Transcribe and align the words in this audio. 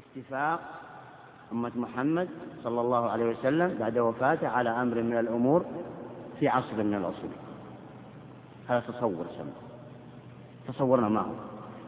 اتفاق 0.00 0.60
أمة 1.52 1.72
محمد 1.76 2.28
صلى 2.64 2.80
الله 2.80 3.10
عليه 3.10 3.24
وسلم 3.24 3.76
بعد 3.80 3.98
وفاته 3.98 4.48
على 4.48 4.70
أمر 4.70 5.02
من 5.02 5.18
الأمور 5.18 5.64
في 6.40 6.48
عصر 6.48 6.76
من 6.76 6.94
العصور. 6.94 7.30
هذا 8.68 8.80
تصور 8.80 9.26
سمع. 9.36 9.52
تصورنا 10.68 11.08
معه 11.08 11.34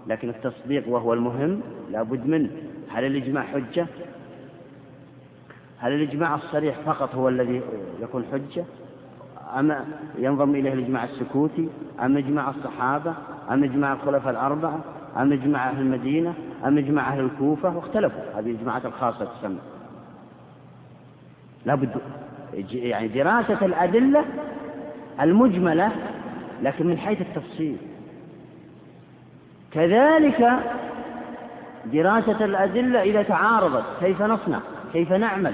لكن 0.07 0.29
التصديق 0.29 0.89
وهو 0.89 1.13
المهم 1.13 1.61
لابد 1.91 2.27
منه. 2.27 2.51
هل 2.89 3.05
الإجماع 3.05 3.43
حجة؟ 3.43 3.87
هل 5.79 5.93
الإجماع 5.93 6.35
الصريح 6.35 6.81
فقط 6.81 7.15
هو 7.15 7.29
الذي 7.29 7.63
يكون 8.01 8.25
حجة؟ 8.33 8.65
أم 9.59 9.85
ينضم 10.19 10.55
إليه 10.55 10.73
الإجماع 10.73 11.05
السكوتي؟ 11.05 11.69
أم 12.01 12.17
إجماع 12.17 12.51
الصحابة؟ 12.51 13.15
أم 13.51 13.65
إجماع 13.65 13.93
الخلفاء 13.93 14.31
الأربعة؟ 14.31 14.81
أم 15.17 15.33
إجماع 15.33 15.71
أهل 15.71 15.79
المدينة 15.81 16.35
أم 16.65 16.79
إجماع 16.79 17.13
أهل 17.13 17.21
الكوفة 17.21 17.77
واختلفوا. 17.77 18.23
هذه 18.35 18.51
الإجماعات 18.51 18.87
الخاصة 18.87 19.29
تسمى. 19.39 19.59
لابد 21.67 21.91
يعني 22.73 23.09
دراسة 23.09 23.67
الأدلة 23.67 24.25
المجملة 25.21 25.93
لكن 26.63 26.87
من 26.87 26.99
حيث 26.99 27.21
التفصيل. 27.21 27.77
كذلك 29.73 30.51
دراسة 31.93 32.45
الأدلة 32.45 33.03
إذا 33.03 33.23
تعارضت 33.23 33.85
كيف 34.01 34.23
نصنع 34.23 34.61
كيف 34.93 35.13
نعمل 35.13 35.53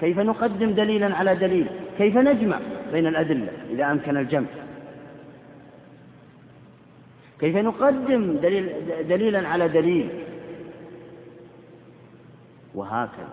كيف 0.00 0.18
نقدم 0.18 0.70
دليلا 0.72 1.16
على 1.16 1.34
دليل 1.34 1.66
كيف 1.98 2.16
نجمع 2.16 2.58
بين 2.92 3.06
الأدلة 3.06 3.48
إذا 3.70 3.92
أمكن 3.92 4.16
الجمع. 4.16 4.46
كيف 7.40 7.56
نقدم 7.56 8.36
دليل 8.42 8.72
دليلا 9.08 9.48
على 9.48 9.68
دليل؟ 9.68 10.08
وهكذا. 12.74 13.28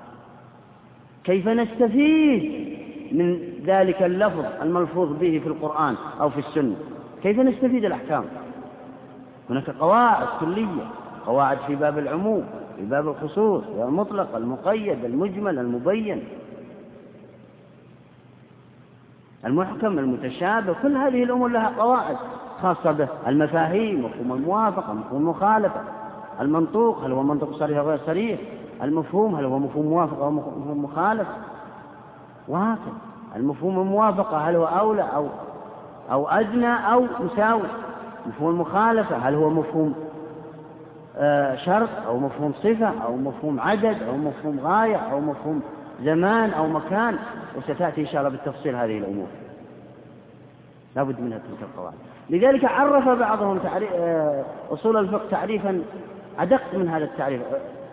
كيف 1.23 1.48
نستفيد 1.48 2.75
من 3.12 3.39
ذلك 3.66 4.03
اللفظ 4.03 4.45
الملفوظ 4.62 5.12
به 5.12 5.39
في 5.44 5.47
القرآن 5.47 5.95
أو 6.22 6.30
في 6.30 6.39
السنة؟ 6.39 6.75
كيف 7.23 7.39
نستفيد 7.39 7.86
الأحكام؟ 7.86 8.25
هناك 9.50 9.70
قواعد 9.70 10.28
كلية 10.40 10.88
قواعد 11.25 11.58
في 11.67 11.75
باب 11.75 11.97
العموم 11.97 12.45
في 12.78 12.86
باب 12.86 13.08
الخصوص 13.08 13.64
المطلق 13.67 14.36
المقيد 14.36 15.06
المجمل 15.06 15.59
المبين. 15.59 16.23
المحكم 19.45 20.00
المتشابه 20.00 20.75
كل 20.81 20.97
هذه 20.97 21.23
الأمور 21.23 21.50
لها 21.50 21.69
قواعد. 21.78 22.17
خاصة 22.66 22.91
به. 22.91 23.08
المفاهيم 23.27 24.05
مفهوم 24.05 24.33
الموافقة 24.33 24.94
مفهوم 24.94 25.21
المخالفة. 25.21 25.81
المنطوق 26.41 27.03
هل 27.03 27.11
هو 27.11 27.23
منطق 27.23 27.52
صريح 27.53 27.77
أو 27.77 27.89
غير 27.89 27.99
صريح؟ 28.05 28.39
المفهوم 28.83 29.35
هل 29.35 29.45
هو 29.45 29.59
مفهوم 29.59 29.85
موافقة 29.85 30.25
أو 30.25 30.31
مفهوم 30.31 30.83
مخالف؟ 30.83 31.27
وهكذا 32.47 32.94
المفهوم 33.35 33.80
الموافقة 33.80 34.38
هل 34.38 34.55
هو 34.55 34.66
أولى 34.66 35.02
أو 35.16 35.27
أو 36.11 36.27
أدنى 36.27 36.94
أو 36.94 37.05
مساوي؟ 37.19 37.67
مفهوم 38.27 38.49
المخالفة 38.49 39.17
هل 39.17 39.35
هو 39.35 39.50
مفهوم 39.50 39.94
آه، 41.17 41.55
شرط 41.55 41.89
أو 42.07 42.19
مفهوم 42.19 42.53
صفة 42.63 43.03
أو 43.05 43.16
مفهوم 43.16 43.59
عدد 43.59 44.03
أو 44.03 44.17
مفهوم 44.17 44.59
غاية 44.59 44.97
أو 44.97 45.19
مفهوم 45.19 45.61
زمان 46.03 46.50
أو 46.50 46.67
مكان؟ 46.67 47.17
وستأتي 47.57 48.02
إن 48.02 48.07
شاء 48.07 48.17
الله 48.17 48.29
بالتفصيل 48.29 48.75
هذه 48.75 48.97
الأمور. 48.97 49.27
لا 50.95 51.03
بد 51.03 51.22
منها 51.22 51.38
تلك 51.38 51.69
القواعد. 51.72 52.14
لذلك 52.30 52.66
عرف 52.66 53.09
بعضهم 53.09 53.59
آه، 53.94 54.45
أصول 54.72 54.98
الفقه 54.98 55.30
تعريفا 55.31 55.81
أدق 56.40 56.62
من 56.73 56.88
هذا 56.88 57.04
التعريف. 57.04 57.42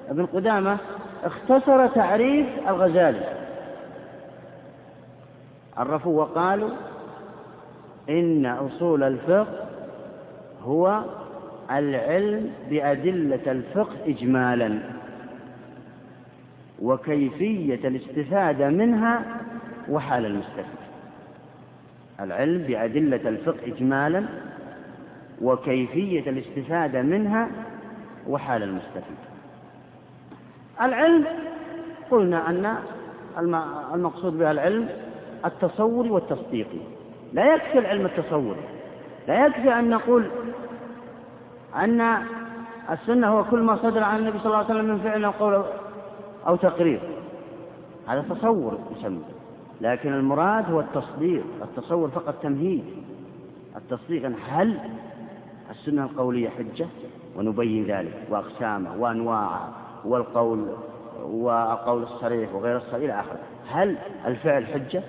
ابن 0.08 0.26
قدامة 0.26 0.78
اختصر 1.24 1.86
تعريف 1.86 2.46
الغزالي. 2.68 3.24
عرفوا 5.76 6.20
وقالوا 6.20 6.70
إن 8.08 8.46
أصول 8.46 9.02
الفقه 9.02 9.66
هو 10.64 11.02
العلم 11.70 12.50
بأدلة 12.70 13.52
الفقه 13.52 13.96
إجمالا 14.06 14.78
وكيفية 16.82 17.88
الاستفادة 17.88 18.68
منها 18.68 19.22
وحال 19.88 20.26
المستفيد. 20.26 20.81
العلم 22.22 22.62
بأدلة 22.62 23.28
الفقه 23.28 23.66
إجمالا 23.66 24.24
وكيفية 25.42 26.30
الاستفادة 26.30 27.02
منها 27.02 27.48
وحال 28.28 28.62
المستفيد. 28.62 29.16
العلم 30.82 31.26
قلنا 32.10 32.50
أن 32.50 32.76
المقصود 33.94 34.38
بها 34.38 34.50
العلم 34.50 34.88
التصوري 35.44 36.10
والتصديقي. 36.10 36.78
لا 37.32 37.54
يكفي 37.54 37.78
العلم 37.78 38.06
التصوري. 38.06 38.60
لا 39.28 39.46
يكفي 39.46 39.78
أن 39.78 39.90
نقول 39.90 40.26
أن 41.76 42.00
السنة 42.90 43.28
هو 43.28 43.44
كل 43.44 43.60
ما 43.60 43.76
صدر 43.76 44.02
عن 44.02 44.18
النبي 44.18 44.38
صلى 44.38 44.46
الله 44.46 44.56
عليه 44.56 44.66
وسلم 44.66 44.84
من 44.84 44.98
فعل 44.98 45.24
أو 45.24 45.30
قول 45.30 45.64
أو 46.46 46.56
تقرير. 46.56 47.00
هذا 48.08 48.24
تصور 48.30 48.78
يسمى. 48.98 49.22
لكن 49.82 50.12
المراد 50.12 50.70
هو 50.70 50.80
التصديق 50.80 51.44
التصور 51.62 52.08
فقط 52.08 52.34
تمهيد. 52.42 52.84
التصديق 53.76 54.32
هل 54.48 54.78
السنة 55.70 56.04
القولية 56.04 56.48
حجة؟ 56.48 56.86
ونبين 57.36 57.84
ذلك 57.84 58.14
وأقسامه 58.30 58.96
وأنواعه 58.98 59.68
والقول 60.04 60.68
والقول 61.22 62.02
الصريح 62.02 62.54
وغير 62.54 62.76
الصريح 62.76 63.04
إلى 63.04 63.20
آخره. 63.20 63.38
هل 63.68 63.96
الفعل 64.26 64.66
حجة؟ 64.66 65.02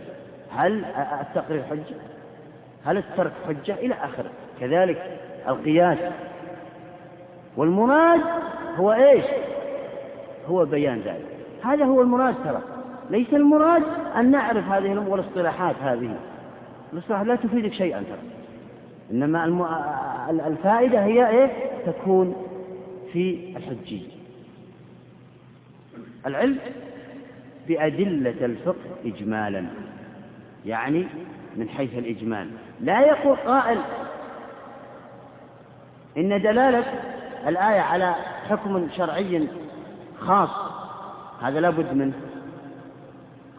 هل 0.51 0.85
التقرير 1.21 1.63
حجة؟ 1.63 1.95
هل 2.85 2.97
الترك 2.97 3.33
حجة؟ 3.47 3.73
إلى 3.73 3.93
آخره. 3.93 4.29
كذلك 4.59 5.19
القياس. 5.47 6.13
والمراد 7.57 8.21
هو 8.75 8.93
إيش؟ 8.93 9.25
هو 10.47 10.65
بيان 10.65 10.99
ذلك. 10.99 11.27
هذا 11.63 11.85
هو 11.85 12.01
المراد 12.01 12.35
ترى. 12.43 12.72
ليس 13.09 13.33
المراد 13.33 13.83
أن 14.15 14.31
نعرف 14.31 14.65
هذه 14.65 14.91
الأمور 14.93 15.09
والاصطلاحات 15.09 15.75
هذه. 15.81 16.15
الاصطلاحات 16.93 17.27
لا 17.27 17.35
تفيدك 17.35 17.73
شيئا 17.73 17.99
ترى. 17.99 18.19
إنما 19.11 19.45
الم... 19.45 19.65
الفائدة 20.47 21.03
هي 21.03 21.29
إيه؟ 21.29 21.51
تكون 21.85 22.35
في 23.13 23.53
الحجية. 23.57 24.07
العلم 26.25 26.57
بأدلة 27.67 28.45
الفقه 28.45 28.75
إجمالا 29.05 29.65
يعني 30.65 31.07
من 31.55 31.69
حيث 31.69 31.97
الإجمال. 31.97 32.49
لا 32.81 32.99
يقول 32.99 33.35
قائل 33.35 33.77
إن 36.17 36.41
دلالة 36.41 36.83
الآية 37.47 37.81
على 37.81 38.15
حكم 38.49 38.87
شرعي 38.97 39.47
خاص 40.19 40.49
هذا 41.41 41.59
لا 41.59 41.69
بد 41.69 41.93
منه. 41.93 42.13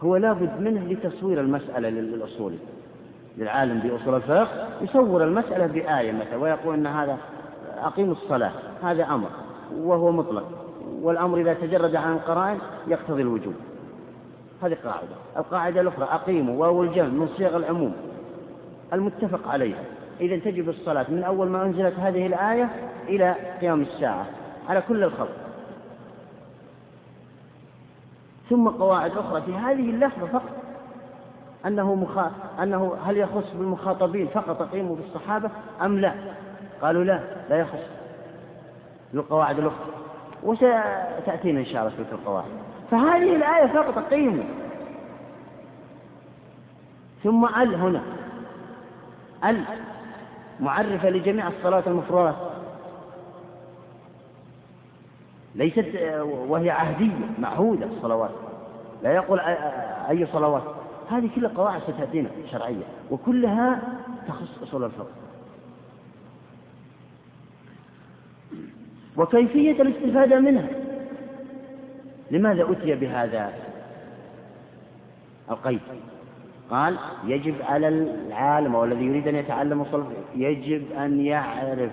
هو 0.05 0.15
لا 0.15 0.33
بد 0.33 0.61
منه 0.61 0.87
لتصوير 0.87 1.41
المسألة 1.41 1.89
للأصولي 1.89 2.57
للعالم 3.37 3.79
بأصول 3.79 4.15
الفقه 4.15 4.67
يصور 4.81 5.23
المسألة 5.23 5.67
بآية 5.67 6.11
مثلا 6.11 6.37
ويقول 6.37 6.73
أن 6.75 6.87
هذا 6.87 7.17
أقيم 7.77 8.11
الصلاة 8.11 8.51
هذا 8.83 9.03
أمر 9.03 9.29
وهو 9.77 10.11
مطلق. 10.11 10.43
والأمر 11.01 11.37
إذا 11.37 11.53
تجرد 11.53 11.95
عن 11.95 12.13
القرائن 12.13 12.57
يقتضي 12.87 13.21
الوجوب. 13.21 13.53
هذه 14.63 14.77
قاعدة. 14.83 15.15
القاعدة 15.37 15.81
الأخرى 15.81 16.05
أقيموا 16.05 16.61
واو 16.61 16.83
الجمع 16.83 17.07
من 17.07 17.27
صيغ 17.37 17.57
العموم 17.57 17.93
المتفق 18.93 19.47
عليها. 19.47 19.83
إذا 20.21 20.37
تجب 20.37 20.69
الصلاة 20.69 21.05
من 21.09 21.23
أول 21.23 21.47
ما 21.47 21.65
أنزلت 21.65 21.99
هذه 21.99 22.27
الآية 22.27 22.69
إلى 23.07 23.35
قيام 23.61 23.81
الساعة. 23.81 24.25
على 24.69 24.83
كل 24.87 25.03
الخلق. 25.03 25.44
ثم 28.49 28.69
قواعد 28.69 29.17
أخرى. 29.17 29.41
في 29.41 29.53
هذه 29.53 29.89
اللفظة 29.89 30.27
فقط 30.27 30.51
أنه 31.65 31.95
مخا... 31.95 32.31
أنه 32.63 32.97
هل 33.05 33.17
يخص 33.17 33.53
بالمخاطبين 33.53 34.27
فقط 34.27 34.61
أقيموا 34.61 34.95
بالصحابة 34.95 35.49
أم 35.81 35.99
لا؟ 35.99 36.13
قالوا 36.81 37.03
لا 37.03 37.19
لا 37.49 37.57
يخص 37.57 37.89
بالقواعد 39.13 39.59
الأخرى. 39.59 39.87
وستأتينا 40.43 41.59
إن 41.59 41.65
شاء 41.65 41.81
الله 41.81 41.93
تلك 41.97 42.13
القواعد. 42.13 42.51
فهذه 42.91 43.35
الآية 43.35 43.67
فقط 43.67 43.97
أقيموا. 43.97 44.43
ثم 47.23 47.45
أل 47.45 47.75
هنا. 47.75 48.01
أل 49.45 49.63
معرفة 50.59 51.09
لجميع 51.09 51.47
الصلوات 51.47 51.87
المفروضات. 51.87 52.35
ليست 55.55 55.85
وهي 56.23 56.69
عهدية 56.69 57.29
معهودة 57.39 57.85
الصلوات. 57.85 58.31
لا 59.03 59.13
يقول 59.13 59.39
أي 60.09 60.27
صلوات. 60.33 60.63
هذه 61.09 61.29
كلها 61.35 61.51
قواعد 61.57 61.81
ستأتينا 61.81 62.29
شرعية 62.51 62.83
وكلها 63.11 63.79
تخص 64.27 64.63
أصول 64.63 64.83
الفقه. 64.83 65.11
وكيفية 69.17 69.81
الاستفادة 69.81 70.39
منها؟ 70.39 70.69
لماذا 72.31 72.71
أتي 72.71 72.95
بهذا 72.95 73.53
القيد؟ 75.51 75.79
قال 76.69 76.97
يجب 77.25 77.55
على 77.61 77.87
العالم 77.87 78.75
أو 78.75 78.83
الذي 78.83 79.05
يريد 79.05 79.27
أن 79.27 79.35
يتعلم 79.35 79.81
الصلاة 79.81 80.05
يجب 80.35 80.91
أن 80.91 81.19
يعرف 81.19 81.91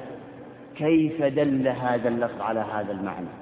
كيف 0.76 1.22
دل 1.22 1.68
هذا 1.68 2.08
اللفظ 2.08 2.40
على 2.40 2.60
هذا 2.60 2.92
المعنى. 2.92 3.41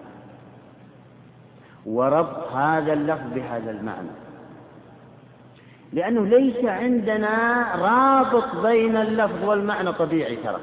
وربط 1.86 2.52
هذا 2.52 2.92
اللفظ 2.92 3.32
بهذا 3.34 3.70
المعنى. 3.70 4.08
لأنه 5.92 6.24
ليس 6.26 6.64
عندنا 6.64 7.64
رابط 7.76 8.56
بين 8.62 8.96
اللفظ 8.96 9.44
والمعنى 9.44 9.92
طبيعي 9.92 10.36
ترى. 10.36 10.60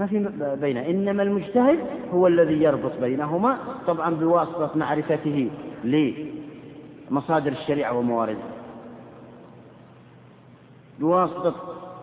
ما 0.00 0.06
في 0.06 0.30
بين 0.60 0.76
إنما 0.76 1.22
المجتهد 1.22 1.78
هو 2.12 2.26
الذي 2.26 2.62
يربط 2.62 2.92
بينهما 3.00 3.58
طبعا 3.86 4.14
بواسطة 4.14 4.70
معرفته 4.74 5.50
لمصادر 5.84 7.52
الشريعة 7.52 7.98
ومواردها. 7.98 8.48
بواسطة 11.00 11.54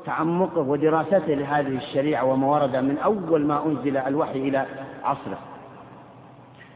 تعمقه 0.06 0.62
ودراسته 0.62 1.34
لهذه 1.34 1.78
الشريعة 1.78 2.26
ومواردها 2.26 2.82
من 2.82 2.98
أول 2.98 3.46
ما 3.46 3.66
أنزل 3.66 3.98
الوحي 3.98 4.40
إلى 4.40 4.66
عصره. 5.04 5.40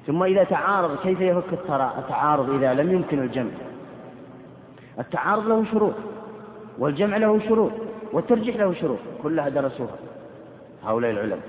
ثم 0.07 0.23
إذا 0.23 0.43
تعارض 0.43 0.97
كيف 1.03 1.21
يفك 1.21 1.53
التعارض 1.53 2.49
إذا 2.49 2.73
لم 2.73 2.91
يمكن 2.91 3.19
الجمع. 3.19 3.51
التعارض 4.99 5.47
له 5.47 5.65
شروط 5.71 5.93
والجمع 6.77 7.17
له 7.17 7.39
شروط 7.39 7.71
والترجيح 8.13 8.55
له 8.55 8.73
شروط 8.73 8.99
كلها 9.23 9.49
درسوها. 9.49 9.95
هؤلاء 10.83 11.11
العلماء. 11.11 11.47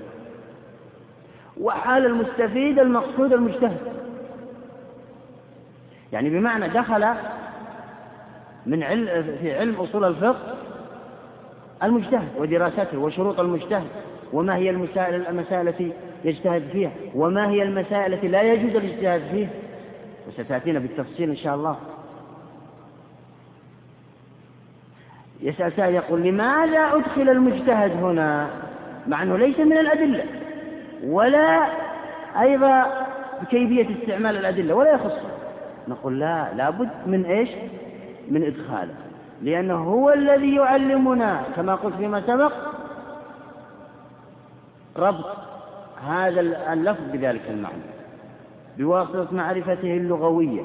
وحال 1.61 2.05
المستفيد 2.05 2.79
المقصود 2.79 3.33
المجتهد. 3.33 3.79
يعني 6.13 6.29
بمعنى 6.29 6.67
دخل 6.67 7.07
من 8.65 8.83
علم 8.83 9.37
في 9.41 9.57
علم 9.57 9.75
أصول 9.75 10.03
الفقه 10.03 10.55
المجتهد 11.83 12.27
ودراسته 12.37 12.97
وشروط 12.97 13.39
المجتهد 13.39 13.87
وما 14.33 14.55
هي 14.55 14.69
المسائل 14.69 15.27
المسائل 15.27 15.67
التي 15.67 15.91
يجتهد 16.23 16.63
فيها. 16.71 16.91
وما 17.15 17.49
هي 17.49 17.63
المسائل 17.63 18.13
التي 18.13 18.27
لا 18.27 18.41
يجوز 18.41 18.75
الاجتهاد 18.75 19.21
فيها؟ 19.31 19.49
وستأتينا 20.27 20.79
بالتفصيل 20.79 21.29
إن 21.29 21.35
شاء 21.35 21.55
الله. 21.55 21.77
يسأل 25.41 25.73
سائل 25.75 25.93
يقول 25.95 26.21
لماذا 26.21 26.79
أدخل 26.79 27.29
المجتهد 27.29 27.91
هنا؟ 27.91 28.49
مع 29.07 29.23
أنه 29.23 29.37
ليس 29.37 29.59
من 29.59 29.77
الأدلة 29.77 30.23
ولا 31.03 31.67
أيضا 32.41 33.05
كيفية 33.49 33.87
استعمال 34.01 34.37
الأدلة 34.37 34.73
ولا 34.73 34.91
يخص. 34.91 35.17
نقول 35.87 36.19
لا 36.19 36.53
لابد 36.55 36.89
من 37.05 37.25
إيش؟ 37.25 37.49
من 38.29 38.43
إدخاله 38.43 38.93
لأنه 39.41 39.83
هو 39.83 40.09
الذي 40.09 40.55
يعلمنا 40.55 41.43
كما 41.55 41.75
قلت 41.75 41.95
فيما 41.95 42.21
سبق 42.21 42.53
ربط 44.97 45.37
هذا 46.07 46.39
اللفظ 46.73 47.03
بذلك 47.13 47.41
المعنى 47.49 47.81
بواسطة 48.77 49.27
معرفته 49.31 49.97
اللغوية 49.97 50.61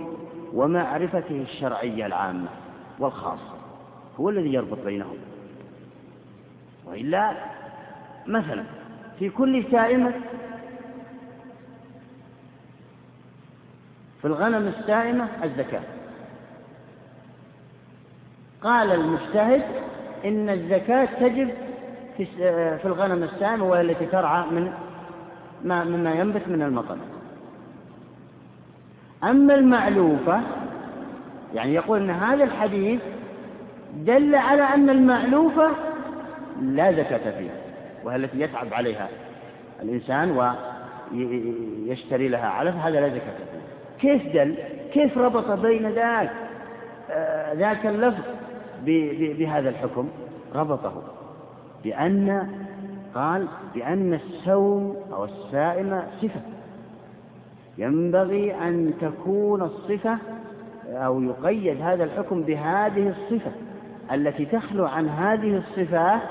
ومعرفته 0.54 1.42
الشرعية 1.42 2.06
العامة 2.06 2.48
والخاصة 2.98 3.56
هو 4.20 4.30
الذي 4.30 4.52
يربط 4.52 4.78
بينهم. 4.84 5.16
وإلا 6.86 7.32
مثلا 8.26 8.64
في 9.18 9.30
كل 9.30 9.64
سائمة 9.70 10.12
في 14.20 14.24
الغنم 14.24 14.72
السائمة 14.78 15.28
الزكاة. 15.44 15.82
قال 18.62 18.92
المجتهد 18.92 19.62
إن 20.24 20.48
الزكاة 20.48 21.08
تجب 21.20 21.50
في 22.16 22.84
الغنم 22.84 23.22
السائمة 23.22 23.64
وهي 23.64 23.80
التي 23.80 24.06
ترعى 24.06 24.46
من 24.50 24.72
ما 25.64 25.84
مما 25.84 26.14
ينبت 26.14 26.48
من 26.48 26.62
المطر. 26.62 26.96
أما 29.24 29.54
المعلوفة 29.54 30.40
يعني 31.54 31.74
يقول 31.74 32.02
أن 32.02 32.10
هذا 32.10 32.44
الحديث 32.44 33.00
دل 33.94 34.34
على 34.34 34.62
أن 34.62 34.90
المعلوفة 34.90 35.70
لا 36.62 36.92
زكاة 36.92 37.38
فيها 37.38 37.54
وهي 38.04 38.16
التي 38.16 38.40
يتعب 38.40 38.74
عليها 38.74 39.08
الإنسان 39.82 40.30
ويشتري 40.30 42.28
لها 42.28 42.48
علف 42.48 42.76
هذا 42.76 43.00
لا 43.00 43.08
زكاة 43.08 43.36
فيه 43.36 43.56
كيف 44.00 44.34
دل؟ 44.34 44.54
كيف 44.92 45.18
ربط 45.18 45.50
بين 45.50 45.88
ذاك 45.88 46.32
ذاك 47.56 47.86
اللفظ 47.86 48.22
بهذا 49.38 49.68
الحكم؟ 49.68 50.08
ربطه 50.54 51.02
بأن 51.84 52.48
قال 53.14 53.48
بأن 53.74 54.14
السوم 54.14 54.96
أو 55.12 55.24
السائمة 55.24 56.06
صفة. 56.22 56.40
ينبغي 57.78 58.54
أن 58.54 58.94
تكون 59.00 59.62
الصفة 59.62 60.18
أو 60.88 61.22
يقيد 61.22 61.82
هذا 61.82 62.04
الحكم 62.04 62.42
بهذه 62.42 63.08
الصفة 63.08 63.50
التي 64.12 64.44
تخلو 64.44 64.86
عن 64.86 65.08
هذه 65.08 65.56
الصفات 65.56 66.22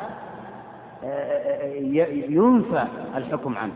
ينفى 2.30 2.88
الحكم 3.16 3.57
عنه 3.57 3.74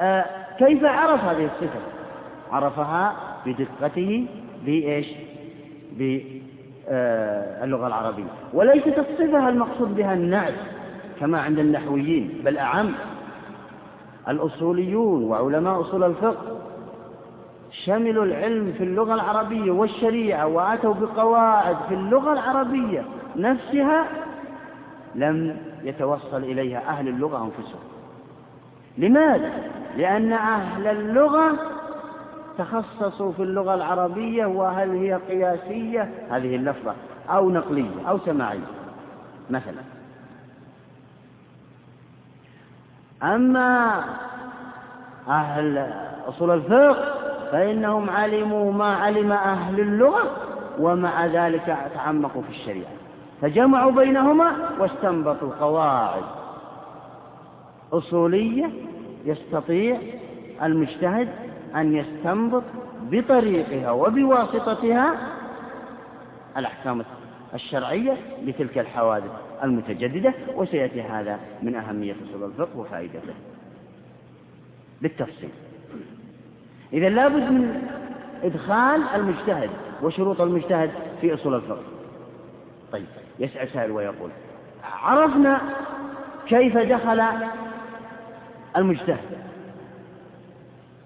آه، 0.00 0.24
كيف 0.58 0.84
عرف 0.84 1.24
هذه 1.24 1.44
الصفة؟ 1.44 1.80
عرفها 2.52 3.14
بدقته 3.46 4.26
بإيش؟ 4.64 5.06
باللغة 6.90 7.86
العربية. 7.86 8.24
وليست 8.52 8.98
الصفة 8.98 9.48
المقصود 9.48 9.96
بها 9.96 10.14
النعت 10.14 10.54
كما 11.20 11.40
عند 11.40 11.58
النحويين 11.58 12.40
بل 12.44 12.58
أعم. 12.58 12.92
الأصوليون 14.28 15.24
وعلماء 15.24 15.80
أصول 15.80 16.04
الفقه 16.04 16.56
شملوا 17.84 18.24
العلم 18.24 18.72
في 18.78 18.84
اللغة 18.84 19.14
العربية 19.14 19.70
والشريعة 19.70 20.46
وأتوا 20.46 20.94
بقواعد 20.94 21.76
في 21.88 21.94
اللغة 21.94 22.32
العربية 22.32 23.04
نفسها 23.36 24.04
لم 25.14 25.56
يتوصل 25.82 26.36
إليها 26.36 26.82
أهل 26.88 27.08
اللغة 27.08 27.44
أنفسهم. 27.44 27.80
لماذا؟ 28.98 29.52
لأن 29.96 30.32
أهل 30.32 30.86
اللغة 30.86 31.52
تخصصوا 32.58 33.32
في 33.32 33.42
اللغة 33.42 33.74
العربية 33.74 34.46
وهل 34.46 34.90
هي 34.90 35.14
قياسية؟ 35.14 36.10
هذه 36.30 36.56
اللفظة. 36.56 36.94
أو 37.30 37.50
نقلية 37.50 38.08
أو 38.08 38.18
سماعية. 38.18 38.66
مثلا. 39.50 39.82
أما 43.22 44.04
أهل 45.28 45.92
أصول 46.28 46.50
الفقه 46.50 47.14
فإنهم 47.52 48.10
علموا 48.10 48.72
ما 48.72 48.94
علم 48.94 49.32
أهل 49.32 49.80
اللغة 49.80 50.36
ومع 50.78 51.26
ذلك 51.26 51.76
تعمقوا 51.94 52.42
في 52.42 52.50
الشريعة. 52.50 52.90
فجمعوا 53.42 53.90
بينهما 53.90 54.52
واستنبطوا 54.78 55.50
قواعد 55.60 56.22
أصولية 57.92 58.70
يستطيع 59.24 59.98
المجتهد 60.62 61.28
أن 61.76 61.96
يستنبط 61.96 62.62
بطريقها 63.02 63.90
وبواسطتها 63.90 65.14
الأحكام 66.56 67.04
الشرعية 67.54 68.16
لتلك 68.44 68.78
الحوادث 68.78 69.30
المتجددة 69.64 70.34
وسيأتي 70.54 71.02
هذا 71.02 71.38
من 71.62 71.74
أهمية 71.74 72.14
أصول 72.28 72.50
الفقه 72.50 72.78
وفائدته. 72.78 73.34
بالتفصيل. 75.02 75.50
إذا 76.92 77.08
لابد 77.08 77.50
من 77.50 77.82
إدخال 78.42 79.02
المجتهد 79.14 79.70
وشروط 80.02 80.40
المجتهد 80.40 80.90
في 81.20 81.34
أصول 81.34 81.54
الفقه. 81.54 81.82
طيب 82.92 83.06
يسأل 83.38 83.68
سائل 83.68 83.90
ويقول 83.90 84.30
عرفنا 85.02 85.60
كيف 86.46 86.78
دخل 86.78 87.22
المجتهد؟ 88.76 89.49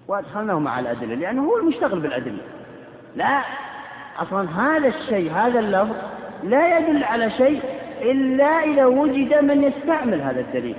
وأدخلناه 0.07 0.59
مع 0.59 0.79
الأدلة 0.79 1.15
لأنه 1.15 1.43
هو 1.43 1.57
المشتغل 1.57 1.99
بالأدلة. 1.99 2.41
لا 3.15 3.41
أصلا 4.17 4.49
هذا 4.49 4.87
الشيء 4.87 5.31
هذا 5.31 5.59
اللفظ 5.59 5.95
لا 6.43 6.77
يدل 6.77 7.03
على 7.03 7.31
شيء 7.31 7.61
إلا 8.01 8.63
إذا 8.63 8.85
وجد 8.85 9.33
من 9.43 9.63
يستعمل 9.63 10.21
هذا 10.21 10.39
الدليل. 10.39 10.75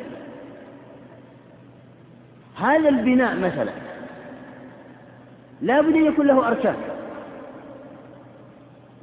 هذا 2.56 2.88
البناء 2.88 3.36
مثلا 3.36 3.72
لا 5.62 5.80
بد 5.80 5.94
أن 5.94 6.04
يكون 6.04 6.26
له 6.26 6.48
أركان 6.48 6.76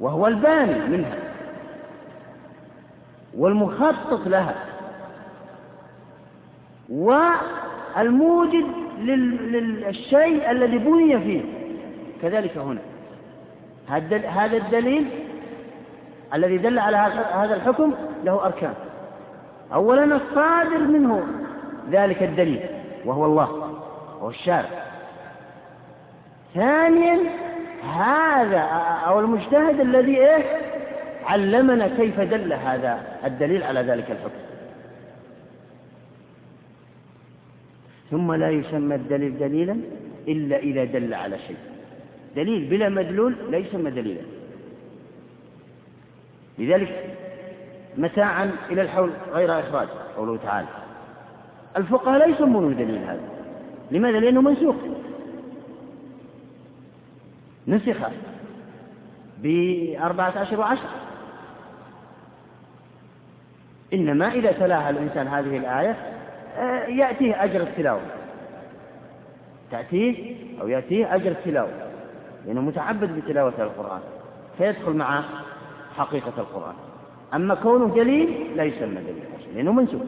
وهو 0.00 0.26
الباني 0.26 0.96
منها 0.96 1.18
والمخطط 3.36 4.26
لها 4.26 4.54
والموجد 6.88 8.66
للشيء 8.98 10.50
الذي 10.50 10.78
بني 10.78 11.20
فيه. 11.20 11.42
كذلك 12.22 12.56
هنا. 12.56 12.80
هذا 14.28 14.56
الدليل 14.56 15.08
الذي 16.34 16.58
دل 16.58 16.78
على 16.78 16.96
هذا 17.34 17.54
الحكم 17.54 17.94
له 18.24 18.44
أركان. 18.44 18.74
أولا 19.74 20.04
الصادر 20.04 20.78
منه 20.78 21.26
ذلك 21.90 22.22
الدليل 22.22 22.60
وهو 23.04 23.24
الله 23.24 23.74
وهو 24.18 24.30
الشارع. 24.30 24.68
ثانيا 26.54 27.18
هذا 27.96 28.60
أو 29.06 29.20
المجتهد 29.20 29.80
الذي 29.80 30.16
إيه؟ 30.16 30.44
علمنا 31.26 31.88
كيف 31.88 32.20
دل 32.20 32.52
هذا 32.52 33.02
الدليل 33.24 33.62
على 33.62 33.80
ذلك 33.80 34.10
الحكم. 34.10 34.53
ثم 38.14 38.32
لا 38.32 38.50
يسمى 38.50 38.94
الدليل 38.94 39.38
دليلا 39.38 39.76
إلا 40.28 40.56
إذا 40.56 40.84
دل 40.84 41.14
على 41.14 41.38
شيء. 41.38 41.56
دليل 42.36 42.64
بلا 42.64 42.88
مدلول 42.88 43.34
لا 43.50 43.58
يسمى 43.58 43.90
دليلا. 43.90 44.20
لذلك 46.58 47.16
متاعا 47.96 48.50
إلى 48.70 48.82
الحول 48.82 49.10
غير 49.32 49.60
إخراج 49.60 49.88
قوله 50.16 50.36
تعالى. 50.36 50.68
الفقهاء 51.76 52.18
لا 52.18 52.26
يسمونه 52.26 52.76
دليل 52.76 52.98
هذا. 52.98 53.28
لماذا؟ 53.90 54.20
لأنه 54.20 54.40
منسوخ. 54.40 54.76
نسخ 57.68 57.96
بأربعة 59.42 60.42
أشهر 60.42 60.60
وعشر. 60.60 60.88
إنما 63.92 64.28
إذا 64.32 64.52
تلاها 64.52 64.90
الإنسان 64.90 65.26
هذه 65.26 65.56
الآية 65.56 65.96
يأتيه 66.88 67.44
أجر 67.44 67.60
التلاوة. 67.60 68.00
تأتيه 69.70 70.36
أو 70.60 70.68
يأتيه 70.68 71.14
أجر 71.14 71.30
التلاوة. 71.30 71.70
لأنه 72.46 72.60
متعبد 72.60 73.10
بتلاوة 73.16 73.52
القرآن 73.58 74.00
فيدخل 74.58 74.92
مع 74.92 75.24
حقيقة 75.96 76.32
القرآن. 76.38 76.74
أما 77.34 77.54
كونه 77.54 77.94
دليل 77.94 78.56
لا 78.56 78.64
يسمى 78.64 78.94
دليل 78.94 79.24
لأنه 79.54 79.72
منسوخ. 79.72 80.02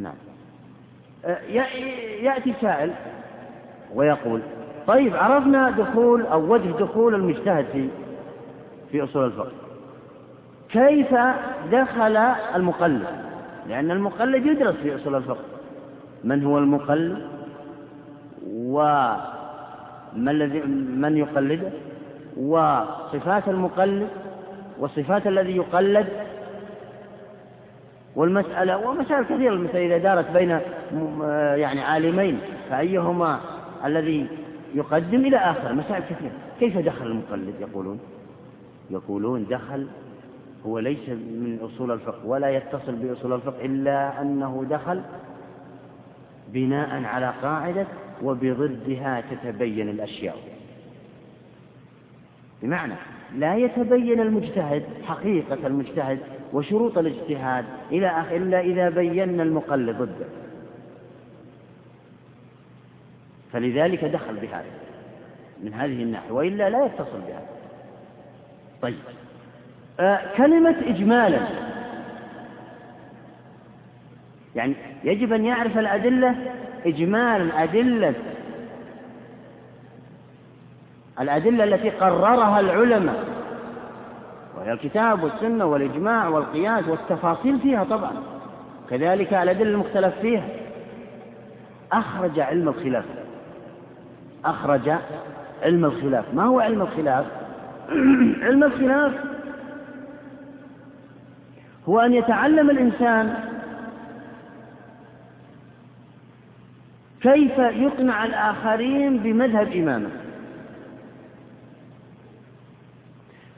نعم. 0.00 0.14
آه، 1.24 1.40
يأتي 2.22 2.54
سائل 2.60 2.92
ويقول 3.94 4.40
طيب 4.86 5.16
عرفنا 5.16 5.70
دخول 5.70 6.26
أو 6.26 6.52
وجه 6.52 6.68
دخول 6.68 7.14
المجتهد 7.14 7.66
في 7.72 7.88
في 8.92 9.04
أصول 9.04 9.24
الفقه. 9.26 9.52
كيف 10.68 11.14
دخل 11.72 12.16
المقلد؟ 12.56 13.29
لأن 13.68 13.90
المقلد 13.90 14.46
يدرس 14.46 14.74
في 14.74 14.96
أصول 14.96 15.14
الفقه. 15.14 15.44
من 16.24 16.44
هو 16.44 16.58
المقلد 16.58 17.26
وما 18.46 20.30
الذي 20.30 20.60
من 20.96 21.16
يقلده؟ 21.16 21.70
وصفات 22.36 23.48
المقلد؟ 23.48 24.08
وصفات 24.78 25.26
الذي 25.26 25.56
يقلد؟ 25.56 26.06
والمسألة 28.16 28.76
ومسائل 28.88 29.24
كثيرة 29.24 29.52
المسألة 29.52 29.86
إذا 29.86 29.98
دارت 29.98 30.30
بين 30.30 30.60
يعني 31.56 31.80
عالمين 31.80 32.38
فأيهما 32.70 33.40
الذي 33.84 34.26
يقدم 34.74 35.20
إلى 35.20 35.36
آخر؟ 35.36 35.72
مسائل 35.72 36.02
كثيرة. 36.02 36.32
كيف 36.60 36.78
دخل 36.78 37.06
المقلد؟ 37.06 37.54
يقولون. 37.60 38.00
يقولون 38.90 39.46
دخل 39.50 39.86
هو 40.66 40.78
ليس 40.78 41.08
من 41.08 41.58
أصول 41.62 41.90
الفقه 41.90 42.26
ولا 42.26 42.50
يتصل 42.50 42.96
بأصول 42.96 43.32
الفقه 43.32 43.64
إلا 43.64 44.22
أنه 44.22 44.66
دخل 44.70 45.02
بناء 46.48 47.04
على 47.04 47.34
قاعدة 47.42 47.86
وبضدها 48.22 49.22
تتبين 49.30 49.88
الأشياء. 49.88 50.36
بمعنى 52.62 52.94
لا 53.34 53.56
يتبين 53.56 54.20
المجتهد 54.20 54.84
حقيقة 55.04 55.66
المجتهد 55.66 56.18
وشروط 56.52 56.98
الاجتهاد 56.98 57.64
إلى 57.92 58.06
آخر 58.08 58.36
إلا 58.36 58.60
إذا 58.60 58.88
بينا 58.88 59.42
المقلد 59.42 59.96
ضده. 59.96 60.26
فلذلك 63.52 64.04
دخل 64.04 64.36
بهذا 64.36 64.70
من 65.64 65.74
هذه 65.74 66.02
الناحية 66.02 66.30
وإلا 66.30 66.70
لا 66.70 66.86
يتصل 66.86 67.20
بهذا. 67.28 67.48
طيب. 68.82 68.98
كلمة 70.36 70.76
إجمالا. 70.86 71.40
يعني 74.56 74.74
يجب 75.04 75.32
أن 75.32 75.44
يعرف 75.44 75.78
الأدلة 75.78 76.34
إجمالا 76.86 77.62
أدلة. 77.62 78.14
الأدلة 81.20 81.64
التي 81.64 81.90
قررها 81.90 82.60
العلماء 82.60 83.24
وهي 84.56 84.72
الكتاب 84.72 85.22
والسنة 85.22 85.64
والإجماع 85.64 86.28
والقياس 86.28 86.88
والتفاصيل 86.88 87.58
فيها 87.58 87.84
طبعا. 87.84 88.12
كذلك 88.90 89.34
الأدلة 89.34 89.70
المختلف 89.70 90.14
فيها. 90.20 90.48
أخرج 91.92 92.40
علم 92.40 92.68
الخلاف. 92.68 93.04
أخرج 94.44 94.90
علم 95.62 95.84
الخلاف. 95.84 96.24
ما 96.34 96.44
هو 96.44 96.60
علم 96.60 96.82
الخلاف؟ 96.82 97.26
علم 98.46 98.64
الخلاف 98.64 99.12
هو 101.88 102.00
أن 102.00 102.14
يتعلم 102.14 102.70
الإنسان 102.70 103.34
كيف 107.20 107.58
يقنع 107.58 108.24
الآخرين 108.24 109.18
بمذهب 109.18 109.72
إمامه. 109.72 110.10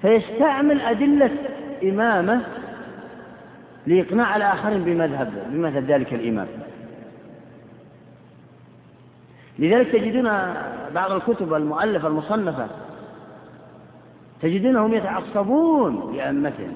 فيستعمل 0.03 0.81
أدلة 0.81 1.31
إمامه 1.83 2.41
لإقناع 3.87 4.37
الآخرين 4.37 4.85
بمذهب 4.85 5.47
بمذهب 5.51 5.85
ذلك 5.85 6.15
الإمام. 6.15 6.49
لذلك 9.59 9.93
تجدون 9.93 10.31
بعض 10.95 11.13
الكتب 11.13 11.55
المؤلفة 11.55 12.09
المصنفة 12.09 12.67
تجدونهم 14.43 14.95
يتعصبون 14.95 16.17
لأئمتهم. 16.17 16.75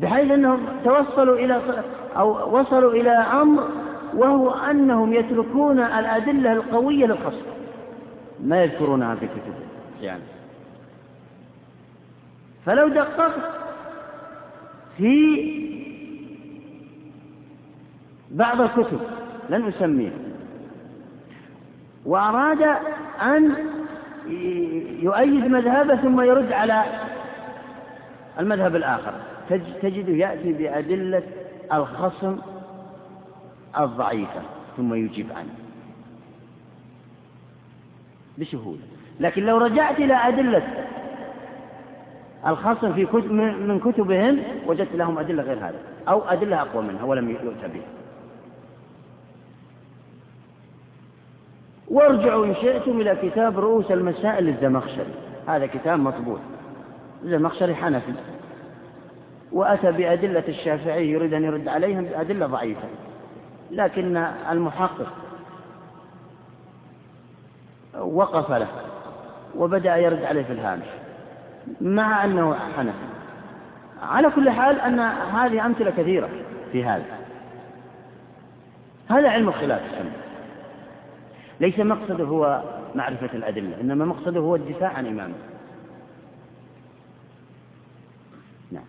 بحيث 0.00 0.30
أنهم 0.30 0.66
توصلوا 0.84 1.36
إلى 1.36 1.84
أو 2.16 2.58
وصلوا 2.58 2.92
إلى 2.92 3.10
أمر 3.10 3.68
وهو 4.14 4.50
أنهم 4.50 5.12
يتركون 5.12 5.80
الأدلة 5.80 6.52
القوية 6.52 7.06
للخصم 7.06 7.46
ما 8.40 8.62
يذكرونها 8.62 9.14
في 9.14 9.26
كتبهم 9.26 9.68
يعني. 10.02 10.22
فلو 12.66 12.88
دققت 12.88 13.32
في 14.96 15.60
بعض 18.30 18.60
الكتب 18.60 19.00
لن 19.50 19.68
أسميها 19.68 20.18
وأراد 22.06 22.62
أن 23.22 23.54
يؤيد 25.02 25.44
مذهبه 25.44 25.96
ثم 25.96 26.20
يرد 26.20 26.52
على 26.52 26.84
المذهب 28.38 28.76
الآخر. 28.76 29.14
تجده 29.82 30.12
يأتي 30.12 30.52
بأدلة 30.52 31.22
الخصم 31.72 32.38
الضعيفة 33.78 34.42
ثم 34.76 34.94
يجيب 34.94 35.26
عنه. 35.32 35.54
بسهولة. 38.38 38.80
لكن 39.20 39.42
لو 39.42 39.58
رجعت 39.58 39.98
إلى 39.98 40.14
أدلة 40.14 40.86
الخصم 42.46 42.92
في 42.92 43.06
كتب 43.06 43.32
من 43.32 43.80
كتبهم 43.80 44.42
وجدت 44.66 44.94
لهم 44.94 45.18
أدلة 45.18 45.42
غير 45.42 45.58
هذا 45.58 45.78
أو 46.08 46.22
أدلة 46.28 46.62
أقوى 46.62 46.82
منها 46.82 47.04
ولم 47.04 47.30
يؤتى 47.30 47.68
بها. 47.68 47.88
وارجعوا 51.88 52.46
إن 52.46 52.54
شئتم 52.54 53.00
إلى 53.00 53.16
كتاب 53.22 53.58
رؤوس 53.58 53.90
المسائل 53.90 54.44
للزمخشري. 54.44 55.14
هذا 55.46 55.66
كتاب 55.66 56.00
مطبوع. 56.00 56.38
الزمخشري 57.24 57.74
حنفي. 57.74 58.12
وأتى 59.52 59.92
بأدلة 59.92 60.44
الشافعي 60.48 61.10
يريد 61.10 61.34
أن 61.34 61.44
يرد 61.44 61.68
عليهم 61.68 62.04
بأدلة 62.04 62.46
ضعيفة 62.46 62.88
لكن 63.70 64.16
المحقق 64.50 65.12
وقف 67.98 68.50
له 68.50 68.68
وبدأ 69.56 69.96
يرد 69.96 70.24
عليه 70.24 70.42
في 70.42 70.52
الهامش 70.52 70.86
مع 71.80 72.24
أنه 72.24 72.54
حنفي. 72.76 73.10
على 74.02 74.30
كل 74.30 74.50
حال 74.50 74.80
أن 74.80 75.00
هذه 75.34 75.66
أمثلة 75.66 75.90
كثيرة 75.90 76.28
في 76.72 76.84
هذا. 76.84 77.04
هذا 79.08 79.28
علم 79.28 79.48
الخلاف 79.48 79.82
السنة 79.84 80.12
ليس 81.60 81.78
مقصده 81.78 82.24
هو 82.24 82.62
معرفة 82.94 83.30
الأدلة 83.34 83.80
إنما 83.80 84.04
مقصده 84.04 84.40
هو 84.40 84.56
الدفاع 84.56 84.92
عن 84.92 85.06
إمامه 85.06 85.34
نعم 88.72 88.84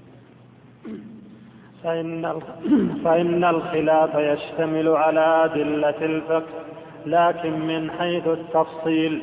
فإن 1.84 2.40
فإن 3.06 3.44
الخلاف 3.44 4.16
يشتمل 4.16 4.88
على 4.88 5.46
أدلة 5.46 6.06
الفقه 6.06 6.62
لكن 7.06 7.60
من 7.60 7.92
حيث 7.92 8.28
التفصيل 8.28 9.22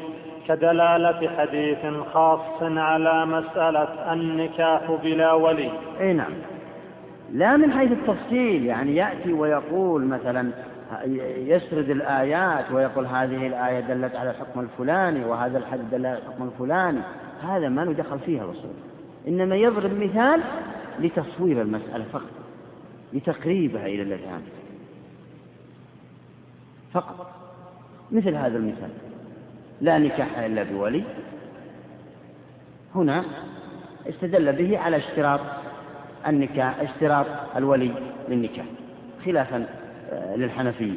كدلالة 0.48 1.30
حديث 1.38 1.78
خاص 2.12 2.62
على 2.62 3.26
مسألة 3.26 4.12
النكاح 4.12 4.92
بلا 5.02 5.32
ولي. 5.32 5.70
أي 6.00 6.12
نعم. 6.12 6.32
لا 7.32 7.56
من 7.56 7.72
حيث 7.72 7.92
التفصيل 7.92 8.66
يعني 8.66 8.96
يأتي 8.96 9.32
ويقول 9.32 10.04
مثلا 10.04 10.50
يسرد 11.36 11.90
الآيات 11.90 12.72
ويقول 12.72 13.06
هذه 13.06 13.46
الآية 13.46 13.80
دلت 13.80 14.16
على 14.16 14.30
الحكم 14.30 14.60
الفلاني 14.60 15.24
وهذا 15.24 15.58
الحديث 15.58 15.84
دل 15.92 16.06
على 16.06 16.18
الحكم 16.18 16.44
الفلاني. 16.44 17.00
هذا 17.42 17.68
ما 17.68 17.84
ندخل 17.84 18.18
فيها 18.18 18.44
الرسول 18.44 18.70
إنما 19.28 19.56
يضرب 19.56 19.92
مثال 20.00 20.40
لتصوير 21.00 21.62
المسألة 21.62 22.04
فقط. 22.12 22.47
لتقريبها 23.12 23.86
إلى 23.86 24.02
الأذهان. 24.02 24.42
فقط. 26.92 27.30
مثل 28.12 28.34
هذا 28.34 28.56
المثال. 28.56 28.90
لا 29.80 29.98
نكاح 29.98 30.38
إلا 30.38 30.62
بولي. 30.62 31.04
هنا 32.94 33.24
استدل 34.08 34.52
به 34.52 34.78
على 34.78 34.96
اشتراط 34.96 35.40
النكاح 36.26 36.80
اشتراط 36.80 37.26
الولي 37.56 37.92
للنكاح. 38.28 38.66
خلافا 39.24 39.66
آه، 40.10 40.36
للحنفية. 40.36 40.96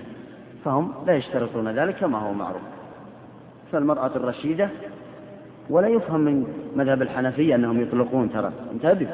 فهم 0.65 0.93
لا 1.07 1.15
يشترطون 1.15 1.67
ذلك 1.79 1.95
كما 1.95 2.19
هو 2.19 2.33
معروف. 2.33 2.61
فالمرأة 3.71 4.11
الرشيدة 4.15 4.69
ولا 5.69 5.87
يفهم 5.87 6.19
من 6.19 6.47
مذهب 6.75 7.01
الحنفية 7.01 7.55
أنهم 7.55 7.81
يطلقون 7.81 8.33
ترى. 8.33 8.51
انتبه. 8.73 9.07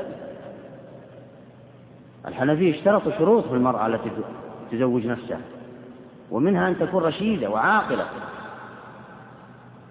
الحنفية 2.28 2.76
اشترطوا 2.76 3.12
شروط 3.12 3.48
في 3.48 3.54
المرأة 3.54 3.88
التي 3.88 4.10
تزوج 4.72 5.08
نفسها 5.08 5.40
ومنها 6.32 6.68
أن 6.68 6.80
تكون 6.80 7.04
رشيدة 7.04 7.50
وعاقلة 7.50 8.06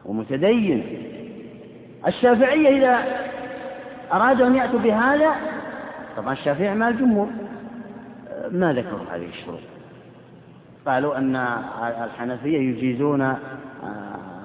ومتدين. 0.05 1.03
الشافعية 2.07 2.69
إذا 2.69 3.05
أرادوا 4.13 4.47
أن 4.47 4.55
يأتوا 4.55 4.79
بهذا 4.79 5.31
طبعا 6.17 6.33
الشافعي 6.33 6.75
مع 6.75 6.89
الجمهور 6.89 7.29
ما 8.51 8.73
ذكروا 8.73 9.01
هذه 9.13 9.27
الشروط. 9.29 9.61
قالوا 10.87 11.19
أن 11.19 11.37
الحنفية 12.05 12.59
يجيزون 12.59 13.21
آه، 13.21 13.37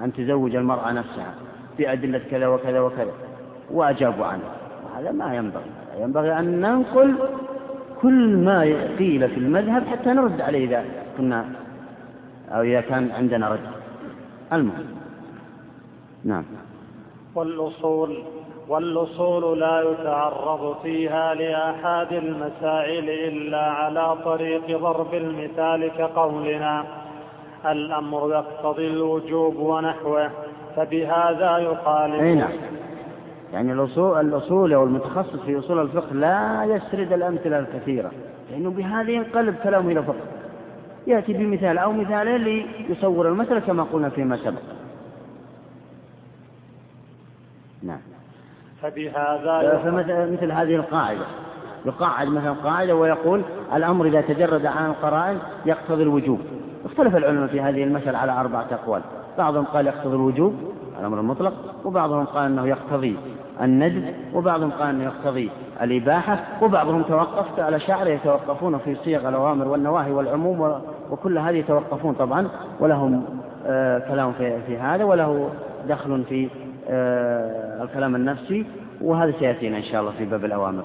أن 0.03 0.13
تزوج 0.13 0.55
المرأة 0.55 0.91
نفسها 0.91 1.33
بأدلة 1.77 2.21
كذا 2.31 2.47
وكذا 2.47 2.79
وكذا 2.79 3.11
وأجابوا 3.71 4.25
عنه. 4.25 4.43
وهذا 4.85 5.11
ما 5.11 5.35
ينبغي 5.35 5.63
ينبغي 5.99 6.39
أن 6.39 6.61
ننقل 6.61 7.15
كل 8.01 8.37
ما 8.37 8.61
قيل 8.99 9.29
في 9.29 9.37
المذهب 9.37 9.87
حتى 9.87 10.09
نرد 10.09 10.41
عليه 10.41 10.65
إذا 10.65 10.85
كنا 11.17 11.45
أو 12.51 12.61
إذا 12.61 12.81
كان 12.81 13.11
عندنا 13.11 13.49
رد. 13.49 13.59
المهم. 14.53 14.85
نعم. 16.23 16.43
والأصول 17.35 18.23
والأصول 18.67 19.59
لا 19.59 19.81
يتعرض 19.81 20.75
فيها 20.83 21.33
لآحاد 21.33 22.13
المسائل 22.13 23.09
إلا 23.09 23.61
على 23.61 24.15
طريق 24.25 24.79
ضرب 24.79 25.13
المثال 25.13 25.91
كقولنا. 25.97 26.85
الأمر 27.65 28.29
يقتضي 28.29 28.87
الوجوب 28.87 29.55
ونحوه 29.55 30.29
فبهذا 30.75 31.57
يقال 31.57 32.13
أي 32.13 32.35
نعم. 32.35 32.51
يعني 33.53 33.73
الأصول 33.73 34.19
الأصول 34.19 34.73
أو 34.73 34.83
المتخصص 34.83 35.39
في 35.45 35.59
أصول 35.59 35.81
الفقه 35.81 36.13
لا 36.13 36.63
يسرد 36.65 37.13
الأمثلة 37.13 37.59
الكثيرة 37.59 38.11
لأنه 38.51 38.69
بهذا 38.69 39.11
ينقلب 39.11 39.55
كلامه 39.63 39.91
إلى 39.91 40.03
فقه. 40.03 40.15
يأتي 41.07 41.33
بمثال 41.33 41.77
أو 41.77 41.93
مثالين 41.93 42.67
ليصور 42.89 43.29
المسألة 43.29 43.59
كما 43.59 43.83
قلنا 43.83 44.09
فيما 44.09 44.37
سبق. 44.37 44.61
نعم. 47.83 47.99
فبهذا 48.81 49.81
فمثل 49.83 50.51
هذه 50.51 50.75
القاعدة. 50.75 51.25
يقعد 51.85 52.27
مثلا 52.27 52.51
قاعدة 52.51 52.95
ويقول 52.95 53.41
الأمر 53.73 54.05
إذا 54.05 54.21
تجرد 54.21 54.65
عن 54.65 54.89
القرائن 54.89 55.37
يقتضي 55.65 56.03
الوجوب. 56.03 56.39
اختلف 56.85 57.15
العلماء 57.15 57.47
في 57.47 57.61
هذه 57.61 57.83
المسألة 57.83 58.17
على 58.17 58.31
أربعة 58.31 58.67
أقوال. 58.71 59.01
بعضهم 59.37 59.65
قال 59.65 59.87
يقتضي 59.87 60.15
الوجوب 60.15 60.70
الأمر 61.01 61.19
المطلق 61.19 61.53
وبعضهم 61.85 62.25
قال 62.25 62.45
أنه 62.45 62.67
يقتضي 62.67 63.17
الندب 63.61 64.13
وبعضهم 64.33 64.71
قال 64.71 64.89
أنه 64.89 65.03
يقتضي 65.03 65.49
الإباحة 65.81 66.39
وبعضهم 66.61 67.03
توقف 67.03 67.59
على 67.59 67.79
شعر 67.79 68.07
يتوقفون 68.07 68.77
في 68.77 68.95
صيغ 68.95 69.29
الأوامر 69.29 69.67
والنواهي 69.67 70.11
والعموم 70.11 70.81
وكل 71.11 71.37
هذه 71.37 71.55
يتوقفون 71.55 72.13
طبعا 72.13 72.47
ولهم 72.79 73.25
آه 73.67 73.99
كلام 73.99 74.33
في, 74.33 74.61
في 74.67 74.77
هذا 74.77 75.03
وله 75.03 75.49
دخل 75.89 76.23
في 76.29 76.49
آه 76.89 77.83
الكلام 77.83 78.15
النفسي 78.15 78.65
وهذا 79.01 79.33
سيأتينا 79.39 79.77
إن 79.77 79.83
شاء 79.83 80.01
الله 80.01 80.11
في 80.17 80.25
باب 80.25 80.45
الأوامر. 80.45 80.83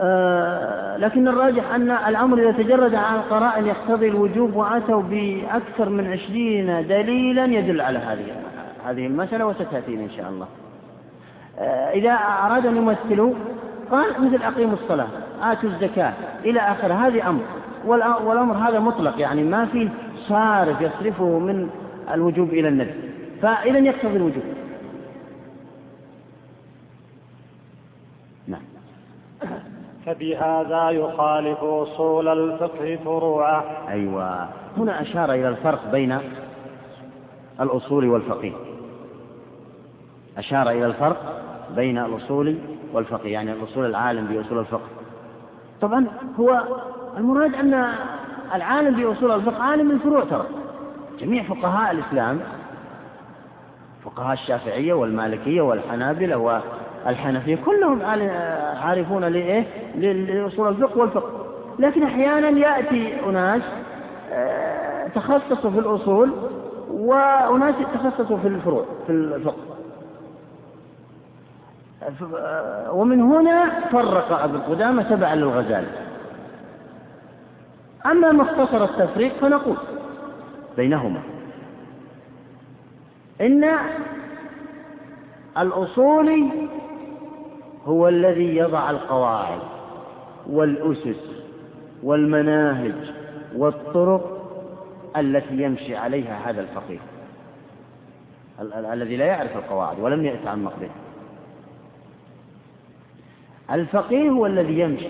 آه 0.00 0.96
لكن 0.96 1.28
الراجح 1.28 1.74
أن 1.74 1.90
الأمر 1.90 2.38
إذا 2.38 2.52
تجرد 2.52 2.94
عن 2.94 3.14
القرائن 3.16 3.66
يقتضي 3.66 4.08
الوجوب 4.08 4.56
وأتوا 4.56 5.02
بأكثر 5.02 5.88
من 5.88 6.12
عشرين 6.12 6.86
دليلا 6.88 7.44
يدل 7.44 7.80
على 7.80 7.98
هذه 7.98 8.24
هذه 8.86 9.06
المسألة 9.06 9.46
وستأتينا 9.46 10.04
إن 10.04 10.10
شاء 10.10 10.28
الله. 10.28 10.46
آه 11.58 11.90
إذا 11.90 12.12
أرادوا 12.12 12.70
أن 12.70 12.76
يمثلوا 12.76 13.34
قال 13.90 14.10
مثل 14.20 14.42
أقيموا 14.42 14.74
الصلاة 14.74 15.08
آتوا 15.42 15.68
الزكاة 15.68 16.12
إلى 16.44 16.60
آخر 16.60 16.92
هذه 16.92 17.28
أمر. 17.28 17.42
والأمر 18.24 18.54
هذا 18.54 18.80
مطلق 18.80 19.20
يعني 19.20 19.42
ما 19.42 19.66
فيه 19.66 19.88
صارف 20.28 20.80
يصرفه 20.80 21.38
من 21.38 21.70
الوجوب 22.14 22.48
إلى 22.48 22.68
الندب 22.68 22.94
فإذا 23.42 23.78
يقتضي 23.78 24.16
الوجوب. 24.16 24.42
نعم. 28.46 28.62
فبهذا 30.06 30.90
يخالف 30.90 31.58
أصول 31.58 32.28
الفقه 32.28 32.98
فروعه. 33.04 33.64
أيوة. 33.88 34.48
هنا 34.76 35.02
أشار 35.02 35.32
إلى 35.32 35.48
الفرق 35.48 35.90
بين 35.92 36.18
الأصول 37.60 38.08
والفقيه 38.08 38.52
أشار 40.38 40.70
إلى 40.70 40.86
الفرق 40.86 41.42
بين 41.76 41.98
الأصول 41.98 42.58
والفقيه 42.92 43.32
يعني 43.32 43.52
الأصول 43.52 43.86
العالم 43.86 44.26
بأصول 44.26 44.58
الفقه. 44.58 44.88
طبعا 45.80 46.06
هو 46.40 46.62
المراد 47.16 47.54
أن 47.54 47.86
العالم 48.54 48.96
بأصول 48.96 49.32
الفقه 49.32 49.62
عالم 49.62 49.88
من 49.88 49.98
فروع 49.98 50.24
ترى 50.24 50.46
جميع 51.20 51.42
فقهاء 51.42 51.92
الإسلام 51.92 52.40
فقهاء 54.04 54.32
الشافعية 54.32 54.92
والمالكية 54.92 55.62
والحنابلة 55.62 56.62
والحنفية 57.06 57.56
كلهم 57.56 58.02
عارفون 58.82 59.24
لإيه؟ 59.24 59.66
لأصول 59.94 60.68
الفقه 60.68 60.98
والفقه. 60.98 61.30
لكن 61.78 62.02
أحيانا 62.02 62.48
يأتي 62.48 63.24
أناس 63.26 63.62
آه، 64.32 65.08
تخصصوا 65.08 65.70
في 65.70 65.78
الأصول 65.78 66.32
وأناس 66.90 67.74
تخصصوا 67.94 68.36
في 68.36 68.48
الفروع 68.48 68.84
في 69.06 69.12
الفقه. 69.12 69.75
ومن 72.90 73.20
هنا 73.20 73.88
فرق 73.92 74.32
ابو 74.42 74.56
القدامى 74.56 75.04
تبعا 75.04 75.34
للغزالي. 75.34 75.88
أما 78.06 78.32
مختصر 78.32 78.84
التفريق 78.84 79.32
فنقول 79.32 79.76
بينهما 80.76 81.20
إن 83.40 83.78
الأصولي 85.58 86.68
هو 87.86 88.08
الذي 88.08 88.56
يضع 88.56 88.90
القواعد 88.90 89.60
والأسس 90.50 91.44
والمناهج 92.02 92.94
والطرق 93.56 94.32
التي 95.16 95.62
يمشي 95.62 95.96
عليها 95.96 96.50
هذا 96.50 96.60
الفقيه 96.60 96.98
الذي 98.92 99.16
لا 99.16 99.24
يعرف 99.24 99.56
القواعد 99.56 100.00
ولم 100.00 100.26
يتعمق 100.26 100.72
بها 100.80 101.05
الفقيه 103.70 104.30
هو 104.30 104.46
الذي 104.46 104.78
يمشي 104.78 105.08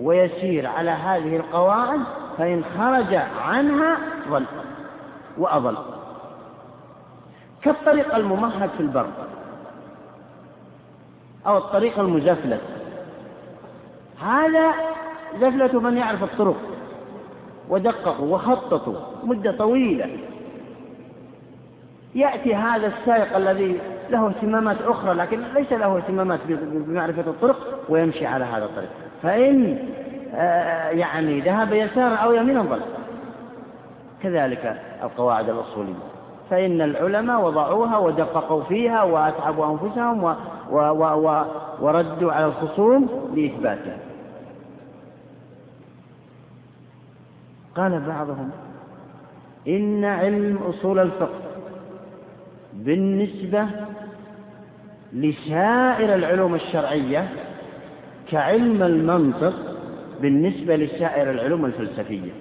ويسير 0.00 0.66
على 0.66 0.90
هذه 0.90 1.36
القواعد 1.36 2.00
فإن 2.38 2.64
خرج 2.78 3.14
عنها 3.48 3.98
ضل 4.30 4.44
وأضل. 5.38 5.76
كالطريق 7.62 8.14
الممهد 8.14 8.70
في 8.70 8.80
البر 8.80 9.06
أو 11.46 11.58
الطريق 11.58 11.98
المزفلت 11.98 12.60
هذا 14.20 14.74
زفلة 15.40 15.80
من 15.80 15.96
يعرف 15.96 16.22
الطرق 16.22 16.56
ودققوا 17.68 18.34
وخططوا 18.34 18.96
مدة 19.24 19.56
طويلة. 19.56 20.18
يأتي 22.14 22.54
هذا 22.54 22.86
السائق 22.86 23.36
الذي 23.36 23.80
له 24.10 24.28
اهتمامات 24.28 24.76
أخرى 24.82 25.14
لكن 25.14 25.40
ليس 25.54 25.72
له 25.72 25.96
اهتمامات 25.96 26.40
بمعرفة 26.48 27.22
الطرق 27.30 27.56
ويمشي 27.88 28.26
على 28.26 28.44
هذا 28.44 28.64
الطريق. 28.64 28.88
فإن 29.22 29.78
آه، 30.34 30.88
يعني 30.88 31.40
ذهب 31.40 31.72
يسارا 31.72 32.14
أو 32.14 32.32
يمينا 32.32 32.62
ضل. 32.62 32.80
كذلك 34.22 34.80
القواعد 35.02 35.48
الأصولية. 35.48 35.94
فإن 36.50 36.80
العلماء 36.80 37.44
وضعوها 37.44 37.98
ودققوا 37.98 38.62
فيها 38.62 39.02
وأتعبوا 39.02 39.66
أنفسهم 39.66 40.24
و 40.24 40.34
و 40.70 40.78
و 40.78 41.28
و 41.28 41.44
وردوا 41.80 42.32
على 42.32 42.46
الخصوم 42.46 43.08
لإثباتها. 43.34 43.96
قال 47.76 48.00
بعضهم 48.00 48.50
إن 49.68 50.04
علم 50.04 50.58
أصول 50.68 50.98
الفقه 50.98 51.53
بالنسبة 52.84 53.66
لسائر 55.12 56.14
العلوم 56.14 56.54
الشرعية 56.54 57.28
كعلم 58.30 58.82
المنطق 58.82 59.76
بالنسبة 60.20 60.76
لسائر 60.76 61.30
العلوم 61.30 61.64
الفلسفية. 61.64 62.32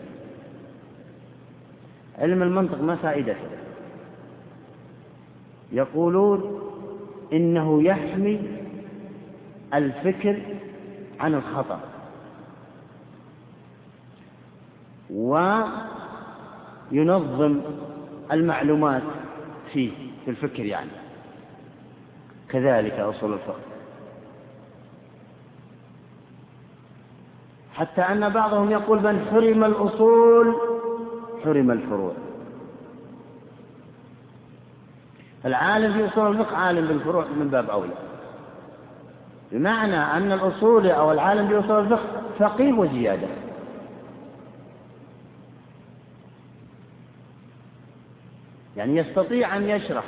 علم 2.19 2.43
المنطق 2.43 2.81
ما 2.81 2.95
فائدته 2.95 3.35
يقولون 5.71 6.59
إنه 7.33 7.83
يحمي 7.83 8.39
الفكر 9.73 10.39
عن 11.19 11.33
الخطأ. 11.33 11.79
وينظم 16.91 17.59
المعلومات 18.31 19.03
فيه. 19.73 19.91
في 20.25 20.31
الفكر 20.31 20.65
يعني. 20.65 20.89
كذلك 22.49 22.93
أصول 22.93 23.33
الفقه. 23.33 23.59
حتى 27.73 28.01
أن 28.01 28.29
بعضهم 28.29 28.71
يقول 28.71 28.99
من 28.99 29.25
حرم 29.31 29.63
الأصول 29.63 30.55
حرم 31.43 31.71
الفروع. 31.71 32.13
العالم 35.45 35.93
في 35.93 36.07
أصول 36.13 36.31
الفقه 36.31 36.57
عالم 36.57 36.87
بالفروع 36.87 37.25
من 37.25 37.47
باب 37.47 37.69
أولى. 37.69 37.93
بمعنى 39.51 39.97
أن 39.97 40.31
الأصول 40.31 40.87
أو 40.87 41.11
العالم 41.11 41.47
في 41.47 41.59
أصول 41.59 41.79
الفقه 41.79 42.21
فقيه 42.39 42.73
وزيادة. 42.73 43.27
يعني 48.77 48.97
يستطيع 48.97 49.57
أن 49.57 49.69
يشرح 49.69 50.03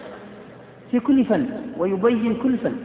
في 0.91 0.99
كل 0.99 1.25
فن 1.25 1.49
ويبين 1.77 2.35
كل 2.43 2.57
فن 2.57 2.75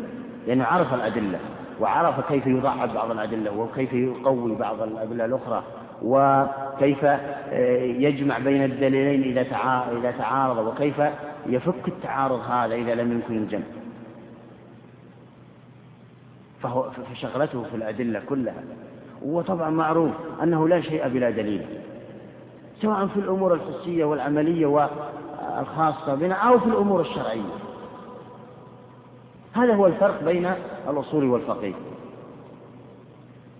لأنه 0.47 0.64
عرف 0.64 0.95
الأدلة 0.95 1.38
وعرف 1.81 2.29
كيف 2.29 2.47
يضعف 2.47 2.95
بعض 2.95 3.11
الأدلة 3.11 3.59
وكيف 3.59 3.93
يقوي 3.93 4.55
بعض 4.55 4.83
الأدلة 4.83 5.25
الأخرى 5.25 5.64
وكيف 6.03 7.05
آه، 7.05 7.83
يجمع 7.83 8.38
بين 8.38 8.64
الدليلين 8.64 9.23
إذا 9.23 9.40
إذا 9.99 10.11
تعارض 10.19 10.66
وكيف 10.66 11.03
يفك 11.47 11.88
التعارض 11.88 12.40
هذا 12.40 12.75
إذا 12.75 12.95
لم 12.95 13.12
يمكن 13.12 13.37
الجمع. 13.37 13.62
فهو 16.62 16.90
فشغلته 16.90 17.62
في 17.62 17.77
الأدلة 17.77 18.23
كلها. 18.29 18.62
وطبعا 19.23 19.71
معروف 19.71 20.12
أنه 20.43 20.69
لا 20.69 20.81
شيء 20.81 21.09
بلا 21.09 21.31
دليل 21.31 21.66
سواء 22.83 23.07
في 23.07 23.16
الأمور 23.16 23.55
الحسية 23.55 24.05
والعملية 24.05 24.66
والخاصة 25.58 26.14
بنا 26.14 26.34
أو 26.34 26.58
في 26.58 26.66
الأمور 26.66 27.00
الشرعية. 27.00 27.50
هذا 29.52 29.74
هو 29.74 29.86
الفرق 29.86 30.22
بين 30.24 30.52
الأصول 30.88 31.24
والفقيه. 31.24 31.74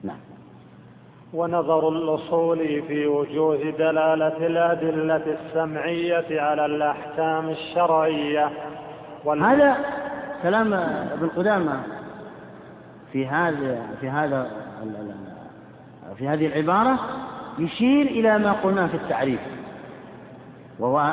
نعم. 0.03 0.16
ونظر 1.35 1.88
الأصول 1.88 2.83
في 2.83 3.07
وجوه 3.07 3.57
دلالة 3.57 4.46
الأدلة 4.46 5.38
السمعية 5.38 6.40
على 6.40 6.66
الأحكام 6.66 7.48
الشرعية. 7.48 8.50
وال... 9.24 9.42
هذا 9.42 9.76
كلام 10.42 10.74
ابن 10.74 11.29
قدامة 11.37 11.83
في 13.12 13.26
هذا 13.26 13.87
في 14.00 14.09
هذا 14.09 14.50
في 16.18 16.29
هذه 16.29 16.46
العبارة 16.46 16.98
يشير 17.59 18.07
إلى 18.07 18.38
ما 18.38 18.53
قلناه 18.53 18.87
في 18.87 18.94
التعريف. 18.94 19.40
وهو 20.79 21.12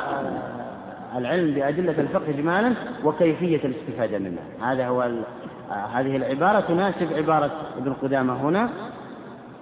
العلم 1.16 1.54
بأدلة 1.54 2.00
الفقه 2.00 2.30
إجمالا 2.30 2.72
وكيفية 3.04 3.60
الاستفادة 3.64 4.18
منها. 4.18 4.72
هذا 4.72 4.88
هو. 4.88 5.10
هذه 5.94 6.16
العبارة 6.16 6.60
تناسب 6.60 7.12
عبارة 7.12 7.50
ابن 7.76 7.92
قدامة 7.92 8.48
هنا. 8.48 8.70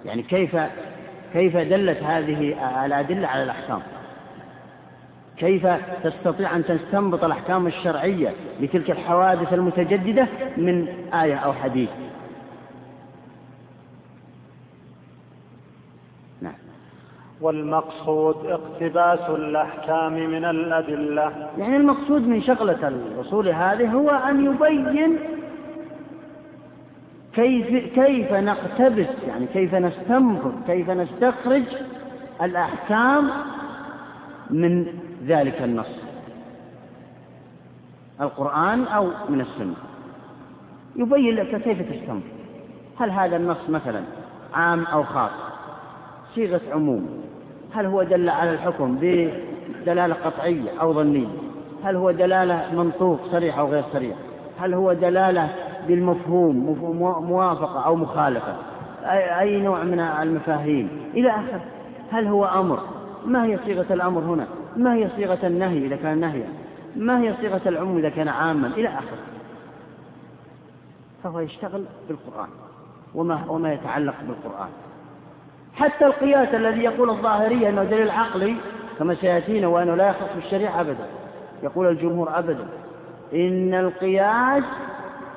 يعني 0.05 0.23
كيف 0.23 0.57
كيف 1.33 1.57
دلت 1.57 2.03
هذه 2.03 2.55
الأدلة 2.85 3.27
على 3.27 3.43
الأحكام؟ 3.43 3.79
كيف 5.37 5.67
تستطيع 6.03 6.55
أن 6.55 6.65
تستنبط 6.65 7.23
الأحكام 7.23 7.67
الشرعية 7.67 8.33
لتلك 8.61 8.91
الحوادث 8.91 9.53
المتجددة 9.53 10.27
من 10.57 10.87
آية 11.13 11.35
أو 11.35 11.53
حديث؟ 11.53 11.89
والمقصود 17.41 18.45
اقتباس 18.45 19.29
الأحكام 19.29 20.13
من 20.13 20.45
الأدلة. 20.45 21.49
يعني 21.57 21.77
المقصود 21.77 22.27
من 22.27 22.41
شغلة 22.41 22.87
الأصول 22.87 23.49
هذه 23.49 23.91
هو 23.91 24.09
أن 24.09 24.45
يبين 24.45 25.19
كيف 27.33 27.93
كيف 27.95 28.33
نقتبس 28.33 29.07
يعني 29.27 29.45
كيف 29.45 29.75
نستنبط 29.75 30.53
كيف 30.67 30.89
نستخرج 30.89 31.63
الأحكام 32.41 33.29
من 34.49 34.85
ذلك 35.25 35.61
النص. 35.61 35.99
القرآن 38.21 38.83
أو 38.83 39.11
من 39.29 39.41
السنة. 39.41 39.75
يبين 40.95 41.35
لك 41.35 41.61
كيف 41.61 41.81
تستنبط 41.81 42.23
هل 42.99 43.11
هذا 43.11 43.35
النص 43.35 43.69
مثلا 43.69 44.01
عام 44.53 44.83
أو 44.83 45.03
خاص؟ 45.03 45.31
صيغة 46.37 46.61
عموم. 46.71 47.07
هل 47.73 47.85
هو 47.85 48.03
دل 48.03 48.29
على 48.29 48.51
الحكم 48.51 48.97
بدلالة 49.01 50.15
قطعية 50.15 50.81
أو 50.81 50.93
ظنية؟ 50.93 51.27
هل 51.83 51.95
هو 51.95 52.11
دلالة 52.11 52.75
منطوق 52.75 53.19
صريح 53.31 53.59
أو 53.59 53.67
غير 53.67 53.83
صريح؟ 53.93 54.17
هل 54.59 54.73
هو 54.73 54.93
دلالة 54.93 55.49
بالمفهوم 55.87 56.55
موافقة 57.29 57.85
أو 57.85 57.95
مخالفة؟ 57.95 58.55
أي 59.39 59.61
نوع 59.61 59.83
من 59.83 59.99
المفاهيم؟ 59.99 60.89
إلى 61.13 61.29
آخره 61.29 61.61
هل 62.11 62.27
هو 62.27 62.45
أمر؟ 62.45 62.79
ما 63.25 63.45
هي 63.45 63.59
صيغة 63.65 63.93
الأمر 63.93 64.21
هنا؟ 64.21 64.47
ما 64.75 64.93
هي 64.93 65.09
صيغة 65.15 65.47
النهي 65.47 65.85
إذا 65.85 65.95
كان 65.95 66.19
نهيا؟ 66.19 66.49
ما 66.95 67.19
هي 67.21 67.33
صيغة 67.41 67.61
العموم 67.65 67.97
إذا 67.97 68.09
كان 68.09 68.27
عاما؟ 68.27 68.67
إلى 68.67 68.87
آخره 68.87 69.19
فهو 71.23 71.39
يشتغل 71.39 71.85
بالقرآن. 72.07 72.49
وما, 73.15 73.45
وما 73.49 73.73
يتعلق 73.73 74.15
بالقرآن. 74.27 74.69
حتى 75.77 76.05
القياس 76.05 76.55
الذي 76.55 76.83
يقول 76.83 77.09
الظاهرية 77.09 77.69
أنه 77.69 77.83
دليل 77.83 78.09
عقلي 78.09 78.55
كما 78.99 79.15
سيأتينا 79.15 79.67
وأنه 79.67 79.95
لا 79.95 80.09
يخص 80.09 80.35
بالشريعة 80.35 80.81
أبدا. 80.81 81.05
يقول 81.63 81.87
الجمهور 81.87 82.39
أبدا. 82.39 82.67
إن 83.33 83.73
القياس 83.73 84.63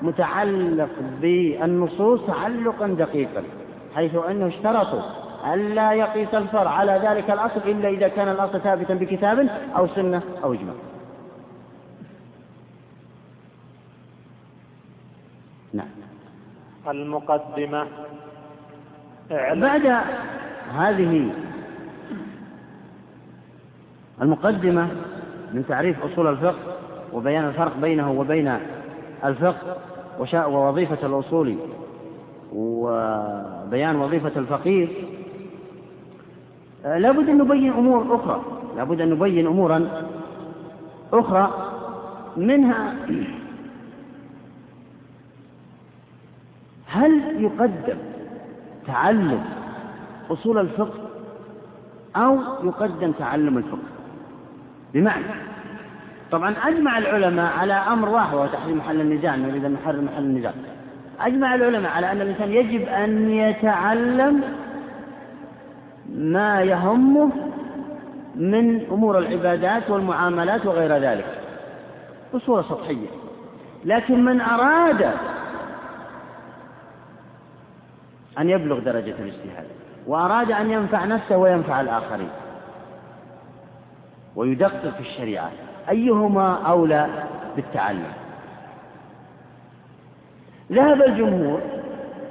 متعلق 0.03 0.91
بالنصوص 1.21 2.21
تعلقا 2.27 2.87
دقيقا 2.87 3.43
حيث 3.95 4.15
أنه 4.31 4.47
اشترطوا 4.47 5.03
ألا 5.55 5.93
يقيس 5.93 6.35
الفرع 6.35 6.71
على 6.71 7.01
ذلك 7.05 7.31
الأصل 7.31 7.61
إلا 7.65 7.89
إذا 7.89 8.09
كان 8.09 8.29
الأصل 8.29 8.61
ثابتا 8.61 8.95
بكتاب 8.95 9.49
أو 9.77 9.87
سنة 9.87 10.23
أو 10.45 10.53
إجماع. 10.53 10.75
نعم. 15.73 15.87
المقدمة. 16.89 17.87
بعد 19.31 19.87
هذه 20.79 21.33
المقدمة 24.23 24.89
من 25.53 25.65
تعريف 25.69 26.05
أصول 26.05 26.27
الفقه 26.27 26.77
وبيان 27.13 27.45
الفرق 27.45 27.77
بينه 27.77 28.11
وبين 28.11 28.59
الفقه 29.25 29.77
ووظيفة 30.35 31.07
الأصول 31.07 31.57
وبيان 32.53 33.97
وظيفة 33.97 34.33
الفقيه 34.37 34.89
لابد 36.85 37.29
أن 37.29 37.39
نبين 37.39 37.73
أمور 37.73 38.15
أخرى 38.15 38.43
لابد 38.77 39.01
أن 39.01 39.11
نبين 39.11 39.47
أمورا 39.47 40.07
أخرى 41.13 41.73
منها 42.37 42.95
هل 46.87 47.43
يقدم 47.45 48.10
تعلم 48.93 49.45
أصول 50.31 50.59
الفقه 50.59 51.01
أو 52.17 52.39
يقدم 52.65 53.13
تعلم 53.13 53.59
الفقه. 53.59 53.89
بمعنى 54.95 55.25
طبعا 56.31 56.55
أجمع 56.65 56.99
العلماء 56.99 57.53
على 57.59 57.73
أمر 57.73 58.09
واحد 58.09 58.35
وهو 58.35 58.47
تحريم 58.47 58.77
محل 58.77 59.01
النزاع 59.01 59.37
نريد 59.37 59.65
أن 59.65 59.73
نحرم 59.73 60.05
محل 60.05 60.23
النزاع 60.23 60.53
أجمع 61.21 61.55
العلماء 61.55 61.93
على 61.93 62.13
أن 62.13 62.21
الإنسان 62.21 62.51
يجب 62.51 62.89
أن 62.89 63.31
يتعلم 63.31 64.43
ما 66.15 66.63
يهمه 66.63 67.31
من 68.35 68.81
أمور 68.91 69.19
العبادات 69.19 69.91
والمعاملات 69.91 70.67
وغير 70.67 70.93
ذلك. 70.93 71.27
بصورة 72.35 72.63
سطحية. 72.63 73.07
لكن 73.85 74.25
من 74.25 74.41
أراد 74.41 75.11
أن 78.41 78.51
يبلغ 78.51 78.79
درجة 78.79 79.15
الاجتهاد 79.19 79.67
وأراد 80.07 80.51
أن 80.51 80.71
ينفع 80.71 81.05
نفسه 81.05 81.37
وينفع 81.37 81.81
الآخرين 81.81 82.29
ويدقق 84.37 84.95
في 84.95 85.01
الشريعة 85.01 85.51
أيهما 85.89 86.55
أولى 86.55 87.25
بالتعلم 87.57 88.13
ذهب 90.73 91.03
الجمهور 91.03 91.61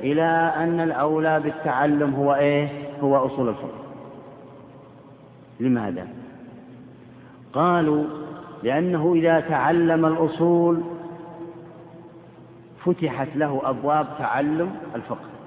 إلى 0.02 0.54
أن 0.58 0.80
الأولى 0.80 1.40
بالتعلم 1.40 2.16
هو 2.16 2.36
إيه؟ 2.36 2.70
هو 3.02 3.26
أصول 3.26 3.50
الفقه 3.50 3.80
لماذا؟ 5.60 6.08
قالوا 7.54 8.04
لأنه 8.64 9.14
إذا 9.16 9.40
تعلم 9.40 10.06
الأصول 10.06 10.82
فتحت 12.86 13.28
له 13.36 13.62
أبواب 13.64 14.08
تعلم 14.20 14.76
الفقه 14.96 15.39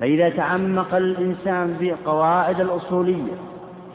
فإذا 0.00 0.28
تعمق 0.28 0.94
الإنسان 0.94 1.76
في 1.78 1.92
قواعد 1.92 2.60
الأصولية 2.60 3.32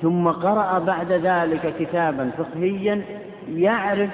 ثم 0.02 0.28
قرأ 0.28 0.80
بعد 0.80 1.12
ذلك 1.12 1.74
كتابا 1.80 2.32
فقهيا 2.38 3.02
يعرف 3.50 4.10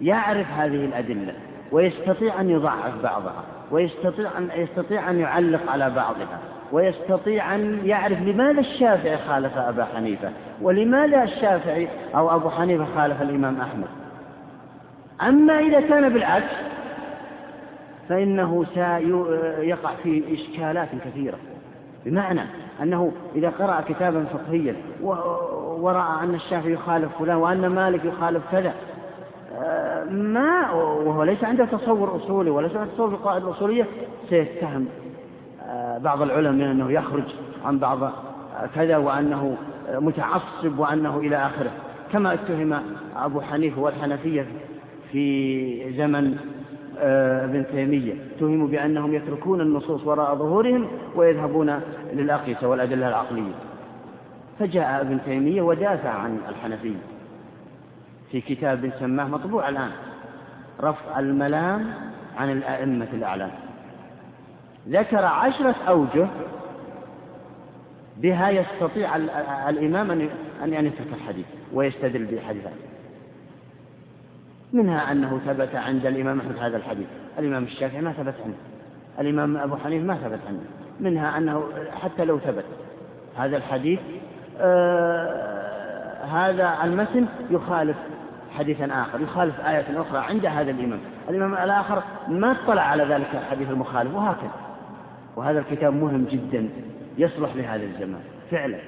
يعرف 0.00 0.46
هذه 0.50 0.84
الأدلة 0.84 1.34
ويستطيع 1.72 2.40
أن 2.40 2.50
يضعف 2.50 3.02
بعضها 3.02 3.44
ويستطيع 3.70 4.38
أن 4.38 4.48
يستطيع 4.56 5.10
أن 5.10 5.20
يعلق 5.20 5.70
على 5.70 5.90
بعضها 5.90 6.38
ويستطيع 6.72 7.54
أن 7.54 7.80
يعرف 7.84 8.22
لماذا 8.22 8.60
الشافعي 8.60 9.16
خالف 9.16 9.58
أبا 9.58 9.84
حنيفة 9.84 10.30
ولماذا 10.62 11.22
الشافعي 11.22 11.88
أو 12.14 12.36
أبو 12.36 12.50
حنيفة 12.50 12.86
خالف 12.96 13.22
الإمام 13.22 13.60
أحمد. 13.60 13.88
أما 15.22 15.58
إذا 15.58 15.80
كان 15.80 16.08
بالعكس 16.08 16.52
فإنه 18.08 18.66
سيقع 18.74 19.94
في 20.02 20.34
إشكالات 20.34 20.88
كثيرة. 21.04 21.38
بمعنى 22.06 22.40
أنه 22.82 23.12
إذا 23.34 23.50
قرأ 23.50 23.80
كتابا 23.80 24.24
فقهيا 24.24 24.76
ورأى 25.80 26.24
أن 26.24 26.34
الشافعي 26.34 26.72
يخالف 26.72 27.18
فلان 27.18 27.36
وأن 27.36 27.66
مالك 27.66 28.04
يخالف 28.04 28.42
كذا 28.52 28.74
ما 30.10 30.72
وهو 30.72 31.22
ليس 31.22 31.44
عنده 31.44 31.64
تصور 31.64 32.16
أصولي 32.16 32.50
وليس 32.50 32.76
عنده 32.76 32.92
تصور 32.94 33.08
القواعد 33.08 33.42
الأصولية 33.42 33.86
سيتهم 34.28 34.86
آه، 35.68 35.98
بعض 35.98 36.22
العلماء 36.22 36.52
من 36.52 36.62
أنه 36.62 36.92
يخرج 36.92 37.24
عن 37.64 37.78
بعض 37.78 38.12
كذا 38.74 38.96
وأنه 38.96 39.56
متعصب 39.94 40.78
وأنه 40.78 41.18
إلى 41.18 41.36
آخره. 41.36 41.70
كما 42.12 42.34
اتهم 42.34 42.80
أبو 43.16 43.40
حنيفة 43.40 43.80
والحنفية 43.80 44.46
في 45.12 45.92
زمن 45.96 46.26
آه، 46.26 46.57
ابن 47.44 47.66
تيمية. 47.72 48.14
اتهموا 48.36 48.68
بأنهم 48.68 49.14
يتركون 49.14 49.60
النصوص 49.60 50.06
وراء 50.06 50.34
ظهورهم 50.34 50.88
ويذهبون 51.14 51.80
للأقيسة 52.12 52.68
والأدلة 52.68 53.08
العقلية. 53.08 53.54
فجاء 54.58 55.00
ابن 55.00 55.18
تيمية 55.24 55.62
ودافع 55.62 56.10
عن 56.10 56.38
الحنفية. 56.48 56.98
في 58.30 58.40
كتاب 58.40 58.92
سماه 59.00 59.24
مطبوع 59.24 59.68
الآن. 59.68 59.90
رفع 60.80 61.18
الملام 61.18 61.94
عن 62.36 62.52
الأئمة 62.52 63.08
الأعلام 63.12 63.50
ذكر 64.88 65.24
عشرة 65.24 65.74
أوجه 65.88 66.26
بها 68.16 68.50
يستطيع 68.50 69.16
الإمام 69.68 70.10
أن 70.62 70.86
يترك 70.86 71.06
الحديث 71.12 71.46
ويستدل 71.72 72.24
بحديثه 72.24 72.70
منها 74.72 75.12
أنه 75.12 75.40
ثبت 75.46 75.74
عند 75.74 76.06
الإمام 76.06 76.40
أحمد 76.40 76.58
هذا 76.58 76.76
الحديث. 76.76 77.06
الإمام 77.38 77.64
الشافعي 77.64 78.00
ما 78.00 78.12
ثبت 78.12 78.34
عنه. 78.44 78.54
الإمام 79.18 79.56
أبو 79.56 79.76
حنيفة 79.76 80.06
ما 80.06 80.14
ثبت 80.14 80.40
عنه. 80.48 80.60
منها 81.00 81.38
أنه 81.38 81.64
حتى 82.02 82.24
لو 82.24 82.38
ثبت 82.38 82.64
هذا 83.36 83.56
الحديث 83.56 84.00
آه 84.60 86.24
هذا 86.24 86.78
المتن 86.84 87.26
يخالف 87.50 87.96
حديثا 88.58 88.84
آخر 88.84 89.20
يخالف 89.20 89.60
آية 89.60 90.00
أخرى 90.00 90.18
عند 90.18 90.46
هذا 90.46 90.70
الإمام. 90.70 91.00
الإمام 91.28 91.54
الآخر 91.54 92.02
ما 92.28 92.52
اطلع 92.52 92.82
على 92.82 93.04
ذلك 93.04 93.28
الحديث 93.34 93.70
المخالف 93.70 94.14
وهكذا. 94.14 94.50
وهذا 95.36 95.58
الكتاب 95.58 95.94
مهم 95.94 96.24
جدا 96.24 96.68
يصلح 97.18 97.56
لهذا 97.56 97.84
الزمان 97.84 98.20
فعلا. 98.50 98.78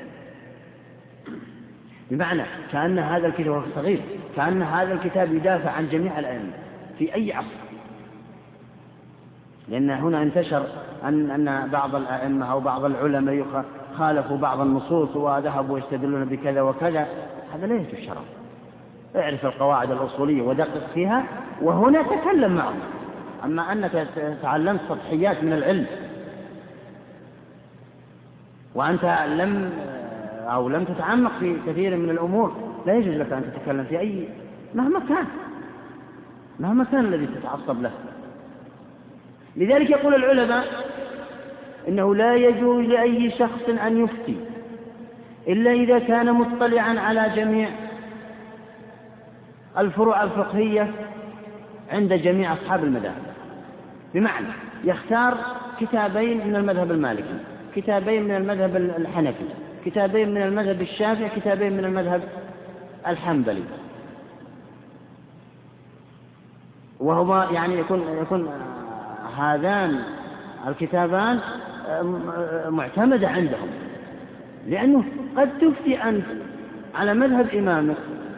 بمعنى 2.10 2.42
كأن 2.72 2.98
هذا 2.98 3.26
الكتاب 3.26 3.62
صغير 3.74 4.00
كأن 4.36 4.62
هذا 4.62 4.92
الكتاب 4.92 5.32
يدافع 5.34 5.70
عن 5.70 5.88
جميع 5.88 6.18
الأئمة 6.18 6.52
في 6.98 7.14
أي 7.14 7.32
عصر. 7.32 7.46
لأن 9.68 9.90
هنا 9.90 10.22
انتشر 10.22 10.66
أن 11.04 11.30
أن 11.30 11.68
بعض 11.70 11.94
الأئمة 11.94 12.52
أو 12.52 12.60
بعض 12.60 12.84
العلماء 12.84 13.64
خالفوا 13.98 14.36
بعض 14.36 14.60
النصوص 14.60 15.16
وذهبوا 15.16 15.78
يستدلون 15.78 16.24
بكذا 16.24 16.62
وكذا. 16.62 17.06
هذا 17.54 17.66
ليس 17.66 17.86
الشرع 17.92 18.20
اعرف 19.16 19.46
القواعد 19.46 19.90
الأصولية 19.90 20.42
ودقق 20.42 20.86
فيها 20.94 21.24
وهنا 21.62 22.02
تكلم 22.02 22.56
معه 22.56 22.74
أما 23.44 23.72
أنك 23.72 24.06
تعلمت 24.42 24.80
سطحيات 24.88 25.44
من 25.44 25.52
العلم 25.52 25.86
وأنت 28.74 29.04
لم 29.28 29.72
أو 30.50 30.68
لم 30.68 30.84
تتعمق 30.84 31.38
في 31.38 31.56
كثير 31.66 31.96
من 31.96 32.10
الأمور 32.10 32.56
لا 32.86 32.94
يجوز 32.94 33.14
لك 33.14 33.32
أن 33.32 33.52
تتكلم 33.54 33.84
في 33.84 33.98
أي 33.98 34.28
مهما 34.74 35.00
كان 35.00 35.26
مهما 36.60 36.84
كان 36.84 37.04
الذي 37.04 37.26
تتعصب 37.26 37.82
له. 37.82 37.92
لذلك 39.56 39.90
يقول 39.90 40.14
العلماء 40.14 40.64
إنه 41.88 42.14
لا 42.14 42.34
يجوز 42.34 42.86
لأي 42.86 43.30
شخص 43.30 43.68
أن 43.68 44.04
يفتي 44.04 44.36
إلا 45.48 45.72
إذا 45.72 45.98
كان 45.98 46.32
مطلعا 46.32 47.00
على 47.00 47.32
جميع 47.36 47.68
الفروع 49.78 50.22
الفقهية 50.22 50.90
عند 51.92 52.12
جميع 52.12 52.52
أصحاب 52.52 52.84
المذاهب. 52.84 53.22
بمعنى 54.14 54.46
يختار 54.84 55.36
كتابين 55.80 56.46
من 56.46 56.56
المذهب 56.56 56.90
المالكي 56.90 57.38
كتابين 57.76 58.22
من 58.22 58.36
المذهب 58.36 58.76
الحنفي. 58.76 59.44
كتابين 59.84 60.34
من 60.34 60.42
المذهب 60.42 60.82
الشافعي 60.82 61.28
كتابين 61.28 61.72
من 61.72 61.84
المذهب 61.84 62.22
الحنبلي. 63.06 63.62
وهما 67.00 67.48
يعني 67.52 67.78
يكون 67.78 68.02
يكون 68.22 68.50
هذان 69.38 70.02
الكتابان 70.68 71.40
معتمدة 72.68 73.28
عندهم. 73.28 73.68
لأنه 74.66 75.04
قد 75.36 75.58
تفتي 75.58 76.02
أنت 76.02 76.24
على 76.94 77.14
مذهب 77.14 77.54
إمامك 77.54 77.96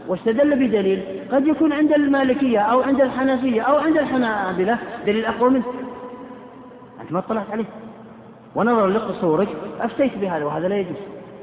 واستدل 0.09 0.69
بدليل 0.69 1.03
قد 1.33 1.47
يكون 1.47 1.73
عند 1.73 1.93
المالكية 1.93 2.59
أو 2.59 2.83
عند 2.83 3.01
الحنفية 3.01 3.63
أو 3.63 3.77
عند 3.77 3.97
الحنابلة 3.99 4.79
دليل 5.07 5.25
أقوى 5.25 5.51
منه. 5.51 5.65
أنت 7.01 7.13
ما 7.13 7.19
اطلعت 7.19 7.51
عليه. 7.51 7.65
ونظرا 8.55 8.89
لقصورك 8.89 9.49
أفتيت 9.81 10.19
بهذا 10.19 10.45
وهذا 10.45 10.69
لا 10.69 10.77
يجوز. 10.77 10.97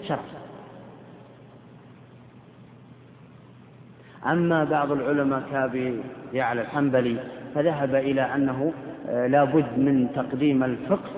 شرع 0.08 0.20
أما 4.26 4.64
بعض 4.64 4.92
العلماء 4.92 5.44
كابي 5.52 6.02
يعلى 6.34 6.62
الحنبلي 6.62 7.20
فذهب 7.56 7.96
إلى 7.96 8.22
أنه 8.22 8.74
آه، 9.08 9.28
لا 9.28 9.44
بد 9.44 9.78
من 9.78 10.08
تقديم 10.16 10.64
الفقه 10.64 11.10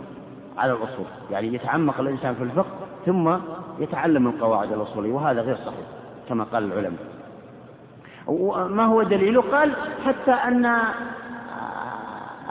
على 0.58 0.72
الأصول. 0.72 1.06
يعني 1.32 1.54
يتعمق 1.54 2.00
الإنسان 2.00 2.36
في 2.36 2.44
الفقه 2.44 2.72
ثم 3.06 3.38
يتعلم 3.80 4.28
القواعد 4.28 4.72
الأصولية 4.72 5.12
وهذا 5.12 5.42
غير 5.42 5.56
صحيح 5.56 5.88
كما 6.30 6.44
قال 6.44 6.64
العلماء. 6.64 7.12
ما 8.70 8.86
هو 8.86 9.04
دليله 9.04 9.42
قال 9.42 9.72
حتى 10.06 10.32
أن 10.32 10.66
آه، 10.66 10.92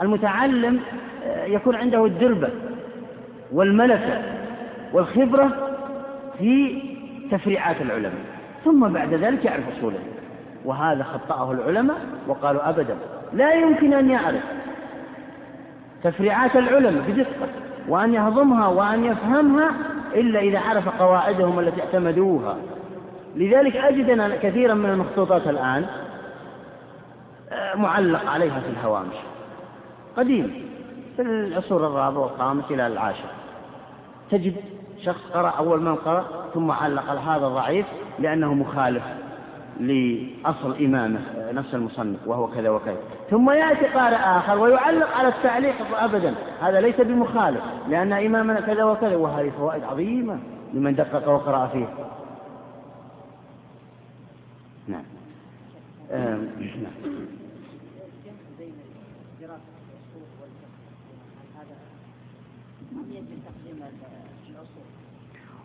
المتعلم 0.01 0.79
آه، 1.23 1.45
يكون 1.45 1.75
عنده 1.75 2.05
الدربة 2.05 2.49
والملكة 3.51 4.21
والخبرة 4.93 5.70
في 6.41 6.81
تفريعات 7.31 7.81
العلماء 7.81 8.25
ثم 8.65 8.87
بعد 8.87 9.13
ذلك 9.13 9.45
يعرف 9.45 9.63
أصوله. 9.77 9.99
وهذا 10.65 11.03
خطأه 11.03 11.51
العلماء 11.51 11.97
وقالوا 12.27 12.69
أبدا. 12.69 12.97
لا 13.33 13.53
يمكن 13.53 13.93
أن 13.93 14.09
يعرف 14.09 14.43
تفريعات 16.03 16.55
العلماء 16.55 17.03
بدقة 17.07 17.47
وأن 17.87 18.13
يهضمها 18.13 18.67
وأن 18.67 19.03
يفهمها 19.03 19.71
إلا 20.13 20.39
إذا 20.39 20.59
عرف 20.59 20.89
قواعدهم 20.89 21.59
التي 21.59 21.81
اعتمدوها. 21.81 22.57
لذلك 23.35 23.75
أجد 23.75 24.09
أن 24.09 24.35
كثيرا 24.41 24.73
من 24.73 24.89
المخطوطات 24.89 25.47
الآن 25.47 25.85
آه، 27.51 27.75
معلق 27.75 28.29
عليها 28.29 28.59
في 28.59 28.69
الهوامش. 28.69 29.15
قديم 30.17 30.65
في 31.15 31.21
العصور 31.21 31.87
الرابع 31.87 32.17
والخامس 32.17 32.63
إلى 32.71 32.87
العاشر. 32.87 33.29
تجد 34.31 34.55
شخص 35.01 35.21
قرأ 35.33 35.49
أول 35.49 35.81
من 35.81 35.95
قرأ 35.95 36.25
ثم 36.53 36.71
علق 36.71 37.11
هذا 37.11 37.47
ضعيف 37.47 37.85
لأنه 38.19 38.53
مخالف 38.53 39.03
لأصل 39.79 40.75
إمامه 40.85 41.19
نفس 41.51 41.75
المصنف 41.75 42.17
وهو 42.25 42.47
كذا 42.47 42.69
وكذا. 42.69 42.97
ثم 43.29 43.49
يأتي 43.49 43.85
قارئ 43.85 44.15
آخر 44.15 44.57
ويعلق 44.57 45.17
على 45.17 45.27
التعليق 45.27 45.75
أبدا. 45.97 46.33
هذا 46.61 46.81
ليس 46.81 47.01
بمخالف 47.01 47.61
لأن 47.89 48.13
إمامنا 48.13 48.61
كذا 48.61 48.83
وكذا 48.83 49.15
وهذه 49.15 49.51
فوائد 49.57 49.83
عظيمة 49.83 50.39
لمن 50.73 50.95
دقق 50.95 51.29
وقرأ 51.29 51.67
فيه. 51.67 51.87
نعم. 54.87 55.03
نعم. 56.11 56.47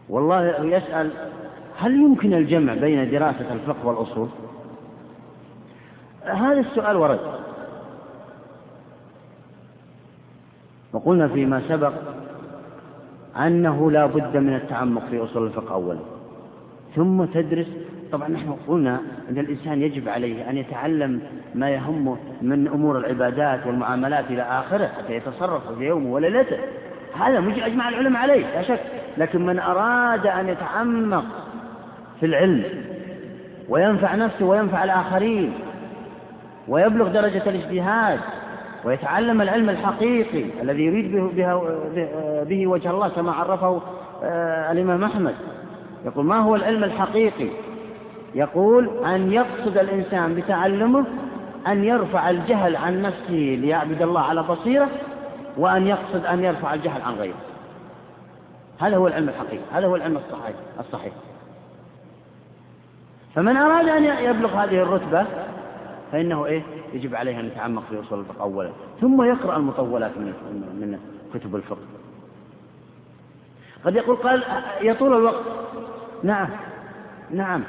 والله 0.09 0.65
يسأل 0.65 1.11
هل 1.79 1.95
يمكن 1.95 2.35
الجمع 2.35 2.75
بين 2.75 3.11
دراسة 3.11 3.53
الفقه 3.53 3.87
والأصول؟ 3.87 4.29
هذا 6.25 6.61
السؤال 6.61 6.97
ورد. 6.97 7.21
وقلنا 10.93 11.29
فيما 11.29 11.63
سبق 11.69 11.93
أنه 13.37 13.91
لا 13.91 14.07
بد 14.07 14.37
من 14.37 14.55
التعمق 14.55 15.03
في 15.11 15.25
أصول 15.25 15.47
الفقه 15.47 15.75
أولا. 15.75 15.99
ثم 16.97 17.25
تدرس 17.25 17.67
طبعا 18.13 18.29
نحن 18.29 18.57
قلنا 18.69 19.01
أن 19.31 19.39
الإنسان 19.39 19.83
يجب 19.83 20.09
عليه 20.09 20.51
أن 20.51 20.57
يتعلم 20.57 21.21
ما 21.55 21.71
يهمه 21.71 22.17
من 22.43 22.69
أمور 22.69 22.99
العبادات 22.99 23.67
والمعاملات 23.67 24.25
إلى 24.31 24.43
آخره 24.43 24.87
حتى 24.87 25.17
يتصرف 25.17 25.73
في 25.79 25.85
يومه 25.85 26.13
وليلته. 26.13 26.59
هذا 27.21 27.41
مش 27.41 27.59
أجمع 27.59 27.89
العلماء 27.89 28.23
عليه 28.23 28.47
لا 28.55 28.63
شك. 28.63 28.81
لكن 29.19 29.47
من 29.47 29.59
أراد 29.59 30.27
أن 30.27 30.49
يتعمق 30.49 31.25
في 32.21 32.27
العلم 32.27 32.65
وينفع 33.69 34.15
نفسه 34.15 34.45
وينفع 34.45 34.85
الآخرين 34.85 35.55
ويبلغ 36.69 37.09
درجة 37.09 37.43
الاجتهاد 37.47 38.21
ويتعلم 38.85 39.43
العلم 39.43 39.71
الحقيقي 39.71 40.45
الذي 40.63 40.83
يريد 40.83 41.13
به, 41.13 41.63
به 42.45 42.67
وجه 42.67 42.91
الله 42.91 43.09
كما 43.09 43.33
عرفه 43.33 43.83
آه، 44.23 44.73
الإمام 44.73 45.05
أحمد 45.05 45.35
يقول 46.05 46.25
ما 46.25 46.39
هو 46.39 46.57
العلم 46.57 46.85
الحقيقي؟ 46.85 47.49
يقول 48.35 48.91
أن 49.07 49.33
يقصد 49.33 49.79
الإنسان 49.79 50.35
بتعلمه 50.35 51.05
أن 51.67 51.85
يرفع 51.85 52.31
الجهل 52.31 52.77
عن 52.77 53.03
نفسه 53.03 53.59
ليعبد 53.61 54.03
الله 54.03 54.21
على 54.21 54.43
بصيرة 54.43 54.89
وأن 55.57 55.87
يقصد 55.87 56.27
أن 56.27 56.45
يرفع 56.45 56.75
الجهل 56.75 57.03
عن 57.03 57.15
غيره. 57.15 57.37
هذا 58.81 58.97
هو 58.97 59.07
العلم 59.07 59.29
الحقيقي 59.29 59.65
هذا 59.73 59.87
هو 59.87 59.97
العلم 59.97 60.17
الصحيح 60.17 60.57
الصحيح. 60.81 61.13
فمن 63.35 63.57
أراد 63.57 63.89
أن 63.89 64.05
يبلغ 64.05 64.55
هذه 64.55 64.83
الرتبة 64.83 65.27
فإنه 66.13 66.47
إيه؟ 66.47 66.63
يجب 66.93 67.15
عليه 67.15 67.41
أن 67.41 67.47
يتعمق 67.47 67.83
في 67.91 68.01
أصول 68.01 68.21
الفقه 68.21 68.43
أولا 68.43 68.71
ثم 69.01 69.23
يقرأ 69.23 69.57
المطولات 69.57 70.19
من 70.19 70.33
من 70.81 70.99
كتب 71.35 71.57
الفقه. 71.57 71.87
قد 73.85 73.95
يقول 73.95 74.17
قال 74.17 74.45
يطول 74.83 75.17
الوقت. 75.17 75.45
نعم 76.23 76.49
نعم 77.31 77.65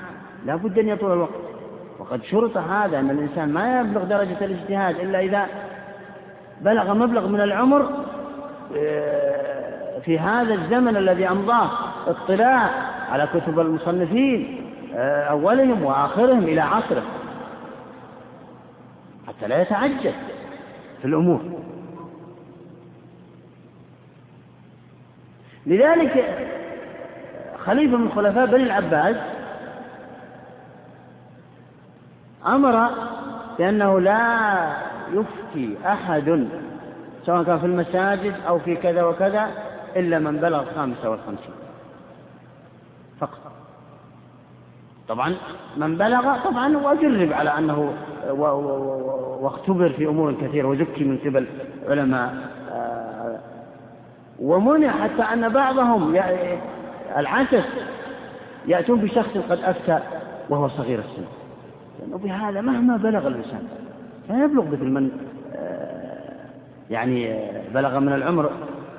لا 0.45 0.55
بد 0.55 0.79
أن 0.79 0.87
يطول 0.87 1.11
الوقت. 1.11 1.47
وقد 1.99 2.23
شرط 2.23 2.57
هذا 2.57 2.99
أن 2.99 3.09
الإنسان 3.09 3.53
ما 3.53 3.79
يبلغ 3.79 4.03
درجة 4.03 4.45
الاجتهاد 4.45 4.99
إلا 4.99 5.19
إذا 5.19 5.47
بلغ 6.61 6.93
مبلغ 6.93 7.27
من 7.27 7.41
العمر 7.41 7.89
آه، 8.77 9.99
في 9.99 10.19
هذا 10.19 10.53
الزمن 10.53 10.97
الذي 10.97 11.29
أمضاه 11.29 11.69
اطلاع 12.07 12.69
على 13.11 13.27
كتب 13.33 13.59
المصنفين 13.59 14.61
آه، 14.95 15.23
أولهم 15.23 15.83
وآخرهم 15.83 16.43
إلى 16.43 16.61
عصره. 16.61 17.03
حتى 19.27 19.47
لا 19.47 19.61
يتعجل 19.61 20.13
في 21.01 21.05
الأمور. 21.05 21.41
لذلك 25.65 26.45
خليفة 27.65 27.97
من 27.97 28.11
خلفاء 28.11 28.45
بني 28.45 28.63
العباس 28.63 29.15
أمر 32.47 32.89
بأنه 33.57 33.99
لا 33.99 34.96
يفتي 35.13 35.77
أحد 35.85 36.47
سواء 37.25 37.43
كان 37.43 37.59
في 37.59 37.65
المساجد 37.65 38.33
أو 38.47 38.59
في 38.59 38.75
كذا 38.75 39.03
وكذا 39.03 39.47
إلا 39.95 40.19
من 40.19 40.37
بلغ 40.37 40.61
الخامسة 40.61 41.09
والخمسين. 41.09 41.53
فقط. 43.19 43.51
طبعا 45.07 45.35
من 45.77 45.97
بلغ 45.97 46.43
طبعا 46.43 46.77
وجرب 46.77 47.33
على 47.33 47.57
أنه 47.57 47.93
واختبر 49.41 49.89
في 49.89 50.05
أمور 50.05 50.33
كثيرة 50.33 50.67
وزكي 50.67 51.03
من 51.03 51.17
قبل 51.17 51.47
علماء 51.87 52.35
آه، 52.71 53.39
ومنع 54.39 54.91
حتى 54.91 55.21
أن 55.21 55.49
بعضهم 55.49 56.15
العسس 57.17 57.65
يأتون 58.67 58.99
بشخص 59.01 59.37
قد 59.49 59.59
أفتى 59.63 59.99
وهو 60.49 60.67
صغير 60.67 60.99
السن. 60.99 61.25
لأنه 61.99 62.17
بهذا 62.17 62.61
مهما 62.61 62.97
بلغ 62.97 63.27
الإنسان 63.27 63.67
لا 64.29 64.43
يبلغ 64.43 64.65
مثل 64.65 64.85
من 64.85 65.09
آه، 65.55 66.07
يعني 66.89 67.39
بلغ 67.73 67.99
من 67.99 68.13
العمر 68.13 68.51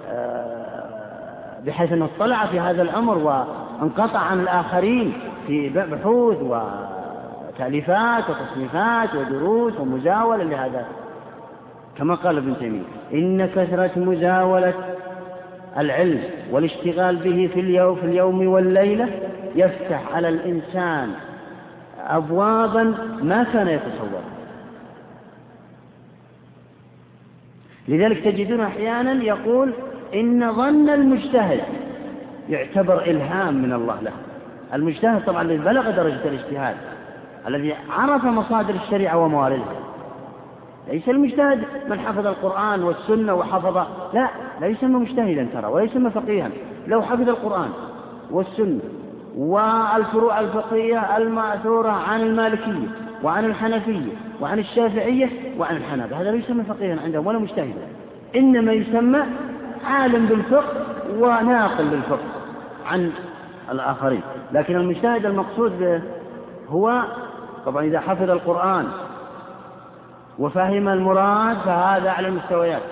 آه، 0.09 1.59
بحيث 1.67 1.93
أنه 1.93 2.09
اطلع 2.17 2.47
في 2.47 2.61
هذا 2.61 2.83
العمر 2.83 3.19
وانقطع 3.19 4.19
عن 4.19 4.41
الآخرين 4.41 5.13
في 5.47 5.69
بحوث 5.69 6.37
وتأليفات 6.43 8.25
وتصنيفات 8.31 9.15
ودروس 9.15 9.81
ومزاولة 9.81 10.45
لهذا. 10.45 10.87
كما 11.99 12.15
قال 12.15 12.37
ابن 12.37 12.59
تيمية 12.59 12.83
إن 13.13 13.47
كثرة 13.47 13.91
مزاولة 13.97 14.75
العلم 15.79 16.23
والاشتغال 16.51 17.17
به 17.17 17.51
في 17.55 17.61
اليوم, 17.61 17.97
في 17.97 18.07
اليوم 18.07 18.47
والليلة 18.47 19.09
يفتح 19.55 20.15
على 20.15 20.29
الإنسان 20.29 21.11
أبوابا 22.07 22.95
ما 23.23 23.45
كان 23.53 23.69
يتصور 23.69 24.38
لذلك 27.89 28.25
تجدون 28.25 28.61
أحيانا 28.61 29.25
يقول 29.25 29.73
إن 30.15 30.53
ظن 30.53 30.89
المجتهد 30.91 31.61
يعتبر 32.49 33.03
إلهام 33.03 33.55
من 33.55 33.73
الله 33.73 34.01
له. 34.01 34.13
المجتهد 34.75 35.25
طبعا 35.25 35.43
الذي 35.43 35.59
بلغ 35.59 35.91
درجة 35.91 36.29
الاجتهاد 36.29 36.77
الذي 37.47 37.75
عرف 37.91 38.25
مصادر 38.25 38.75
الشريعة 38.75 39.19
ومواردها 39.19 39.77
ليس 40.89 41.09
المجتهد 41.09 41.65
من 41.91 42.01
حفظ 42.01 42.27
القرآن 42.27 42.83
والسنة 42.83 43.35
وحفظ 43.35 43.77
لا 44.15 44.29
لا 44.61 44.67
يسمى 44.67 44.99
مجتهدا 44.99 45.49
ترى 45.53 45.67
ولا 45.67 45.85
يسمى 45.85 46.11
فقيها. 46.11 46.51
لو 46.87 47.03
حفظ 47.03 47.29
القرآن 47.29 47.69
والسنة 48.31 48.81
والفروع 49.37 50.41
الفقهية 50.41 51.17
المأثورة 51.17 51.91
عن 51.91 52.21
المالكية 52.21 52.89
وعن 53.23 53.45
الحنفية 53.45 54.13
وعن 54.41 54.59
الشافعية 54.59 55.31
وعن 55.59 55.77
الحنابلة. 55.77 56.21
هذا 56.21 56.31
لا 56.31 56.37
يسمى 56.37 56.65
فقيها 56.65 57.01
عندهم 57.05 57.27
ولا 57.27 57.39
مجتهدا 57.39 57.89
إنما 58.37 58.73
يسمى 58.73 59.21
عالم 59.85 60.27
بالفقه 60.27 60.85
وناقل 61.19 61.85
للفقه 61.85 62.29
عن 62.87 63.13
الآخرين. 63.71 64.23
لكن 64.53 64.77
المجتهد 64.77 65.27
المقصود 65.27 65.79
به 65.79 66.03
هو 66.69 67.03
طبعا 67.67 67.85
إذا 67.85 68.01
حفظ 68.01 68.31
القرآن 68.31 68.89
وفهم 70.39 70.89
المراد 70.89 71.57
فهذا 71.57 72.09
أعلى 72.09 72.29
المستويات. 72.29 72.83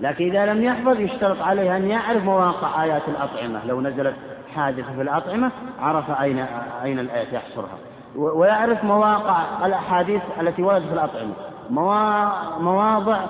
لكن 0.00 0.24
إذا 0.24 0.46
لم 0.46 0.64
يحفظ 0.64 1.00
يشترط 1.00 1.42
عليه 1.42 1.76
أن 1.76 1.88
يعرف 1.88 2.24
مواقع 2.24 2.84
آيات 2.84 3.02
الأطعمة. 3.08 3.66
لو 3.66 3.80
نزلت 3.80 4.14
حادثة 4.54 4.94
في 4.96 5.02
الأطعمة 5.02 5.50
عرف 5.80 6.10
أين 6.10 6.46
أين 6.84 6.98
الآية 6.98 7.34
يحصرها. 7.34 7.78
ويعرف 8.16 8.84
مواقع 8.84 9.66
الأحاديث 9.66 10.22
التي 10.40 10.62
وردت 10.62 10.86
في 10.86 10.92
الأطعمة. 10.92 11.32
مواضع 12.60 13.20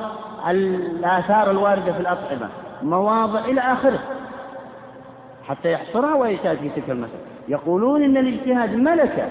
الآثار 0.50 1.50
الواردة 1.50 1.92
في 1.92 2.00
الأطعمة. 2.00 2.48
مواضع 2.82 3.40
إلى 3.40 3.60
آخره. 3.60 3.98
حتى 5.48 5.72
يحصرها 5.72 6.14
ويجتهد 6.14 6.56
في 6.56 6.68
تلك 6.68 6.90
المسألة. 6.90 7.20
يقولون 7.48 8.02
إن 8.02 8.16
الاجتهاد 8.16 8.74
ملكة. 8.74 9.28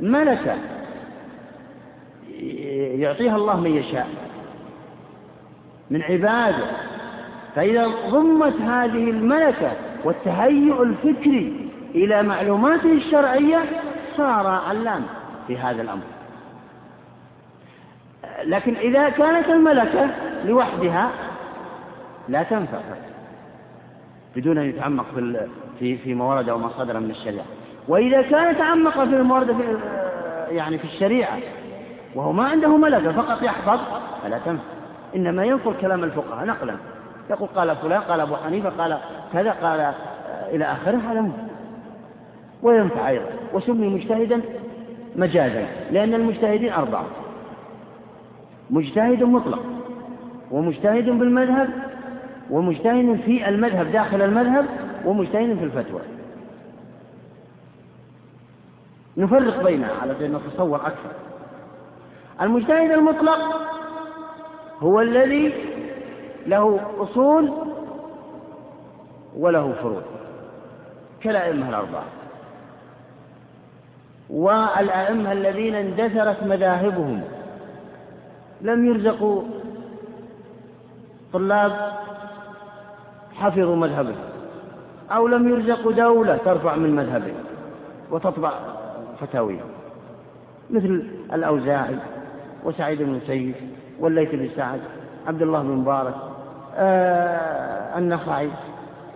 ملكة. 0.00 0.56
يعطيها 3.00 3.36
الله 3.36 3.60
من 3.60 3.70
يشاء. 3.70 4.08
من 5.90 6.02
عباده. 6.02 6.64
فإذا 7.54 7.88
ضمت 8.10 8.60
هذه 8.60 9.10
الملكة 9.10 9.72
والتهيؤ 10.04 10.82
الفكري 10.82 11.70
إلى 11.94 12.22
معلوماته 12.22 12.92
الشرعية 12.92 13.58
صار 14.16 14.46
علام 14.46 15.02
في 15.46 15.58
هذا 15.58 15.82
الأمر. 15.82 16.02
لكن 18.44 18.76
إذا 18.76 19.08
كانت 19.08 19.48
الملكة 19.48 20.10
لوحدها 20.44 21.10
لا 22.28 22.42
تنفع 22.42 22.78
بدون 24.36 24.58
أن 24.58 24.64
يتعمق 24.64 25.04
في 25.14 25.46
في 25.78 25.96
فيما 25.96 26.24
ورد 26.24 26.50
وما 26.50 26.68
صدر 26.78 27.00
من 27.00 27.10
الشريعة. 27.10 27.44
وإذا 27.88 28.22
كان 28.22 28.58
تعمق 28.58 28.92
في 28.92 29.02
المورد 29.02 29.46
في 29.46 29.78
يعني 30.54 30.78
في 30.78 30.84
الشريعة 30.84 31.38
وهو 32.14 32.32
ما 32.32 32.44
عنده 32.48 32.76
ملكة 32.76 33.12
فقط 33.12 33.42
يحفظ 33.42 33.80
فلا 34.22 34.38
تنفع. 34.38 34.62
إنما 35.16 35.44
ينقل 35.44 35.74
كلام 35.80 36.04
الفقهاء 36.04 36.46
نقلا. 36.46 36.76
يقول 37.30 37.48
قال 37.48 37.76
فلان 37.76 38.00
قال 38.00 38.20
أبو 38.20 38.36
حنيفة 38.36 38.70
قال 38.70 38.98
كذا 39.32 39.50
قال 39.50 39.94
إلى 40.50 40.64
آخره 40.64 40.96
هذا 40.96 41.30
وينفع 42.62 43.08
أيضا. 43.08 43.26
وسمي 43.52 43.88
مجتهدا 43.88 44.40
مجازا 45.16 45.66
لأن 45.90 46.14
المجتهدين 46.14 46.72
أربعة. 46.72 47.06
مجتهد 48.70 49.22
مطلق 49.22 49.62
ومجتهد 50.50 51.04
بالمذهب 51.04 51.68
ومجتهد 52.50 53.20
في 53.24 53.48
المذهب 53.48 53.92
داخل 53.92 54.22
المذهب 54.22 54.66
ومجتهد 55.04 55.58
في 55.58 55.64
الفتوى. 55.64 56.00
نفرق 59.16 59.64
بينها 59.64 59.92
على 60.02 60.26
أن 60.26 60.32
نتصور 60.32 60.76
أكثر. 60.76 61.10
المجتهد 62.40 62.90
المطلق 62.90 63.38
هو 64.80 65.00
الذي 65.00 65.54
له 66.46 66.80
أصول 66.98 67.52
وله 69.36 69.72
فروع. 69.72 70.02
كالأئمة 71.20 71.68
الأربعة. 71.68 72.04
والأئمة 74.32 75.32
الذين 75.32 75.74
اندثرت 75.74 76.42
مذاهبهم 76.42 77.20
لم 78.60 78.86
يرزقوا 78.86 79.42
طلاب 81.32 81.72
حفظوا 83.34 83.76
مذهبه 83.76 84.14
أو 85.10 85.28
لم 85.28 85.48
يرزقوا 85.48 85.92
دولة 85.92 86.36
ترفع 86.36 86.76
من 86.76 86.96
مذهبه 86.96 87.32
وتطبع 88.10 88.52
فتاويه 89.20 89.60
مثل 90.70 91.06
الأوزاعي 91.32 91.96
وسعيد 92.64 93.02
بن 93.02 93.08
المسيب 93.08 93.54
والليث 94.00 94.30
بن 94.34 94.48
سعد 94.56 94.80
عبد 95.26 95.42
الله 95.42 95.62
بن 95.62 95.68
مبارك 95.68 96.14
آه 96.76 97.98
النخعي 97.98 98.48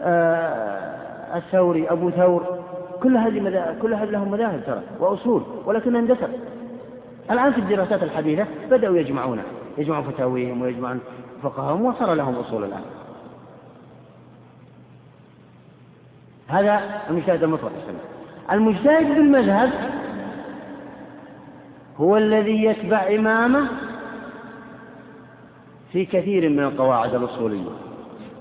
آه 0.03 1.37
الثوري 1.37 1.91
أبو 1.91 2.11
ثور 2.11 2.59
كل 3.03 3.17
هذه 3.17 3.41
مذاهب 3.41 3.79
كل 3.83 3.95
هذه 3.95 4.11
لهم 4.11 4.31
مذاهب 4.31 4.63
ترى 4.67 4.83
وأصول 5.01 5.43
ولكنها 5.65 6.01
اندثر 6.01 6.29
الآن 7.31 7.53
في 7.53 7.59
الدراسات 7.59 8.03
الحديثة 8.03 8.47
بدأوا 8.71 8.97
يجمعون 8.97 9.43
يجمعون 9.79 10.05
فتاويهم 10.05 10.63
ويجمعون 10.63 11.01
فقههم 11.43 11.85
وصار 11.85 12.15
لهم 12.15 12.35
أصول 12.35 12.65
الآن. 12.65 12.83
هذا 16.49 16.81
المجتهد 17.11 17.43
المطلق 17.43 17.73
المجتهد 18.53 19.07
بالمذهب 19.07 19.71
هو 21.97 22.17
الذي 22.17 22.65
يتبع 22.65 23.07
إمامه 23.15 23.69
في 25.93 26.05
كثير 26.05 26.49
من 26.49 26.61
القواعد 26.61 27.15
الأصولية. 27.15 27.86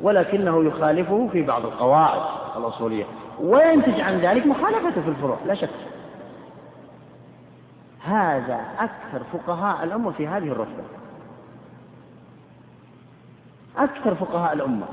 ولكنه 0.02 0.64
يخالفه 0.64 1.30
في 1.32 1.42
بعض 1.42 1.66
القواعد 1.66 2.22
الأصولية. 2.58 3.04
وينتج 3.42 4.02
عن 4.02 4.18
ذلك؟ 4.18 4.46
مخالفته 4.46 5.02
في 5.02 5.08
الفروع 5.08 5.38
لا 5.48 5.54
شك. 5.54 5.70
هذا 8.04 8.60
أكثر 8.80 9.24
فقهاء 9.34 9.84
الأمة 9.84 10.12
في 10.12 10.28
هذه 10.28 10.48
الرتبة. 10.48 10.84
أكثر 13.78 14.16
فقهاء 14.16 14.54
الأمة. 14.54 14.86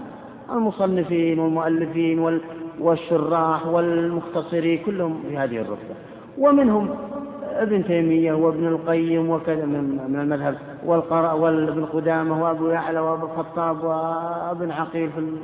المصنفين 0.53 1.39
والمؤلفين 1.39 2.41
والشراح 2.81 3.67
والمختصرين 3.67 4.85
كلهم 4.85 5.23
في 5.29 5.39
هذه 5.39 5.57
الرتبة. 5.57 5.95
ومنهم 6.39 6.95
ابن 7.43 7.85
تيمية 7.85 8.33
وابن 8.33 8.67
القيم 8.67 9.31
وكذا 9.31 9.67
من 9.67 10.17
المذهب. 10.21 10.59
والقراء 10.87 11.39
وابن 11.39 11.85
قدامة 11.85 12.43
وأبو 12.43 12.69
يعلى 12.69 13.01
وأبو 13.01 13.27
الخطاب 13.27 13.85
وابن 13.85 14.71
عقيل 14.71 15.11
في 15.11 15.37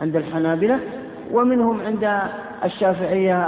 عند 0.00 0.16
الحنابلة. 0.16 0.80
ومنهم 1.32 1.80
عند 1.80 2.20
الشافعية 2.64 3.42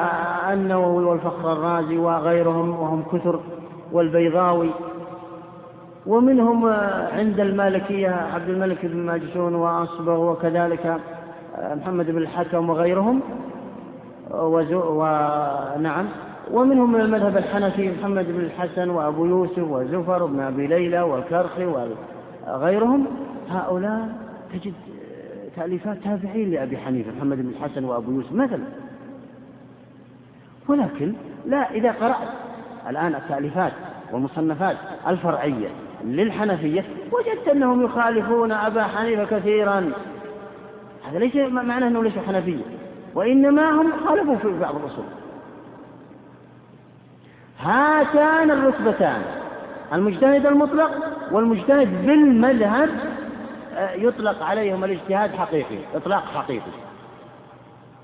النووي 0.52 1.04
والفخر 1.04 1.52
الرازي 1.52 1.98
وغيرهم 1.98 2.70
وهم 2.70 3.02
كثر 3.12 3.40
والبيضاوي. 3.92 4.70
ومنهم 6.06 6.66
عند 7.12 7.40
المالكية 7.40 8.10
عبد 8.34 8.48
الملك 8.48 8.86
بن 8.86 8.96
ماجشون 8.96 9.54
وأصبغ 9.54 10.30
وكذلك 10.32 11.00
محمد 11.58 12.10
بن 12.10 12.18
الحكم 12.18 12.70
وغيرهم. 12.70 13.20
ونعم 14.30 16.06
ومنهم 16.50 16.92
من 16.92 17.00
المذهب 17.00 17.36
الحنفي 17.36 17.90
محمد 17.90 18.26
بن 18.28 18.40
الحسن 18.40 18.90
وأبو 18.90 19.26
يوسف 19.26 19.58
وزفر 19.58 20.26
بن 20.26 20.40
أبي 20.40 20.66
ليلى 20.66 21.00
والكرخي 21.00 21.64
وغيرهم. 22.46 23.06
هؤلاء 23.50 24.08
تجد 24.52 24.74
تأليفات 25.56 25.98
تابعين 26.04 26.50
لأبي 26.50 26.76
حنيفة 26.76 27.12
محمد 27.16 27.36
بن 27.36 27.48
الحسن 27.48 27.84
وأبو 27.84 28.12
يوسف 28.12 28.32
مثلا. 28.32 28.62
ولكن 30.68 31.12
لا 31.46 31.70
إذا 31.70 31.92
قرأت 31.92 32.28
الآن 32.88 33.14
التأليفات 33.14 33.72
والمصنفات 34.12 34.76
الفرعية 35.06 35.68
للحنفية 36.04 36.84
وجدت 37.12 37.48
أنهم 37.48 37.84
يخالفون 37.84 38.52
أبا 38.52 38.82
حنيفة 38.82 39.24
كثيرا. 39.24 39.92
هذا 41.10 41.18
ليس 41.18 41.36
معناه 41.36 41.88
أنه 41.88 42.02
ليس 42.02 42.18
حنفية 42.18 42.62
وإنما 43.14 43.70
هم 43.70 43.92
خالفوا 44.06 44.36
في 44.36 44.58
بعض 44.58 44.76
الأصول. 44.76 45.04
هاتان 47.60 48.50
الرتبتان 48.50 49.22
المجتهد 49.92 50.46
المطلق 50.46 50.90
والمجتهد 51.32 52.06
بالمذهب 52.06 52.90
آه، 53.76 53.92
يطلق 53.92 54.42
عليهم 54.42 54.84
الاجتهاد 54.84 55.34
حقيقي 55.34 55.78
إطلاق 55.94 56.24
حقيقي 56.24 56.72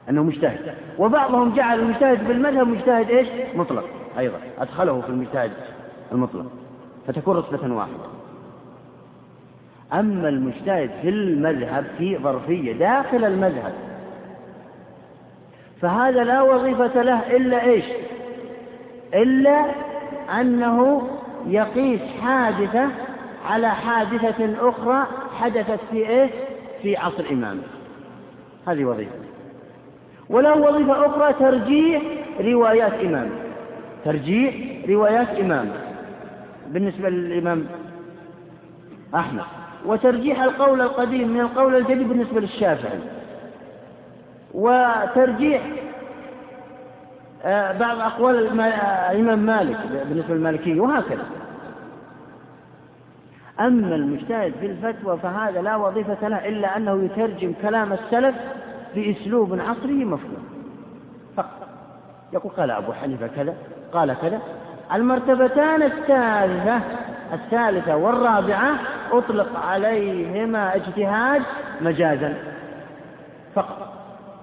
أنه 0.09 0.23
مجتهد. 0.23 0.75
وبعضهم 0.99 1.55
جعل 1.55 1.81
المجتهد 1.81 2.29
بالمذهب 2.29 2.67
مجتهد 2.67 3.11
إيش؟ 3.11 3.29
مطلق 3.55 3.85
أيضا 4.19 4.39
أدخله 4.59 5.01
في 5.01 5.09
المجتهد 5.09 5.53
المطلق 6.13 6.47
فتكون 7.07 7.37
رتبة 7.37 7.75
واحدة. 7.75 7.95
أما 9.93 10.29
المجتهد 10.29 10.91
في 11.03 11.09
المذهب 11.09 11.87
في 11.99 12.19
ظرفية 12.19 12.73
داخل 12.73 13.25
المذهب 13.25 13.73
فهذا 15.81 16.25
لا 16.25 16.43
وظيفة 16.43 17.03
له 17.03 17.37
إلا 17.37 17.63
إيش؟ 17.63 17.85
إلا 19.15 19.65
أنه 20.41 21.09
يقيس 21.47 22.01
حادثة 22.23 22.89
على 23.47 23.71
حادثة 23.71 24.69
أخرى 24.69 25.07
حدثت 25.41 25.81
في 25.91 25.97
إيه؟ 25.97 26.31
في 26.83 26.97
عصر 26.97 27.25
إمامه 27.31 27.63
هذه 28.67 28.85
وظيفة. 28.85 29.13
وله 30.31 30.57
وظيفة 30.57 31.07
أخرى 31.07 31.33
ترجيح 31.33 32.03
روايات 32.41 32.93
إمامه 32.93 33.37
ترجيح 34.05 34.55
روايات 34.89 35.29
إمامه 35.29 35.75
بالنسبة 36.69 37.09
للإمام 37.09 37.67
أحمد. 39.15 39.45
وترجيح 39.87 40.43
القول 40.43 40.81
القديم 40.81 41.29
من 41.29 41.41
القول 41.41 41.77
الجديد 41.77 42.09
بالنسبة 42.09 42.41
للشافعي. 42.41 42.99
وترجيح 44.55 45.63
بعض 47.81 48.01
أقوال 48.01 48.61
الإمام 49.11 49.39
مالك 49.39 49.79
بالنسبة 50.09 50.35
للمالكية 50.35 50.81
وهكذا. 50.81 51.25
أما 53.61 53.95
المجتهد 53.95 54.53
في 54.61 54.67
الفتوى 54.67 55.19
فهذا 55.19 55.63
لا 55.63 55.77
وظيفة 55.77 56.29
له 56.29 56.49
إلا 56.49 56.77
أنه 56.77 57.05
يترجم 57.05 57.53
كلام 57.63 57.93
السلف 57.93 58.35
بأسلوب 58.95 59.61
عصري 59.61 60.05
مفهوم. 60.05 60.45
فقط. 61.37 61.69
يقول 62.33 62.53
قال 62.53 62.71
أبو 62.71 62.93
حنيفة 62.93 63.27
كذا 63.27 63.55
قال 63.93 64.17
كذا. 64.23 64.41
المرتبتان 64.95 65.83
الثالثة 65.83 66.81
الثالثة 67.33 67.97
والرابعة 67.97 68.73
أطلق 69.13 69.61
عليهما 69.61 70.77
اجتهاد 70.77 71.43
مجازا. 71.81 72.35
فقط. 73.55 73.93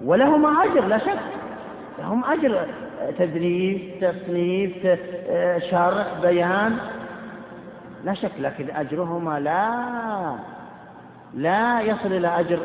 ولهما 0.04 0.64
أجر 0.64 0.86
لا 0.86 0.98
شك. 0.98 1.18
لهم 1.98 2.24
أجر 2.24 2.66
تدريس 3.18 3.80
تصنيف 4.00 4.86
شرح 5.70 6.06
بيان. 6.22 6.78
لا 8.04 8.14
شك 8.14 8.32
لكن 8.38 8.70
أجرهما 8.70 9.40
لا 9.40 10.34
لا 11.34 11.80
يصل 11.80 12.12
إلى 12.12 12.40
أجر 12.40 12.60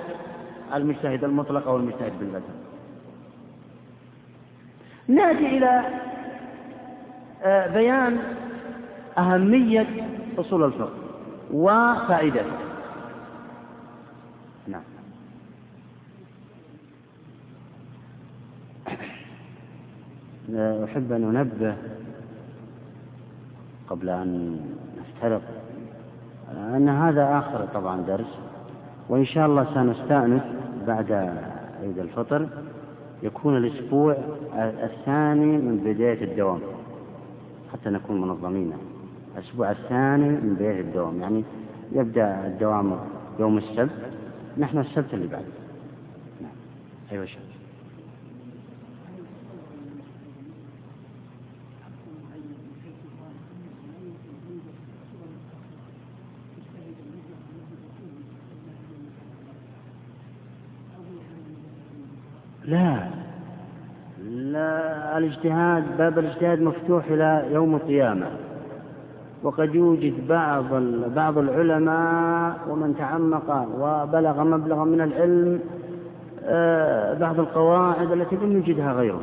المجتهد 0.73 1.23
المطلق 1.23 1.67
أو 1.67 1.77
المجتهد 1.77 2.19
بالمذهب 2.19 2.55
نأتي 5.07 5.57
إلى 5.57 5.81
آه، 7.43 7.67
بيان 7.67 8.17
أهمية 9.17 9.87
أصول 10.39 10.63
الفقه 10.63 10.93
وفائدته 11.53 12.51
أحب 20.53 21.11
أن 21.11 21.35
أنبه 21.37 21.75
قبل 23.89 24.09
أن 24.09 24.59
نفترق 24.99 25.41
أن 26.75 26.89
هذا 26.89 27.37
آخر 27.37 27.65
طبعا 27.73 28.01
درس 28.01 28.39
وإن 29.09 29.25
شاء 29.25 29.45
الله 29.45 29.73
سنستأنف 29.73 30.43
بعد 30.87 31.11
عيد 31.81 31.99
الفطر 31.99 32.47
يكون 33.23 33.57
الأسبوع 33.57 34.17
الثاني 34.57 35.57
من 35.57 35.77
بداية 35.85 36.23
الدوام 36.23 36.59
حتى 37.73 37.89
نكون 37.89 38.21
منظمين. 38.21 38.73
الأسبوع 39.37 39.71
الثاني 39.71 40.29
من 40.29 40.55
بداية 40.55 40.81
الدوام 40.81 41.21
يعني 41.21 41.43
يبدأ 41.91 42.47
الدوام 42.47 42.99
يوم 43.39 43.57
السبت 43.57 43.91
نحن 44.57 44.77
السبت 44.77 45.13
اللي 45.13 45.27
بعد. 45.27 45.45
نعم. 46.41 46.51
أيوة 47.11 47.25
شيخ. 47.25 47.54
لا. 62.67 63.07
لا 64.29 65.17
الاجتهاد 65.17 65.97
باب 65.97 66.19
الاجتهاد 66.19 66.61
مفتوح 66.61 67.05
إلى 67.05 67.45
يوم 67.51 67.75
القيامة. 67.75 68.27
وقد 69.43 69.75
يوجد 69.75 70.27
بعض 70.27 70.65
بعض 71.15 71.37
العلماء 71.37 72.55
ومن 72.69 72.95
تعمق 72.97 73.67
وبلغ 73.79 74.43
مبلغا 74.43 74.83
من 74.83 75.01
العلم 75.01 75.59
آه، 76.47 77.13
بعض 77.13 77.39
القواعد 77.39 78.11
التي 78.11 78.35
لم 78.35 78.51
يوجدها 78.51 78.93
غيره 78.93 79.21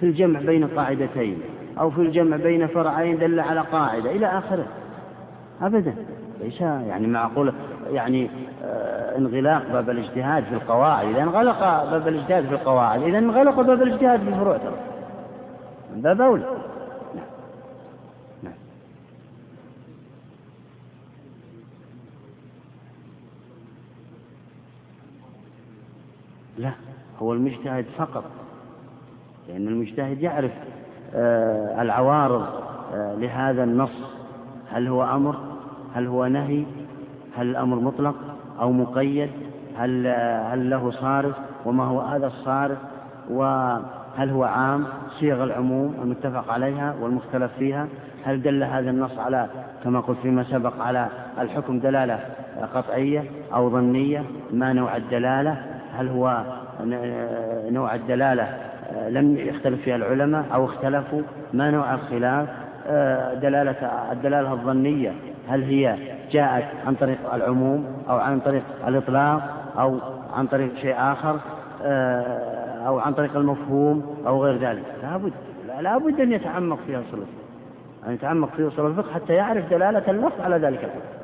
في 0.00 0.06
الجمع 0.06 0.40
بين 0.40 0.66
قاعدتين 0.66 1.38
أو 1.80 1.90
في 1.90 2.00
الجمع 2.00 2.36
بين 2.36 2.66
فرعين 2.66 3.18
دل 3.18 3.40
على 3.40 3.60
قاعدة 3.60 4.10
إلى 4.10 4.26
آخره. 4.26 4.66
أبدا. 5.62 5.94
ليس 6.40 6.60
يعني 6.60 7.06
معقولة 7.06 7.52
يعني 7.90 8.30
آه، 8.64 9.18
انغلاق 9.18 9.72
باب 9.72 9.90
الاجتهاد 9.90 10.44
في 10.44 10.54
القواعد. 10.54 11.06
إذا 11.08 11.22
انغلق 11.22 11.60
باب 11.90 12.08
الاجتهاد 12.08 12.46
في 12.46 12.54
القواعد 12.54 13.02
إذا 13.02 13.18
انغلق 13.18 13.60
باب 13.60 13.82
الاجتهاد 13.82 14.20
في 14.20 14.28
الفروع 14.28 14.56
ترى. 14.56 14.76
من 15.94 16.02
باب 16.02 16.20
أولى. 16.20 16.44
نعم. 17.14 17.24
نعم. 18.42 18.52
لا 26.58 26.72
هو 27.18 27.32
المجتهد 27.32 27.86
فقط. 27.98 28.24
لأن 29.48 29.68
المجتهد 29.68 30.22
يعرف 30.22 30.52
آه، 31.14 31.82
العوارض 31.82 32.46
آه، 32.94 33.14
لهذا 33.14 33.64
النص. 33.64 33.90
هل 34.70 34.88
هو 34.88 35.04
أمر؟ 35.04 35.55
هل 35.96 36.06
هو 36.06 36.26
نهي؟ 36.26 36.64
هل 37.36 37.50
الأمر 37.50 37.76
مطلق 37.76 38.14
أو 38.60 38.72
مقيد؟ 38.72 39.30
هل 39.78 40.06
هل 40.52 40.70
له 40.70 40.90
صارف؟ 40.90 41.34
وما 41.64 41.84
هو 41.84 42.00
هذا 42.00 42.26
الصارف؟ 42.26 42.78
وهل 43.30 44.30
هو 44.30 44.44
عام؟ 44.44 44.84
صيغ 45.20 45.44
العموم 45.44 45.94
المتفق 46.02 46.52
عليها 46.52 46.94
والمختلف 47.00 47.52
فيها. 47.58 47.86
هل 48.24 48.42
دل 48.42 48.62
هذا 48.62 48.90
النص 48.90 49.18
على 49.18 49.46
كما 49.84 50.00
قلت 50.00 50.18
فيما 50.22 50.44
سبق 50.44 50.82
على 50.82 51.08
الحكم 51.38 51.78
دلالة 51.78 52.20
قطعية 52.74 53.24
أو 53.54 53.70
ظنية؟ 53.70 54.24
ما 54.52 54.72
نوع 54.72 54.96
الدلالة؟ 54.96 55.56
هل 55.98 56.08
هو 56.08 56.42
نوع 57.70 57.94
الدلالة 57.94 58.56
لم 59.08 59.36
يختلف 59.36 59.82
فيها 59.82 59.96
العلماء 59.96 60.44
أو 60.54 60.64
اختلفوا؟ 60.64 61.22
ما 61.52 61.70
نوع 61.70 61.94
الخلاف؟ 61.94 62.48
دلالة 63.42 64.12
الدلالة 64.12 64.52
الظنية 64.52 65.12
هل 65.48 65.62
هي 65.62 65.96
جاءت 66.30 66.64
عن 66.86 66.94
طريق 66.94 67.34
العموم 67.34 67.86
أو 68.08 68.16
عن 68.16 68.40
طريق 68.40 68.62
الإطلاق 68.86 69.42
أو 69.78 69.98
عن 70.34 70.46
طريق 70.46 70.74
شيء 70.74 70.94
آخر 70.98 71.40
آه، 71.82 72.86
أو 72.86 72.98
عن 72.98 73.14
طريق 73.14 73.36
المفهوم 73.36 74.16
أو 74.26 74.44
غير 74.44 74.58
ذلك؟ 74.58 74.84
لابد 75.02 75.32
لابد 75.80 76.20
أن 76.20 76.32
يتعمق 76.32 76.78
في 76.86 76.96
أصول 76.96 77.20
الفقه. 77.20 77.46
أن 78.06 78.12
يتعمق 78.12 78.48
في 78.56 78.68
أصول 78.68 78.90
الفقه 78.90 79.12
حتى 79.14 79.32
يعرف 79.32 79.70
دلالة 79.70 80.10
اللفظ 80.10 80.40
على 80.40 80.56
ذلك 80.56 80.84
الحكم 80.84 81.16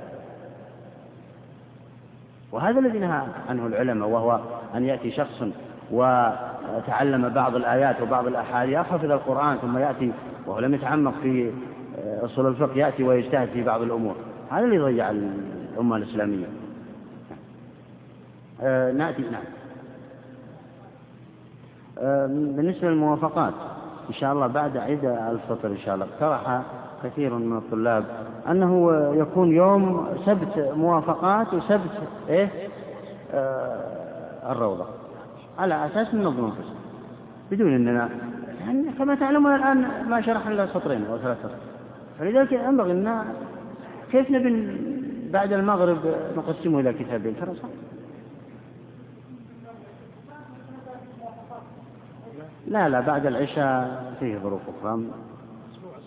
وهذا 2.53 2.79
الذي 2.81 2.99
نهى 2.99 3.23
عنه 3.49 3.67
العلماء 3.67 4.09
وهو 4.09 4.41
أن 4.75 4.85
يأتي 4.85 5.11
شخص 5.11 5.45
وتعلم 5.91 7.29
بعض 7.29 7.57
الآيات 7.57 8.03
وبعض 8.03 8.27
الأحاديث 8.27 8.79
حفظ 8.79 9.11
القرآن 9.11 9.57
ثم 9.57 9.79
يأتي 9.79 10.13
وهو 10.47 10.59
لم 10.59 10.75
يتعمق 10.75 11.15
في 11.23 11.53
أصول 12.23 12.47
الفقه 12.47 12.77
يأتي 12.77 13.03
ويجتهد 13.03 13.49
في 13.49 13.65
بعض 13.65 13.83
الأمور. 13.83 14.15
هذا 14.51 14.65
اللي 14.65 14.77
يضيع 14.77 15.11
الأمة 15.11 15.97
الإسلامية. 15.97 16.47
آه 18.63 18.93
نأتي 18.93 19.23
نعم. 19.23 19.43
آه 21.99 22.27
بالنسبة 22.27 22.89
للموافقات 22.89 23.55
إن 24.09 24.15
شاء 24.15 24.33
الله 24.33 24.47
بعد 24.47 24.77
عيد 24.77 25.05
الفطر 25.05 25.69
إن 25.69 25.79
شاء 25.79 25.95
الله 25.95 26.07
اقترح 26.07 26.63
كثير 27.05 27.35
من 27.35 27.57
الطلاب 27.57 28.05
أنه 28.49 28.93
يكون 29.15 29.53
يوم 29.53 30.09
سبت 30.27 30.73
موافقات 30.77 31.55
وسبت 31.55 31.91
إيه؟ 32.29 32.51
آه 33.33 34.53
الروضة. 34.53 34.87
على 35.59 35.87
أساس 35.87 36.15
ننظم 36.15 36.45
أنفسنا 36.45 36.75
بدون 37.51 37.75
أننا 37.75 38.09
يعني 38.61 38.93
كما 38.99 39.15
تعلمون 39.15 39.55
الآن 39.55 40.09
ما 40.09 40.21
شرح 40.21 40.47
إلا 40.47 40.67
سطرين 40.67 41.07
أو 41.11 41.19
ثلاث 41.19 41.39
سطرين. 41.39 41.72
فلذلك 42.19 42.53
ينبغي 42.53 42.93
أن 42.93 43.25
كيف 44.13 44.31
نبي 44.31 44.77
بعد 45.31 45.53
المغرب 45.53 45.99
نقسمه 46.37 46.81
إلى 46.81 46.93
كتابين؟ 46.93 47.37
ترى 47.41 47.55
صح. 47.55 47.69
لا 52.67 52.89
لا 52.89 53.01
بعد 53.01 53.27
العشاء 53.27 54.15
فيه 54.21 54.39
ظروف 54.39 54.61
أخرى. 54.69 55.01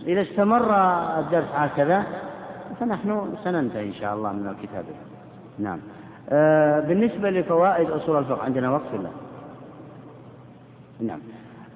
إذا 0.06 0.22
استمر 0.22 0.76
الدرس 1.20 1.48
هكذا 1.54 2.04
فنحن 2.80 3.36
سننتهي 3.44 3.88
إن 3.88 3.94
شاء 3.94 4.16
الله 4.16 4.32
من 4.32 4.48
الكتاب. 4.48 4.86
نعم. 5.60 5.80
آه 6.30 6.80
بالنسبة 6.80 7.30
لفوائد 7.30 7.92
أصول 7.92 8.18
الفقه 8.18 8.44
عندنا 8.44 8.72
وقت 8.72 8.94
ولا؟ 8.94 9.10
نعم. 11.00 11.20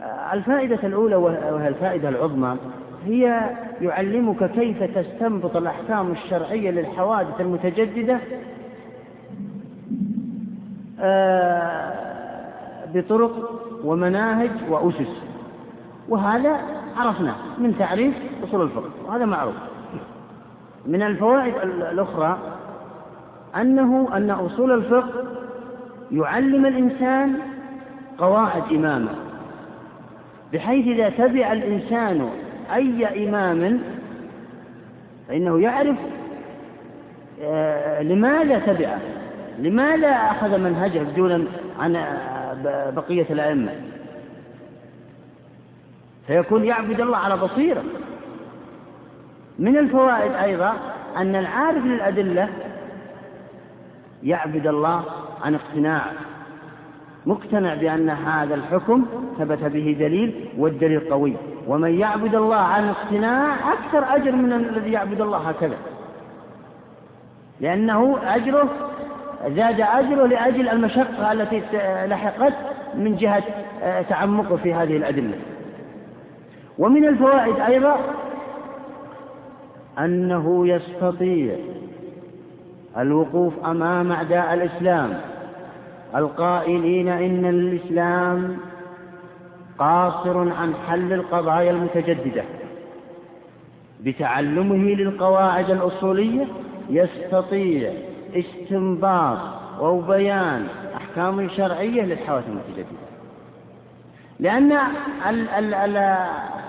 آه 0.02 0.34
الفائدة 0.34 0.80
الأولى 0.84 1.16
وهي 1.16 1.68
الفائدة 1.68 2.10
العظمى 2.10 2.58
هي 3.06 3.50
يعلمك 3.82 4.52
كيف 4.52 4.84
تستنبط 4.84 5.56
الأحكام 5.56 6.12
الشرعية 6.12 6.72
للحوادث 6.72 7.42
المتجددة؟ 7.42 8.20
آه، 11.00 12.86
بطرق 12.94 13.62
ومناهج 13.84 14.52
وأسس. 14.70 15.22
وهذا 16.10 16.60
عرفنا 16.98 17.36
من 17.58 17.78
تعريف 17.78 18.16
أصول 18.44 18.62
الفقه 18.62 18.90
وهذا 19.08 19.26
معروف. 19.26 19.56
من 20.86 21.02
الفوائد 21.02 21.54
الأخرى 21.64 22.38
أنه 23.56 24.18
أن 24.18 24.30
أصول 24.30 24.72
الفقه 24.72 25.24
يعلم 26.12 26.66
الإنسان 26.66 27.40
قواعد 28.18 28.64
إمامة 28.74 29.12
بحيث 30.54 30.88
إذا 30.88 31.10
تبع 31.10 31.54
الإنسان 31.54 32.30
أي 32.76 33.28
إمام 33.30 33.80
فإنه 35.28 35.62
يعرف 35.62 35.98
آه، 37.42 38.02
لماذا 38.02 38.60
تبعه 38.60 39.00
لماذا 39.60 40.08
أخذ 40.08 40.58
منهجه 40.58 41.00
بدون 41.00 41.48
عن 41.80 41.96
آه، 41.96 42.90
بقية 42.90 43.26
الأئمة. 43.30 43.72
فيكون 46.28 46.66
يعبد 46.66 47.02
الله 47.02 47.18
على 47.18 47.38
بصيرة. 47.38 47.84
من 49.60 49.78
الفوائد 49.78 50.32
أيضا 50.32 50.74
أن 51.18 51.36
العارف 51.36 51.86
للأدلة 51.86 52.50
يعبد 54.24 54.68
الله 54.68 55.04
عن 55.42 55.56
اقتناع 55.56 56.02
مقتنع 57.26 57.76
بأن 57.76 58.10
هذا 58.10 58.56
الحكم 58.56 59.06
ثبت 59.40 59.64
به 59.64 59.98
دليل 60.00 60.50
والدليل 60.58 61.00
قوي. 61.00 61.36
ومن 61.70 62.00
يعبد 62.00 62.36
الله 62.36 62.56
عن 62.56 62.90
اقتناع 62.90 63.74
أكثر 63.74 64.16
أجر 64.16 64.32
من 64.32 64.54
الذي 64.54 64.92
يعبد 64.92 65.22
الله 65.22 65.38
هكذا. 65.38 65.78
لأنه 67.62 68.18
أجره 68.24 68.70
زاد 69.48 69.82
أجره 69.82 70.26
لأجل 70.26 70.70
المشقة 70.70 71.32
التي 71.32 71.62
لحقت 72.06 72.54
من 72.96 73.16
جهة 73.16 73.44
آه، 73.84 74.02
تعمقه 74.02 74.56
في 74.56 74.74
هذه 74.74 74.98
الأدلة. 74.98 75.40
ومن 76.78 77.08
الفوائد 77.08 77.60
أيضا 77.60 78.00
أنه 80.00 80.68
يستطيع 80.68 81.56
الوقوف 82.98 83.54
أمام 83.66 84.12
أعداء 84.12 84.54
الإسلام 84.54 85.22
القائلين 86.16 87.08
إن 87.08 87.46
الإسلام 87.46 88.58
قاصر 89.80 90.38
عن 90.38 90.74
حل 90.88 91.14
القضايا 91.14 91.72
المتجددة. 91.72 92.44
بتعلمه 94.04 94.90
للقواعد 94.96 95.70
الأصولية 95.70 96.48
يستطيع 96.90 97.94
استنباط 98.36 99.38
أو 99.80 100.02
بيان 100.02 100.68
أحكام 100.96 101.50
شرعية 101.50 102.02
للحوادث 102.02 102.48
المتجددة. 102.48 103.00
لأن 104.40 104.72
ال 105.30 105.50
ال 105.50 105.74
ال 105.74 105.98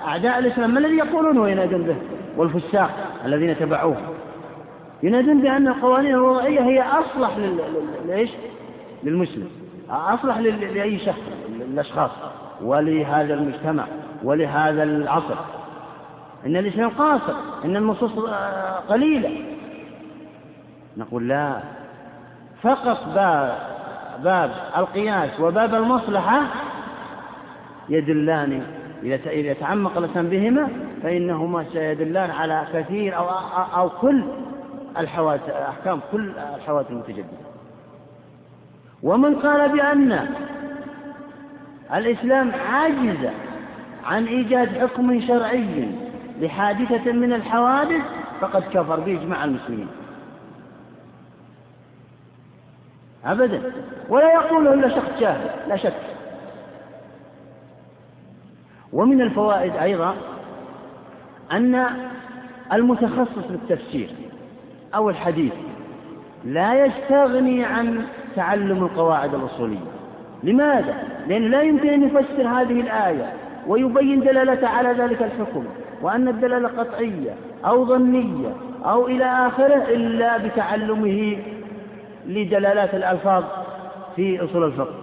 أعداء 0.07 0.39
الإسلام 0.39 0.71
ما 0.71 0.79
الذي 0.81 0.97
يقولون 0.97 1.39
وينادون 1.39 1.83
به؟ 1.83 1.97
والفساق 2.37 2.91
الذين 3.25 3.59
تبعوه. 3.59 3.97
ينادون 5.03 5.43
بأن 5.43 5.69
القوانين 5.69 6.15
الوضعية 6.15 6.61
هي 6.61 6.83
أصلح 6.83 7.37
لإيش؟ 8.07 8.31
للمسلم. 9.05 9.49
أصلح 9.91 10.39
لأي 10.39 10.99
شخص 10.99 11.21
الأشخاص 11.61 12.11
ولهذا 12.63 13.35
المجتمع 13.35 13.85
ولهذا 14.25 14.83
العصر. 14.83 15.35
إن 16.47 16.57
الإسلام 16.57 16.91
قاصر 16.91 17.35
إن 17.65 17.77
النصوص 17.77 18.13
قليلة. 18.89 19.45
نقول 20.97 21.29
لا. 21.29 21.61
فقط 22.63 22.99
باب, 23.15 23.59
باب 24.25 24.51
القياس 24.77 25.41
وباب 25.41 25.75
المصلحة 25.75 26.43
يدلان 27.89 28.63
إذا 29.03 29.53
تعمق 29.53 29.99
الإنسان 29.99 30.29
بهما 30.29 30.69
فإنهما 31.03 31.65
سيدلان 31.73 32.31
على 32.31 32.67
كثير 32.73 33.17
أو, 33.17 33.29
أو 33.77 33.89
كل 33.89 34.25
الحوادث 34.99 35.51
أحكام 35.51 36.01
كل 36.13 36.33
الحوادث 36.57 36.91
المتجددة. 36.91 37.25
ومن 39.03 39.35
قال 39.35 39.73
بأن 39.73 40.29
الإسلام 41.95 42.53
عاجز 42.55 43.31
عن 44.05 44.27
إيجاد 44.27 44.79
حكم 44.79 45.21
شرعي 45.21 45.89
لحادثة 46.41 47.13
من 47.13 47.33
الحوادث 47.33 48.03
فقد 48.41 48.63
كفر 48.63 49.01
بإجماع 49.01 49.45
المسلمين. 49.45 49.89
أبدا. 53.25 53.63
ولا 54.09 54.33
يقوله 54.33 54.75
إلا 54.75 54.89
شخص 54.89 55.21
جاهل 55.21 55.69
لا 55.69 55.77
شك. 55.77 56.01
ومن 58.93 59.21
الفوائد 59.21 59.77
أيضا 59.77 60.15
أن 61.53 61.87
المتخصص 62.73 63.47
بالتفسير 63.51 64.11
أو 64.95 65.11
الحديث 65.11 65.53
لا 66.45 66.87
يستغني 66.87 67.65
عن 67.65 68.07
تعلم 68.37 68.85
القواعد 68.85 69.35
الأصولية. 69.35 70.00
لماذا؟ 70.45 70.95
لأنه 71.29 71.49
لا 71.49 71.63
يمكن 71.63 71.89
أن 71.89 72.03
يفسر 72.03 72.49
هذه 72.49 72.81
الآية 72.81 73.33
ويبين 73.67 74.21
دلالة 74.21 74.69
على 74.69 74.89
ذلك 74.89 75.23
الحكم 75.23 75.65
وأن 76.03 76.29
الدلالة 76.29 76.69
قطعية 76.69 77.35
أو 77.65 77.85
ظنية 77.87 78.53
أو 78.85 79.07
إلى 79.07 79.25
آخره 79.25 79.85
إلا 79.95 80.37
بتعلمه 80.39 81.37
لدلالات 82.27 82.95
الألفاظ 82.95 83.45
في 84.17 84.45
أصول 84.45 84.65
الفقه 84.65 84.95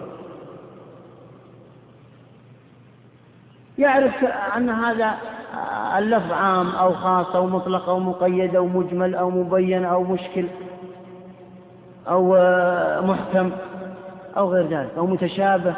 يعرف 3.77 4.23
أن 4.57 4.69
هذا 4.69 5.17
اللفظ 5.97 6.31
عام 6.31 6.67
أو 6.69 6.93
خاص 6.93 7.35
أو 7.35 7.47
مطلق 7.47 7.89
أو 7.89 7.99
مقيد 7.99 8.55
أو 8.55 8.67
مجمل 8.67 9.15
أو 9.15 9.29
مبين 9.29 9.85
أو 9.85 10.03
مشكل 10.03 10.45
أو 12.07 12.35
محكم 13.01 13.51
أو 14.38 14.53
غير 14.53 14.67
ذلك 14.67 14.89
أو 14.97 15.07
متشابه 15.07 15.75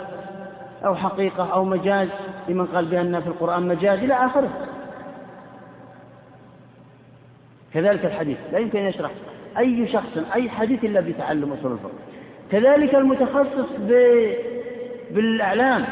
أو 0.86 0.96
حقيقة 0.96 1.54
أو 1.54 1.64
مجاز 1.66 2.08
لمن 2.50 2.66
قال 2.66 2.86
بأن 2.86 3.22
في 3.22 3.28
القرآن 3.28 3.68
مجاز 3.68 4.00
إلى 4.00 4.14
آخره. 4.14 4.50
كذلك 7.74 8.06
الحديث 8.06 8.38
لا 8.52 8.60
يمكن 8.60 8.80
أن 8.80 8.86
يشرح 8.86 9.12
أي 9.58 9.88
شخص 9.88 10.18
أي 10.34 10.50
حديث 10.50 10.84
إلا 10.84 11.00
بتعلم 11.00 11.54
أصول 11.54 11.72
الفقه. 11.72 11.92
كذلك 12.52 12.96
المتخصص 12.96 13.70
ب... 13.80 13.92
بالأعلام. 15.12 15.86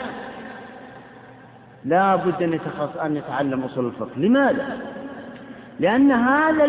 لا 1.86 2.16
بد 2.16 2.44
أن, 2.44 2.54
يتخص... 2.54 2.98
أن 2.98 3.18
يتعلم 3.18 3.64
أصول 3.64 3.86
الفقه. 3.86 4.12
لماذا؟ 4.18 4.78
لأن 5.80 6.12
هذا 6.12 6.66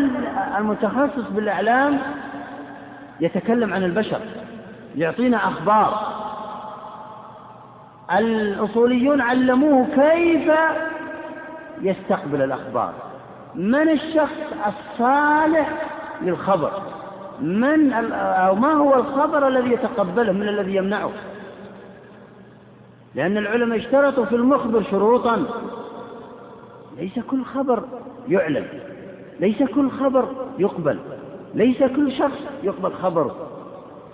المتخصص 0.59 1.31
بالأعلام 1.31 1.99
يتكلم 3.21 3.75
عن 3.75 3.85
البشر. 3.85 4.21
يعطينا 4.97 5.37
أخبار. 5.37 6.19
الأصوليون 8.19 9.21
علموه 9.21 9.87
كيف 9.87 10.53
يستقبل 11.83 12.43
الأخبار. 12.43 12.93
من 13.55 13.89
الشخص 13.89 14.53
الصالح 14.67 15.87
للخبر؟ 16.23 16.73
من 17.41 17.93
أو 18.13 18.55
ما 18.55 18.73
هو 18.73 18.95
الخبر 18.95 19.49
الذي 19.49 19.73
يتقبله؟ 19.73 20.33
من 20.33 20.49
الذي 20.49 20.75
يمنعه؟ 20.77 21.11
لأن 23.15 23.37
العلماء 23.39 23.79
اشترطوا 23.79 24.25
في 24.25 24.37
المخبر 24.37 24.83
شروطا. 24.83 25.45
ليس 26.99 27.19
كل 27.19 27.45
خبر 27.45 27.83
يعلم. 28.29 28.67
ليس 29.41 29.63
كل 29.63 29.91
خبر 29.91 30.29
يقبل. 30.59 30.99
ليس 31.55 31.79
كل 31.79 32.13
شخص 32.13 32.39
يقبل 32.63 32.93
خبره. 32.93 33.37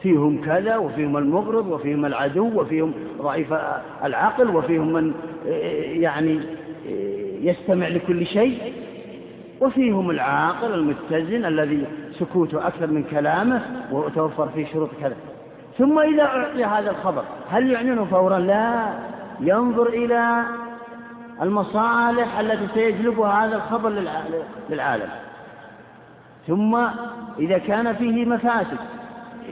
فيهم 0.05 0.44
كذا 0.44 0.76
وفيهم 0.76 1.16
المغرض 1.16 1.66
وفيهم 1.66 2.07
العدو 2.07 2.61
وفيهم 2.61 2.92
ضعيف 3.22 3.55
العقل 4.05 4.57
وفيهم 4.57 4.92
من 4.92 5.14
يعني 6.02 6.40
يستمع 7.40 7.88
لكل 7.88 8.26
شيء 8.26 8.72
وفيهم 9.61 10.11
العاقل 10.11 10.74
المتزن 10.74 11.44
الذي 11.44 11.86
سكوته 12.12 12.66
أكثر 12.66 12.86
من 12.86 13.02
كلامه 13.02 13.62
وتوفر 13.92 14.48
فيه 14.48 14.66
شروط 14.66 14.90
كذا. 15.00 15.16
ثم 15.78 15.98
إذا 15.98 16.22
أعطي 16.22 16.64
هذا 16.64 16.90
الخبر 16.90 17.22
هل 17.50 17.70
يعنونه 17.70 18.05
فورا؟ 18.05 18.38
لا. 18.38 18.92
ينظر 19.40 19.88
إلى 19.88 20.42
المصالح 21.42 22.38
التي 22.38 22.66
سيجلبها 22.74 23.44
هذا 23.44 23.57
الخبر 23.57 23.90
للعالم. 24.70 25.09
ثم 26.46 26.76
إذا 27.38 27.59
كان 27.59 27.94
فيه 27.94 28.24
مفاسد 28.24 28.78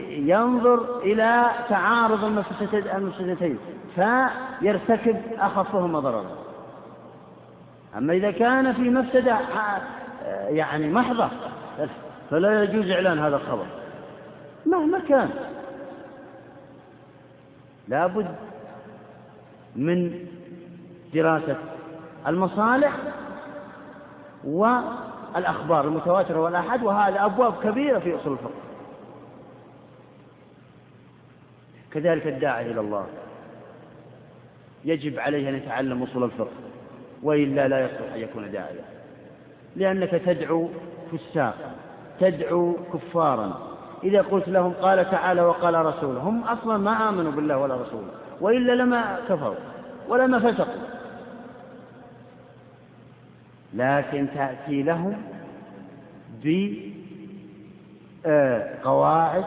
ينظر 0.07 0.99
إلى 0.99 1.45
تعارض 1.69 2.23
المفسدتين 2.23 3.57
فيرتكب 3.95 5.21
أخفهما 5.39 5.99
ضررا. 5.99 6.25
أما 7.97 8.13
إذا 8.13 8.31
كان 8.31 8.73
في 8.73 8.89
مفسدة 8.89 9.37
يعني 10.47 10.91
محضة 10.91 11.29
فلا 12.29 12.63
يجوز 12.63 12.91
إعلان 12.91 13.19
هذا 13.19 13.35
الخبر. 13.35 13.65
مهما 14.65 14.99
كان. 14.99 15.29
لابد 17.87 18.35
من 19.75 20.25
دراسة 21.13 21.55
المصالح 22.27 22.93
والأخبار 24.43 25.85
المتواترة 25.85 26.39
والآحاد 26.39 26.83
وهذا 26.83 27.25
أبواب 27.25 27.53
كبيرة 27.63 27.99
في 27.99 28.15
أصول 28.15 28.33
الفقه. 28.33 28.62
كذلك 31.93 32.27
الداعي 32.27 32.71
إلى 32.71 32.79
الله. 32.79 33.05
يجب 34.85 35.19
عليه 35.19 35.49
أن 35.49 35.55
يتعلم 35.55 36.03
أصول 36.03 36.23
الفقه 36.23 36.51
وإلا 37.23 37.67
لا 37.67 37.85
يصلح 37.85 38.13
أن 38.13 38.19
يكون 38.19 38.51
داعيا. 38.51 38.83
لأنك 39.75 40.09
تدعو 40.09 40.69
فساق 41.11 41.55
تدعو 42.19 42.73
كفارا. 42.93 43.73
إذا 44.03 44.21
قلت 44.21 44.49
لهم 44.49 44.73
قال 44.73 45.11
تعالى 45.11 45.41
وقال 45.41 45.85
رسوله 45.85 46.19
هم 46.19 46.43
أصلا 46.43 46.77
ما 46.77 47.09
آمنوا 47.09 47.31
بالله 47.31 47.57
ولا 47.57 47.75
رسوله 47.75 48.09
وإلا 48.41 48.71
لما 48.71 49.19
كفروا 49.29 49.55
ولما 50.07 50.39
فسقوا. 50.39 50.81
لكن 53.73 54.27
تأتي 54.35 54.83
لهم 54.83 55.21
بقواعد 58.25 59.45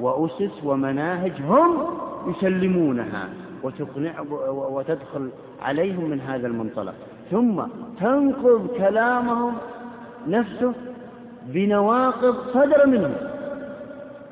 وأسس 0.00 0.64
ومناهج 0.64 1.32
هم 1.42 1.86
يسلمونها 2.26 3.28
وتقنع 3.62 4.20
وتدخل 4.50 5.28
عليهم 5.62 6.10
من 6.10 6.20
هذا 6.20 6.46
المنطلق. 6.46 6.94
ثم 7.30 7.62
تنقض 8.00 8.66
كلامهم 8.76 9.54
نفسه 10.28 10.72
بنواقض 11.46 12.36
صدر 12.54 12.86
منه 12.86 13.16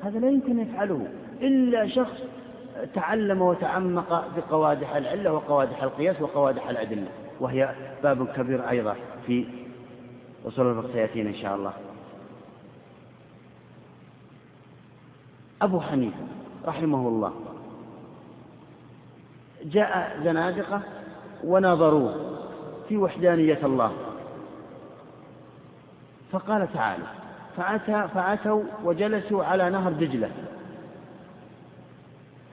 هذا 0.03 0.19
لا 0.19 0.31
يمكن 0.31 0.59
يفعله 0.59 1.07
إلا 1.43 1.87
شخص 1.89 2.23
تعلم 2.95 3.43
وتعمق 3.43 4.25
بقوادح 4.37 4.97
العلة 4.97 5.33
وقوادح 5.33 5.83
القياس 5.83 6.23
وقوادح 6.23 6.69
الأدلة 6.69 7.09
وهي 7.41 7.75
باب 8.03 8.27
كبير 8.27 8.71
أيضا 8.71 8.97
في 9.27 9.45
أصول 10.49 10.71
الفقه 10.71 10.93
سيأتينا 10.93 11.31
إن 11.31 11.35
شاء 11.35 11.57
الله. 11.57 11.73
أبو 15.63 15.81
حنيفة 15.81 16.25
رحمه 16.67 17.09
الله. 17.09 17.33
جاء 19.65 20.21
زنادقة 20.25 20.81
ونظروا 21.45 22.11
في 22.89 22.97
وحدانية 22.97 23.59
الله. 23.63 23.93
فقال 26.33 26.73
تعالى 26.73 27.05
فأتى 27.57 28.09
فأتوا 28.15 28.63
وجلسوا 28.85 29.45
على 29.45 29.71
نهر 29.71 29.93
دجلة. 29.93 30.31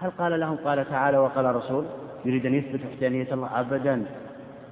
هل 0.01 0.11
قال 0.19 0.39
لهم 0.39 0.55
قال 0.65 0.89
تعالى 0.89 1.17
وقال 1.17 1.45
الرسول 1.45 1.85
يريد 2.25 2.45
أن 2.45 2.53
يثبت 2.53 2.79
وحدانية 2.85 3.33
الله؟ 3.33 3.59
أبدا. 3.59 4.05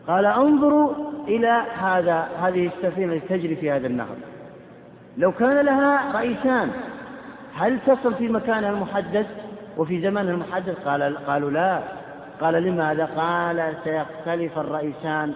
قال 0.08 0.26
انظروا 0.26 0.94
إلى 1.28 1.66
هذا 1.78 2.30
هذه 2.42 2.68
السفينة 2.68 3.14
التي 3.14 3.28
تجري 3.28 3.56
في 3.56 3.72
هذا 3.72 3.88
النهر. 3.88 4.16
لو 5.18 5.32
كان 5.32 5.66
لها 5.66 6.12
رئيسان 6.12 6.72
هل 7.56 7.80
تصل 7.80 8.16
في 8.16 8.28
مكانها 8.28 8.70
المحدد 8.70 9.28
وفي 9.78 10.02
زمانها 10.02 10.34
المحدد 10.34 10.76
قال 10.86 11.18
قالوا 11.26 11.52
لا. 11.52 11.84
قال 12.42 12.54
لماذا؟ 12.54 13.06
قال 13.06 13.74
سيختلف 13.84 14.58
الرئيسان 14.58 15.34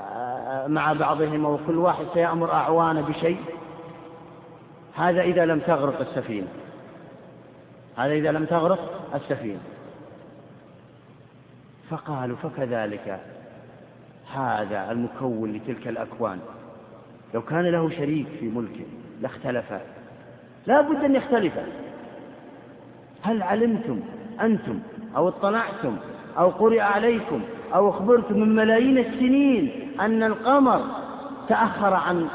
آه، 0.00 0.66
مع 0.66 0.92
بعضهما 0.92 1.48
وكل 1.48 1.78
واحد 1.78 2.04
سيأمر 2.14 2.52
أعوانه 2.52 3.00
بشيء. 3.00 3.40
هذا 4.96 5.22
إذا 5.22 5.46
لم 5.46 5.60
تغرق 5.60 6.00
السفينة. 6.00 6.46
هذا 7.96 8.12
إذا 8.12 8.32
لم 8.32 8.44
تغرق 8.44 9.10
السفينة. 9.14 9.60
فقالوا 11.90 12.36
فكذلك 12.36 13.20
هذا 14.34 14.90
المكون 14.90 15.52
لتلك 15.52 15.88
الأكوان. 15.88 16.40
لو 17.34 17.42
كان 17.42 17.66
له 17.66 17.90
شريك 17.90 18.26
في 18.40 18.48
ملكه 18.48 18.86
لاختلفا. 19.20 19.80
لا 20.68 20.80
بد 20.80 21.04
أن 21.04 21.14
يختلفا 21.14 21.64
هل 23.22 23.42
علمتم 23.42 24.00
أنتم 24.40 24.78
أو 25.16 25.28
اطلعتم 25.28 25.96
أو 26.38 26.48
قرئ 26.48 26.80
عليكم 26.80 27.42
أو 27.74 27.90
أخبرتم 27.90 28.40
من 28.40 28.54
ملايين 28.54 28.98
السنين 28.98 29.92
أن 30.00 30.22
القمر 30.22 30.80
تأخر 31.48 31.94
عن 31.94 32.28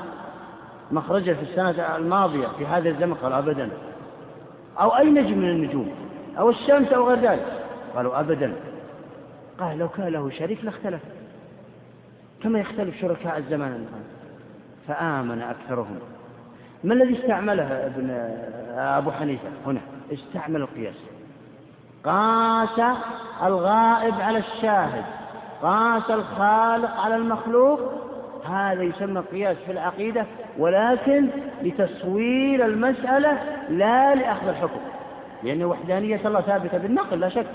مخرجه 0.92 1.34
في 1.34 1.42
السنة 1.42 1.96
الماضية 1.96 2.48
في 2.48 2.66
هذا 2.66 2.90
الزمن؟ 2.90 3.14
قالوا 3.14 3.38
أبدا. 3.38 3.70
أو 4.80 4.98
أي 4.98 5.10
نجم 5.10 5.38
من 5.38 5.50
النجوم؟ 5.50 5.92
أو 6.40 6.50
الشمس 6.50 6.88
أو 6.88 7.10
غير 7.10 7.32
ذلك؟ 7.32 7.46
قالوا 7.96 8.20
أبدا. 8.20 8.54
قال 9.60 9.78
لو 9.78 9.90
كان 9.90 10.08
له 10.08 10.30
شريك 10.30 10.66
لاختلف. 10.66 11.02
كما 12.44 12.60
يختلف 12.60 13.02
شركاء 13.02 13.38
الزمان 13.38 13.72
الآن. 13.72 14.04
فآمن 14.88 15.42
أكثرهم. 15.42 16.00
ما 16.84 16.94
الذي 16.94 17.20
استعمله 17.20 17.64
ابن 17.64 18.10
أبو 18.78 19.12
حنيفة؟ 19.12 19.50
هنا. 19.66 19.82
استعمل 20.14 20.62
القياس. 20.62 20.96
قاس 22.04 22.98
الغائب 23.44 24.14
على 24.14 24.38
الشاهد. 24.38 25.04
قاس 25.62 26.12
الخالق 26.12 27.00
على 27.00 27.16
المخلوق. 27.16 27.80
هذا 28.46 28.84
يسمى 28.84 29.22
قياس 29.32 29.58
في 29.58 29.72
العقيدة 29.72 30.26
ولكن 30.58 31.28
لتصوير 31.62 32.66
المسألة 32.66 33.38
لا 33.70 34.16
لأخذ 34.16 34.48
الحكم. 34.48 34.80
لأن 35.44 35.64
وحدانية 35.64 36.28
الله 36.28 36.42
ثابتة 36.42 36.78
بالنقل 36.78 37.20
لا 37.20 37.30
شك. 37.30 37.48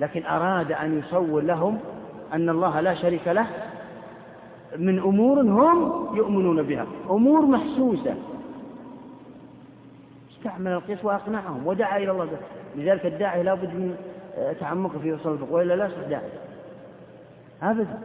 لكن 0.00 0.26
أراد 0.26 0.72
أن 0.72 0.98
يصور 0.98 1.42
لهم 1.42 1.78
أن 2.32 2.48
الله 2.48 2.80
لا 2.80 2.94
شريك 2.94 3.28
له 3.28 3.46
من 4.76 4.98
أمور 4.98 5.40
هم 5.40 6.08
يؤمنون 6.16 6.62
بها. 6.62 6.86
أمور 7.10 7.40
محسوسة. 7.40 8.14
استعمل 10.38 10.72
القياس 10.72 11.04
وأقنعهم 11.04 11.66
ودعا 11.66 11.98
إلى 11.98 12.10
الله. 12.10 12.28
لذلك 12.76 13.06
الداعي 13.06 13.42
لا 13.42 13.54
بد 13.54 13.74
من 13.74 13.96
تعمقه 14.60 14.98
في 14.98 15.12
وصول 15.12 15.32
الفقه 15.32 15.52
وإلا 15.52 15.74
لا 15.74 15.86
يصح 15.86 16.08
داعي. 16.08 16.28
أبدا. 17.62 17.98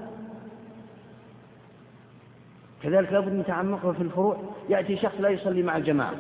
كذلك 2.84 3.14
لا 3.14 3.20
بد 3.20 3.34
من 3.34 3.44
تعمقه 3.48 3.92
في 3.92 4.02
الفروع. 4.02 4.38
يأتي 4.70 4.98
شخص 4.98 5.16
لا 5.20 5.30
يصلي 5.30 5.64
مع 5.64 5.78
الجماعة. 5.78 6.14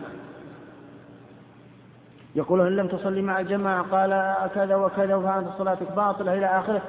يقول 2.36 2.62
إن 2.62 2.76
لم 2.76 2.88
تصلي 2.88 3.22
مع 3.22 3.40
الجماعة 3.40 3.82
قال 3.84 4.36
كذا 4.56 4.76
وكذا 4.76 5.16
وفانت 5.16 5.48
صلاتك 5.58 5.92
باطلة 5.92 6.34
إلى 6.34 6.46
آخره. 6.46 6.82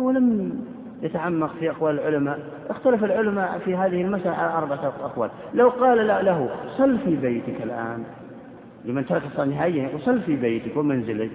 هو 0.00 0.10
لم 0.10 0.60
يتعمق 1.02 1.50
في 1.60 1.70
أقوال 1.70 2.00
العلماء. 2.00 2.40
اختلف 2.70 3.04
العلماء 3.04 3.58
في 3.58 3.76
هذه 3.76 4.02
المسألة 4.02 4.36
على 4.36 4.52
أربعة 4.52 4.92
أقوال. 5.04 5.30
لو 5.54 5.68
قال 5.68 6.06
لا 6.06 6.22
له 6.22 6.50
صل 6.78 6.98
في 6.98 7.16
بيتك 7.16 7.62
الآن. 7.62 8.04
لمن 8.84 9.06
ترك 9.06 9.22
الصلاة 9.26 9.46
نهائيا 9.46 9.94
وصل 9.94 10.20
في 10.20 10.36
بيتك 10.36 10.76
ومنزلك. 10.76 11.30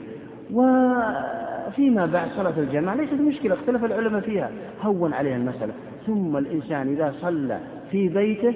وفيما 0.52 2.06
بعد 2.06 2.30
صلاة 2.36 2.60
الجماعة 2.60 2.96
ليست 2.96 3.14
مشكلة 3.14 3.54
اختلف 3.54 3.86
العلماء 3.86 4.22
فيها. 4.22 4.52
هون 4.82 5.14
عليها 5.14 5.36
المسألة. 5.36 5.74
ثم 6.08 6.38
الإنسان 6.38 6.88
إذا 6.88 7.14
صلى 7.22 7.60
في 7.92 8.10
بيته 8.10 8.56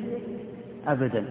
أبدا. 0.88 1.26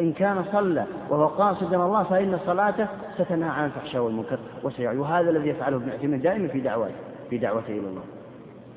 إن 0.00 0.12
كان 0.12 0.44
صلى 0.52 0.84
وهو 1.10 1.26
قاصدا 1.26 1.76
الله 1.76 2.02
فإن 2.02 2.38
صلاته 2.46 2.88
ستنهى 3.18 3.50
عن 3.50 3.64
الفحشاء 3.64 4.02
والمنكر 4.02 4.38
وسيعي 4.62 4.98
وهذا 4.98 5.30
الذي 5.30 5.48
يفعله 5.48 5.76
ابن 5.76 5.90
عثيمين 5.90 6.20
دائما 6.20 6.48
في 6.48 6.60
دعوته 6.60 6.94
في 7.30 7.38
دعوته 7.38 7.68
إلى 7.68 7.78
الله 7.78 8.02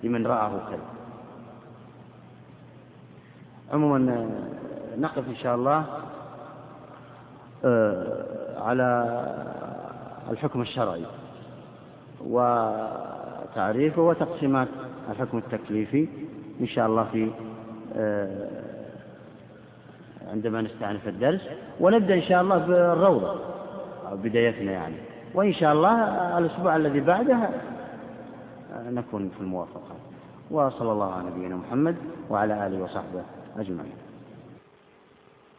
لمن 0.03 0.27
رآه 0.27 0.49
خير. 0.69 0.79
عموما 3.73 4.29
نقف 4.97 5.29
إن 5.29 5.35
شاء 5.35 5.55
الله. 5.55 5.85
على 8.57 9.15
الحكم 10.29 10.61
الشرعي 10.61 11.03
وتعريفه 12.21 14.01
وتقسيمات 14.01 14.67
الحكم 15.11 15.37
التكليفي 15.37 16.07
إن 16.61 16.67
شاء 16.67 16.87
الله 16.87 17.03
في 17.03 17.31
آه، 17.95 18.47
عندما 20.31 20.61
نستأنف 20.61 21.07
الدرس 21.07 21.41
ونبدأ 21.79 22.13
إن 22.13 22.21
شاء 22.21 22.41
الله 22.41 22.57
بالروضة 22.57 23.39
أو 24.11 24.17
بدايتنا 24.17 24.71
يعني. 24.71 24.95
وإن 25.33 25.53
شاء 25.53 25.73
الله 25.73 26.37
الأسبوع 26.37 26.75
الذي 26.75 26.99
بعده 26.99 27.49
نكون 28.89 29.29
في 29.29 29.41
الموافقة. 29.41 29.95
وصلى 30.51 30.91
الله 30.91 31.13
على 31.13 31.29
نبينا 31.29 31.55
محمد 31.55 31.95
وعلى 32.29 32.67
آله 32.67 32.83
وصحبه 32.83 33.23
أجمعين. 33.57 34.06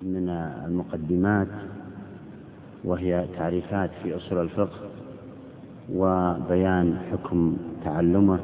من 0.03 0.29
المقدمات 0.67 1.49
وهي 2.85 3.27
تعريفات 3.37 3.91
في 4.03 4.17
أصول 4.17 4.39
الفقه 4.39 4.79
وبيان 5.95 6.99
حكم 7.13 7.57
تعلمه 7.85 8.39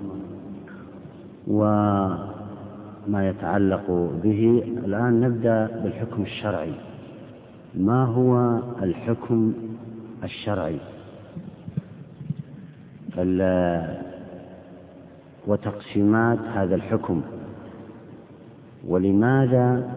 وما 1.46 2.28
يتعلق 3.28 3.90
به. 4.24 4.62
الآن 4.84 5.20
نبدأ 5.20 5.66
بالحكم 5.82 6.22
الشرعي. 6.22 6.74
ما 7.74 8.04
هو 8.04 8.58
الحكم 8.82 9.52
الشرعي؟ 10.24 10.78
وتقسيمات 15.46 16.38
هذا 16.38 16.74
الحكم. 16.74 17.22
ولماذا 18.88 19.94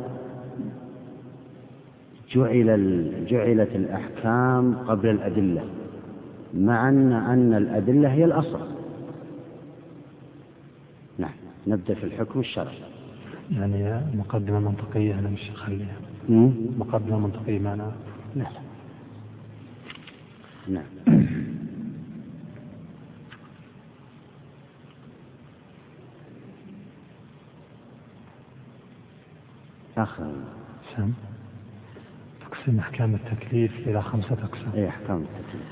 جعل 2.31 3.25
جعلت 3.29 3.75
الأحكام 3.75 4.75
قبل 4.87 5.09
الأدلة 5.09 5.63
مع 6.53 6.89
أن 6.89 7.11
أن 7.11 7.53
الأدلة 7.53 8.09
هي 8.13 8.25
الأصل. 8.25 8.59
نعم 11.17 11.31
نبدأ 11.67 11.93
في 11.93 12.03
الحكم 12.03 12.39
الشرعي. 12.39 12.77
يعني 13.51 14.01
مقدمة 14.17 14.59
منطقية 14.59 15.19
أنا 15.19 15.29
مش 15.29 15.49
أخليها 15.49 15.95
مقدمة 16.77 17.19
منطقية 17.19 17.59
معنا 17.59 17.91
نعم. 18.35 18.53
نعم. 20.67 20.85
آخر 29.97 30.31
سم. 30.95 31.11
تقسيم 32.67 32.79
أحكام 32.79 33.15
التكليف 33.15 33.87
إلى 33.87 34.01
خمسة 34.01 34.37
أقسام. 34.43 34.71
أي 34.75 34.89
أحكام 34.89 35.17
التكليف. 35.17 35.67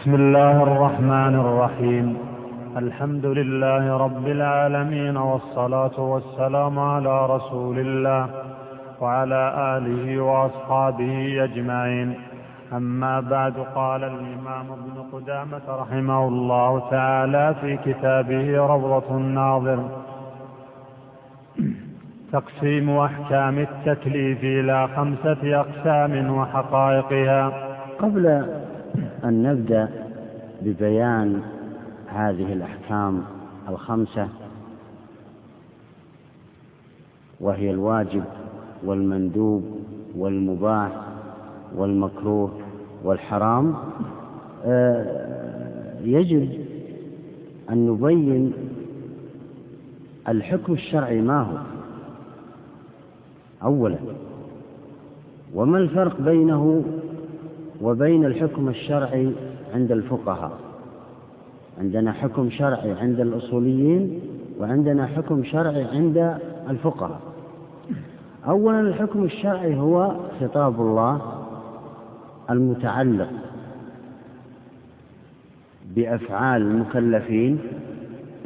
بسم 0.00 0.14
الله 0.14 0.62
الرحمن 0.62 1.34
الرحيم. 1.34 2.18
الحمد 2.76 3.26
لله 3.26 3.96
رب 3.96 4.26
العالمين 4.26 5.16
والصلاة 5.16 6.00
والسلام 6.00 6.78
على 6.78 7.26
رسول 7.26 7.78
الله 7.78 8.28
وعلى 9.00 9.42
آله 9.76 10.20
وأصحابه 10.20 11.44
أجمعين. 11.44 12.14
أما 12.72 13.20
بعد 13.20 13.54
قال 13.74 14.04
الإمام 14.04 14.66
ابن 14.72 14.96
قدامة 15.12 15.66
رحمه 15.68 16.28
الله 16.28 16.90
تعالى 16.90 17.54
في 17.60 17.76
كتابه 17.76 18.56
روضة 18.56 19.16
الناظر. 19.16 19.78
تقسيم 22.32 22.90
أحكام 22.90 23.58
التكليف 23.58 24.44
إلى 24.44 24.88
خمسة 24.96 25.60
أقسام 25.60 26.30
وحقائقها. 26.30 27.48
قبل 27.98 28.26
أن 29.24 29.42
نبدأ 29.42 29.88
ببيان 30.62 31.42
هذه 32.08 32.52
الأحكام 32.52 33.22
الخمسة 33.68 34.28
وهي 37.40 37.70
الواجب 37.70 38.24
والمندوب 38.84 39.78
والمباح 40.16 40.90
والمكروه 41.76 42.52
والحرام 43.04 43.74
آه، 44.64 45.94
يجب 46.04 46.50
أن 47.70 47.86
نبين 47.86 48.52
الحكم 50.28 50.72
الشرعي 50.72 51.20
ما 51.20 51.40
هو. 51.42 51.71
أولا. 53.64 53.98
وما 55.54 55.78
الفرق 55.78 56.20
بينه 56.20 56.84
وبين 57.82 58.24
الحكم 58.24 58.68
الشرعي 58.68 59.32
عند 59.74 59.92
الفقهاء؟ 59.92 60.52
عندنا 61.78 62.12
حكم 62.12 62.50
شرعي 62.50 62.92
عند 62.92 63.20
الأصوليين 63.20 64.20
وعندنا 64.60 65.06
حكم 65.06 65.44
شرعي 65.44 65.84
عند 65.84 66.38
الفقهاء. 66.70 67.20
أولا 68.48 68.80
الحكم 68.80 69.24
الشرعي 69.24 69.76
هو 69.76 70.16
خطاب 70.40 70.80
الله 70.80 71.20
المتعلق 72.50 73.30
بأفعال 75.96 76.62
المكلفين 76.62 77.58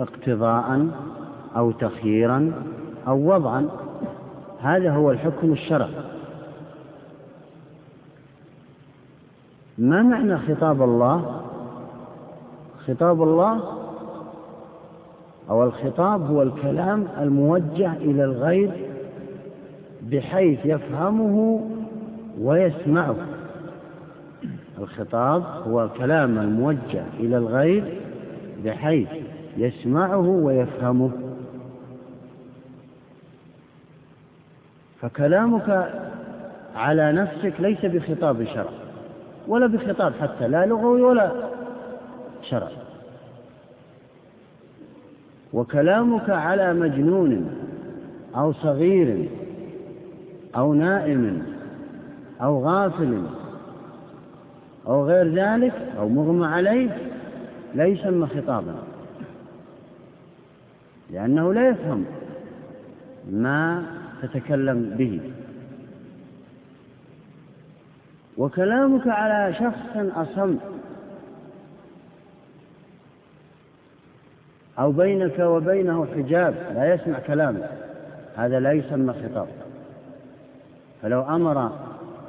اقتضاء 0.01 0.87
أو 1.57 1.71
تخييرا 1.71 2.53
أو 3.07 3.35
وضعا. 3.35 3.69
هذا 4.67 4.91
هو 4.91 5.11
الحكم 5.11 5.53
الشرعي. 5.53 5.91
ما 9.79 10.03
معنى 10.03 10.39
خطاب 10.39 10.83
الله؟ 10.83 11.41
خطاب 12.87 13.23
الله 13.23 13.61
أو 15.51 15.65
الخطاب 15.65 16.31
هو 16.31 16.43
الكلام 16.43 17.07
الموجه 17.19 17.93
إلى 17.93 18.25
الغير 18.25 18.71
بحيث 20.03 20.67
يفهمه 20.67 21.67
ويسمعه. 22.41 23.17
الخطاب 24.79 25.43
هو 25.67 25.85
الكلام 25.85 26.39
الموجه 26.39 27.05
إلى 27.21 27.37
الغير 27.39 28.01
بحيث 28.65 29.09
يسمعه 29.57 30.29
ويفهمه. 30.29 31.26
فكلامك 35.07 35.91
على 36.77 37.13
نفسك 37.13 37.53
ليس 37.59 37.85
بخطاب 37.85 38.45
شرع 38.55 38.71
ولا 39.49 39.67
بخطاب 39.67 40.13
حتى 40.21 40.49
لا 40.49 40.67
لغوي 40.67 41.03
ولا 41.03 41.33
شرع. 42.43 42.69
وكلامك 45.53 46.31
على 46.31 46.75
مجنون 46.75 47.51
أو 48.37 48.53
صغير 48.53 49.29
أو 50.57 50.75
نائم 50.75 51.43
أو 52.43 52.65
غافل 52.65 53.23
أو 54.87 55.05
غير 55.05 55.35
ذلك 55.35 55.75
أو 55.99 56.09
مغمى 56.09 56.47
عليه 56.47 56.99
لا 57.75 57.85
يسمى 57.85 58.27
خطابا 58.27 58.75
لأنه 61.11 61.53
لا 61.53 61.69
يفهم 61.69 62.05
ما 63.31 63.83
تتكلم 64.23 64.95
به. 64.99 65.21
وكلامك 68.37 69.07
على 69.07 69.55
شخص 69.55 69.97
أصم. 70.17 70.57
أو 74.79 74.93
بينك 74.93 75.39
وبينه 75.39 76.07
حجاب. 76.07 76.55
لا 76.75 76.95
يسمع 76.95 77.19
كلامك. 77.19 77.71
هذا 78.37 78.61
لا 78.61 78.73
يسمى 78.73 79.13
خطاب. 79.13 79.49
فلو 81.03 81.23
أمر 81.23 81.73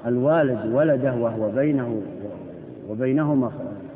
الوالد 0.06 0.74
ولده 0.74 1.14
وهو 1.14 1.52
بينه 1.52 2.02
وبينهما 2.90 3.52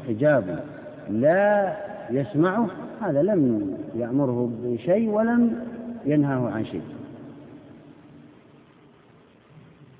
حجاب 0.07 0.63
لا 1.09 1.75
يسمعه 2.09 2.67
هذا 3.01 3.21
لم 3.21 3.73
يأمره 3.95 4.51
بشيء 4.63 5.09
ولم 5.09 5.65
ينهاه 6.05 6.49
عن 6.49 6.65
شيء. 6.65 6.81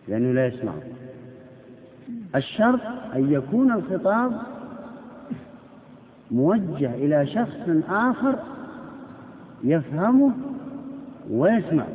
لأنه 0.07 0.33
لا 0.33 0.47
يسمعه 0.47 0.81
الشرط 2.35 2.79
أن 3.15 3.31
يكون 3.31 3.71
الخطاب 3.71 4.41
موجه 6.31 6.93
إلى 6.93 7.27
شخص 7.27 7.83
آخر 7.89 8.35
يفهمه 9.63 10.31
ويسمع. 11.29 11.85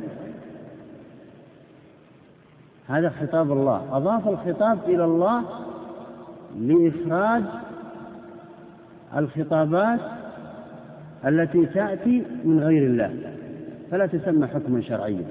هذا 2.87 3.09
خطاب 3.09 3.51
الله. 3.51 3.97
أضاف 3.97 4.27
الخطاب 4.27 4.79
إلى 4.87 5.05
الله 5.05 5.43
لإفراد 6.59 7.45
الخطابات 9.17 9.99
التي 11.25 11.65
تأتي 11.65 12.23
من 12.43 12.59
غير 12.59 12.87
الله. 12.87 13.33
فلا 13.91 14.05
تسمى 14.05 14.47
حكما 14.47 14.81
شرعيا. 14.81 15.25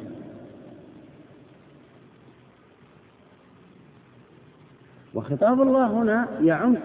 وخطاب 5.17 5.63
الله 5.63 5.87
هنا 5.87 6.29
يعم 6.41 6.77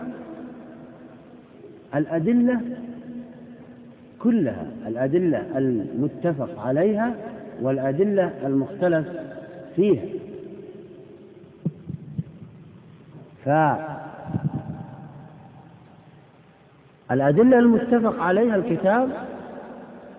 الأدلة 1.96 2.62
كلها 4.20 4.68
الأدلة 4.88 5.58
المتفق 5.58 6.60
عليها 6.60 7.16
والأدلة 7.62 8.32
المختلف 8.46 9.08
فيها. 9.76 10.06
فالأدلة 17.10 17.60
المتفق 17.60 18.20
عليها 18.20 18.56
الكتاب 18.56 19.10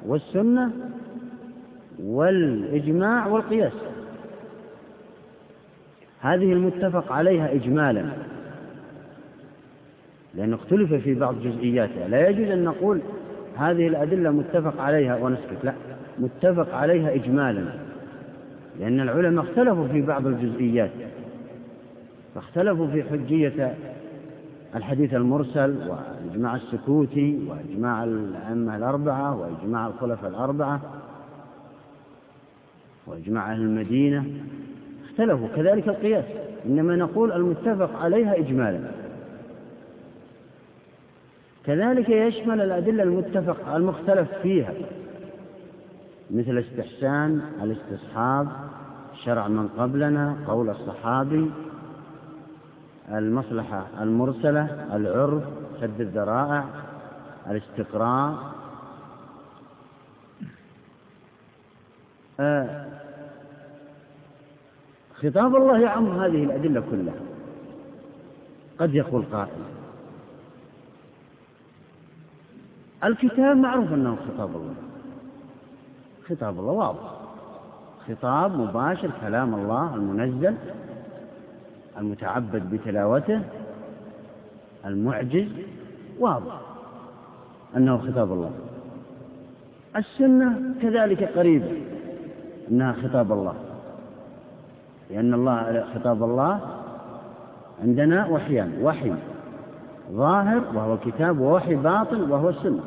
والسنة 0.07 0.71
والإجماع 2.03 3.27
والقياس. 3.27 3.73
هذه 6.23 6.53
المتفق 6.53 7.12
عليها 7.12 7.55
إجمالا. 7.55 8.05
لأنه 10.35 10.57
اختلف 10.57 10.95
في 10.95 11.14
بعض 11.14 11.35
جزئياتها. 11.43 12.09
لا 12.09 12.29
يجوز 12.29 12.49
أن 12.49 12.64
نقول 12.64 13.01
هذه 13.57 13.89
الأدلة 13.89 14.31
متفق 14.31 14.81
عليها 14.81 15.16
ونسكت. 15.16 15.64
لا 15.64 15.73
متفق 16.18 16.75
عليها 16.75 17.14
إجمالا. 17.14 17.64
لأن 18.81 19.01
العلماء 19.01 19.45
اختلفوا 19.45 19.89
في 19.89 20.03
بعض 20.03 20.27
الجزئيات. 20.27 20.91
فاختلفوا 22.35 22.87
في 22.87 23.03
حجية 23.03 23.75
الحديث 24.75 25.14
المرسل 25.14 25.77
وإجماع 25.89 26.57
السكوتي 26.57 27.39
وإجماع 27.49 28.05
الأئمة 28.05 28.77
الأربعة 28.77 29.37
وإجماع 29.37 29.87
الخلفاء 29.87 30.31
الأربعة 30.31 30.81
وإجماع 33.07 33.53
أهل 33.53 33.61
المدينة. 33.61 34.25
اختلفوا 35.13 35.49
كذلك 35.57 35.89
القياس. 35.89 36.25
إنما 36.67 36.97
نقول 36.97 37.33
المتفق 37.33 37.99
عليها 38.03 38.39
إجمالا. 38.39 38.81
كذلك 41.65 42.09
يشمل 42.09 42.61
الأدلة 42.61 43.03
المتفق 43.03 43.75
المختلف 43.75 44.29
فيها 44.43 44.75
مثل 46.31 46.59
استحسان 46.59 47.43
الاستصحاب 47.63 48.49
شرع 49.25 49.49
من 49.49 49.69
قبلنا 49.69 50.37
قول 50.47 50.71
الصحابي 50.71 51.51
المصلحة 53.13 53.87
المرسلة 54.01 54.97
العرف 54.97 55.43
سد 55.81 56.01
الذرائع 56.01 56.65
الاستقراء. 57.51 58.35
آه 62.41 63.01
خطاب 65.23 65.57
الله 65.57 65.79
يعم 65.79 66.20
هذه 66.20 66.45
الأدلة 66.45 66.83
كلها. 66.91 67.14
قد 68.79 68.95
يقول 68.95 69.25
قائل 69.33 69.49
الكتاب 73.05 73.57
معروف 73.57 73.93
أنه 73.93 74.16
خطاب 74.16 74.57
الله. 74.57 74.75
خطاب 76.29 76.59
الله 76.59 76.73
واضح. 76.73 77.12
خطاب 78.09 78.59
مباشر 78.59 79.11
كلام 79.20 79.55
الله 79.55 79.95
المنزل 79.95 80.55
المتعبد 81.99 82.70
بتلاوته 82.70 83.41
المعجز 84.87 85.49
واضح 86.18 86.61
أنه 87.77 87.99
خطاب 87.99 88.33
الله. 88.33 88.51
السنة 89.97 90.75
كذلك 90.83 91.23
قريبة 91.23 91.73
أنها 92.70 92.93
خطاب 92.93 93.33
الله. 93.33 93.72
لأن 95.13 95.35
الله 95.35 95.85
خطاب 95.95 96.23
الله 96.23 96.61
عندنا 97.83 98.27
وحيان 98.27 98.73
وحي 98.83 99.13
ظاهر 100.13 100.63
وهو 100.75 100.95
الكتاب 100.95 101.41
ووحي 101.41 101.75
باطن 101.75 102.31
وهو 102.31 102.49
السنة. 102.49 102.83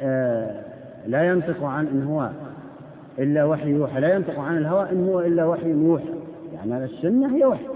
آه، 0.00 0.62
لا 1.06 1.28
ينطق 1.28 1.64
عن 1.64 1.86
إن 1.86 2.02
هو 2.02 2.30
إلا 3.18 3.44
وحي 3.44 3.70
يوحى 3.70 4.00
لا 4.00 4.14
ينطق 4.14 4.38
عن 4.38 4.56
الهوى 4.56 4.90
إن 4.90 5.08
هو 5.08 5.20
إلا 5.20 5.44
وحي 5.44 5.70
يوحى. 5.70 6.14
يعني 6.54 6.84
السنة 6.84 7.36
هي 7.36 7.44
وحي 7.44 7.66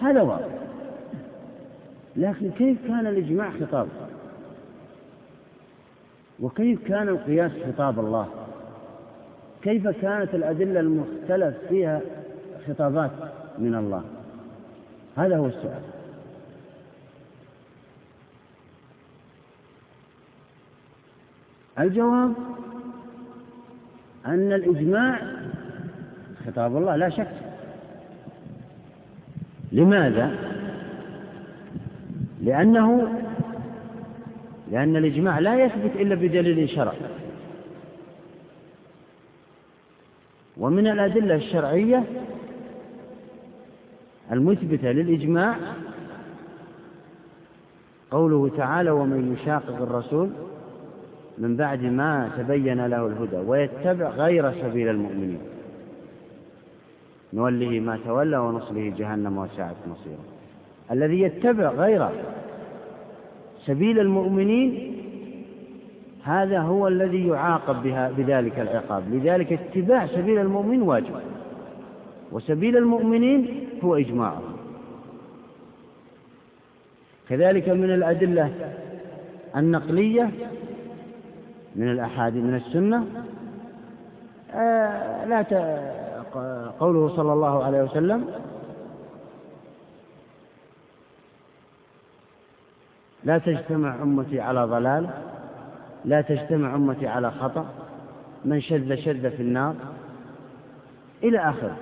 هذا 0.00 0.22
واضح 0.22 0.48
لكن 2.16 2.50
كيف 2.50 2.86
كان 2.86 3.06
الإجماع 3.06 3.50
خطاب؟ 3.60 3.88
وكيف 6.40 6.88
كان 6.88 7.08
القياس 7.08 7.52
خطاب 7.66 7.98
الله؟ 7.98 8.41
كيف 9.62 9.88
كانت 9.88 10.34
الأدلة 10.34 10.80
المختلف 10.80 11.54
فيها 11.68 12.00
خطابات 12.68 13.10
من 13.58 13.74
الله؟ 13.74 14.04
هذا 15.16 15.36
هو 15.36 15.46
السؤال. 15.46 15.82
الجواب 21.78 22.32
أن 24.26 24.52
الإجماع 24.52 25.20
خطاب 26.46 26.76
الله 26.76 26.96
لا 26.96 27.08
شك. 27.08 27.32
لماذا؟ 29.72 30.36
لأنه 32.42 33.08
لأن 34.70 34.96
الإجماع 34.96 35.38
لا 35.38 35.64
يثبت 35.64 35.96
إلا 35.96 36.14
بدليل 36.14 36.68
شرعي. 36.68 37.21
ومن 40.62 40.86
الأدلة 40.86 41.34
الشرعية 41.34 42.04
المثبتة 44.32 44.92
للإجماع 44.92 45.56
قوله 48.10 48.50
تعالى 48.56 48.90
ومن 48.90 49.32
يشاقق 49.32 49.82
الرسول 49.82 50.30
من 51.38 51.56
بعد 51.56 51.82
ما 51.82 52.30
تبين 52.38 52.86
له 52.86 53.06
الهدى 53.06 53.36
ويتبع 53.36 54.08
غير 54.08 54.52
سبيل 54.52 54.88
المؤمنين. 54.88 55.40
نوله 57.32 57.80
ما 57.80 57.98
تولى 58.06 58.38
ونصله 58.38 58.92
جهنم 58.98 59.38
وساعت 59.38 59.76
مصيره. 59.86 60.24
الذي 60.90 61.20
يتبع 61.20 61.68
غير 61.68 62.08
سبيل 63.66 63.98
المؤمنين 63.98 64.91
هذا 66.24 66.60
هو 66.60 66.88
الذي 66.88 67.28
يعاقب 67.28 67.82
بها 67.82 68.10
بذلك 68.10 68.58
العقاب. 68.58 69.14
لذلك 69.14 69.52
اتباع 69.52 70.06
سبيل 70.06 70.38
المؤمن 70.38 70.82
واجب. 70.82 71.20
وسبيل 72.32 72.76
المؤمنين 72.76 73.68
هو 73.84 73.96
إجماعهم 73.96 74.56
كذلك 77.28 77.68
من 77.68 77.94
الأدلة 77.94 78.50
النقلية 79.56 80.30
من 81.76 81.90
الأحاديث 81.90 82.44
من 82.44 82.54
السنة. 82.54 83.06
آه 84.54 85.24
لا. 85.24 85.42
قوله 86.80 87.16
صلى 87.16 87.32
الله 87.32 87.64
عليه 87.64 87.82
وسلم 87.82 88.26
لا 93.24 93.38
تجتمع 93.38 94.02
أمتي 94.02 94.40
على 94.40 94.64
ضلال 94.64 95.08
لا 96.04 96.20
تجتمع 96.20 96.74
أمتي 96.74 97.06
على 97.06 97.30
خطأ 97.30 97.66
من 98.44 98.60
شذ 98.60 98.94
شذ 98.94 99.30
في 99.30 99.42
النار 99.42 99.74
إلى 101.22 101.38
آخره. 101.38 101.76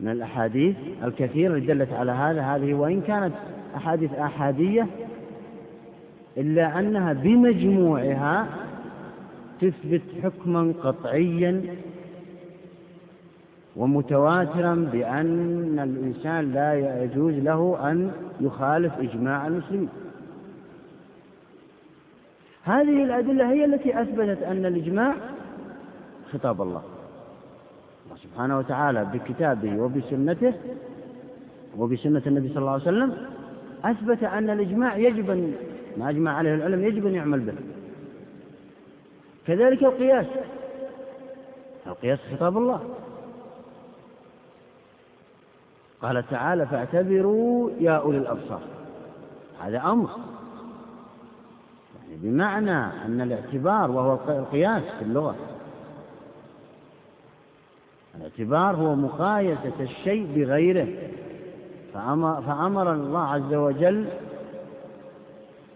من 0.00 0.08
الأحاديث 0.08 0.76
الكثيرة 1.04 1.54
اللي 1.54 1.74
دلت 1.74 1.92
على 1.92 2.12
هذا 2.12 2.42
هذه 2.42 2.74
وإن 2.74 3.00
كانت 3.00 3.32
أحاديث 3.76 4.12
أحادية 4.12 4.86
إلا 6.36 6.78
أنها 6.78 7.12
بمجموعها 7.12 8.46
تثبت 9.60 10.02
حكما 10.22 10.72
قطعيا 10.82 11.62
ومتواترا 13.76 14.74
بأن 14.92 15.78
الإنسان 15.78 16.52
لا 16.52 17.02
يجوز 17.04 17.34
له 17.34 17.90
أن 17.90 18.10
يخالف 18.40 18.92
إجماع 18.98 19.46
المسلمين. 19.46 19.88
هذه 22.64 23.04
الأدلة 23.04 23.52
هي 23.52 23.64
التي 23.64 24.02
أثبتت 24.02 24.42
أن 24.42 24.66
الإجماع 24.66 25.14
خطاب 26.32 26.62
الله. 26.62 26.82
الله 28.04 28.16
سبحانه 28.16 28.58
وتعالى 28.58 29.04
بكتابه 29.04 29.80
وبسنته 29.80 30.54
وبسنة 31.78 32.22
النبي 32.26 32.48
صلى 32.48 32.58
الله 32.58 32.72
عليه 32.72 32.82
وسلم 32.82 33.16
أثبت 33.84 34.24
أن 34.24 34.50
الإجماع 34.50 34.96
يجب 34.96 35.30
أن 35.30 35.54
ما 35.96 36.10
أجمع 36.10 36.36
عليه 36.36 36.54
العلم 36.54 36.84
يجب 36.84 37.06
أن 37.06 37.14
يعمل 37.14 37.40
به. 37.40 37.54
كذلك 39.46 39.82
القياس. 39.82 40.26
القياس 41.86 42.18
خطاب 42.32 42.58
الله. 42.58 42.80
قال 46.02 46.24
تعالى 46.30 46.66
فاعتبروا 46.66 47.70
يا 47.80 47.92
أولي 47.92 48.18
الأبصار. 48.18 48.60
هذا 49.60 49.78
أمر. 49.78 50.10
بمعنى 52.22 52.76
أن 53.06 53.20
الاعتبار 53.20 53.90
وهو 53.90 54.18
القياس 54.28 54.82
في 54.98 55.04
اللغة. 55.04 55.36
الاعتبار 58.14 58.76
هو 58.76 58.94
مقايسة 58.94 59.72
الشيء 59.80 60.26
بغيره. 60.36 60.88
فأمر, 61.94 62.92
الله 62.92 63.20
عز 63.20 63.54
وجل 63.54 64.04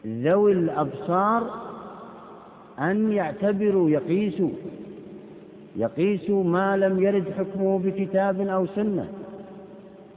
ذوي 0.07 0.53
الأبصار 0.53 1.51
أن 2.79 3.13
يعتبروا 3.13 3.91
يقيسوا 3.91 4.51
يقيسوا 5.77 6.45
ما 6.45 6.77
لم 6.77 7.03
يرد 7.03 7.25
حكمه 7.39 7.79
بكتاب 7.79 8.41
أو 8.41 8.67
سنة 8.67 9.09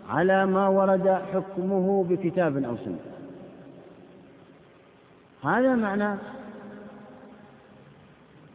على 0.10 0.46
ما 0.46 0.68
ورد 0.68 1.08
حكمه 1.34 2.04
بكتاب 2.10 2.64
أو 2.64 2.76
سنة. 2.86 3.11
هذا 5.44 5.76
معنى 5.76 6.16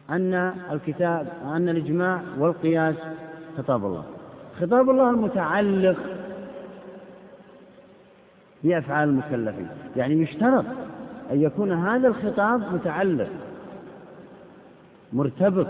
أن 0.09 0.33
الكتاب 0.71 1.27
أن 1.45 1.69
الإجماع 1.69 2.21
والقياس 2.37 2.95
خطاب 3.57 3.85
الله. 3.85 4.03
خطاب 4.61 4.89
الله 4.89 5.09
المتعلق 5.09 5.97
بأفعال 8.63 9.09
المكلفين. 9.09 9.67
يعني 9.95 10.21
يشترط 10.21 10.65
أن 11.31 11.41
يكون 11.41 11.71
هذا 11.71 12.07
الخطاب 12.07 12.73
متعلق 12.73 13.29
مرتبط 15.13 15.67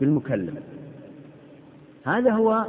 بالمكلف. 0.00 0.54
هذا 2.04 2.30
هو 2.30 2.64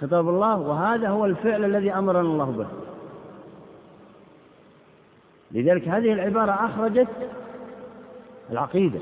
خطاب 0.00 0.28
الله 0.28 0.58
وهذا 0.58 1.08
هو 1.08 1.26
الفعل 1.26 1.64
الذي 1.64 1.92
أمرنا 1.92 2.20
الله 2.20 2.50
به. 2.50 2.85
لذلك 5.52 5.88
هذه 5.88 6.12
العبارة 6.12 6.52
أخرجت 6.52 7.08
العقيدة. 8.50 9.00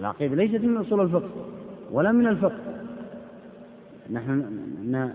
العقيدة 0.00 0.34
ليست 0.34 0.64
من 0.64 0.76
أصول 0.76 1.00
الفقه 1.00 1.30
ولا 1.90 2.12
من 2.12 2.26
الفقه. 2.26 2.60
نحن 4.10 5.12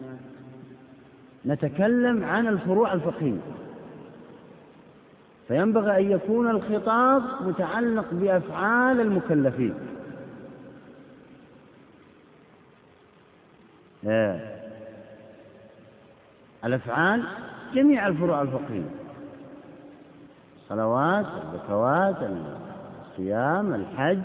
نتكلم 1.45 2.23
عن 2.23 2.47
الفروع 2.47 2.93
الفقهية. 2.93 3.39
فينبغي 5.47 5.97
أن 5.97 6.11
يكون 6.11 6.49
الخطاب 6.49 7.23
متعلق 7.41 8.05
بأفعال 8.11 9.01
المكلفين. 9.01 9.73
آه. 14.07 14.39
الأفعال 16.65 17.23
جميع 17.73 18.07
الفروع 18.07 18.41
الفقهية. 18.41 19.02
الصلوات 20.63 21.25
الزكوات 21.43 22.15
الصيام 23.11 23.73
الحج 23.73 24.19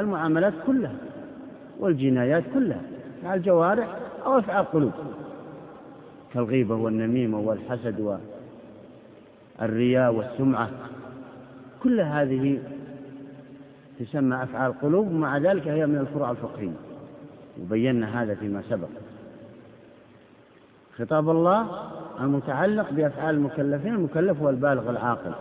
المعاملات 0.00 0.52
كلها 0.66 0.94
والجنايات 1.78 2.44
كلها 2.54 2.80
مع 3.24 3.34
الجوارح 3.34 3.96
أو 4.26 4.38
أفعال 4.38 4.64
قلوب 4.64 4.92
كالغيبة 6.34 6.74
والنميمة 6.74 7.38
والحسد 7.38 8.18
والرياء 9.60 10.14
والسمعة 10.14 10.70
كل 11.82 12.00
هذه 12.00 12.58
تسمى 13.98 14.42
أفعال 14.42 14.80
قلوب 14.80 15.06
ومع 15.06 15.38
ذلك 15.38 15.68
هي 15.68 15.86
من 15.86 15.98
الفروع 15.98 16.30
الفقهية. 16.30 16.72
وبينا 17.62 18.22
هذا 18.22 18.34
فيما 18.34 18.62
سبق. 18.70 18.88
خطاب 20.98 21.30
الله 21.30 21.90
المتعلق 22.20 22.90
بأفعال 22.90 23.34
المكلفين 23.34 23.94
المكلف 23.94 24.40
هو 24.40 24.50
البالغ 24.50 24.90
العاقل. 24.90 25.32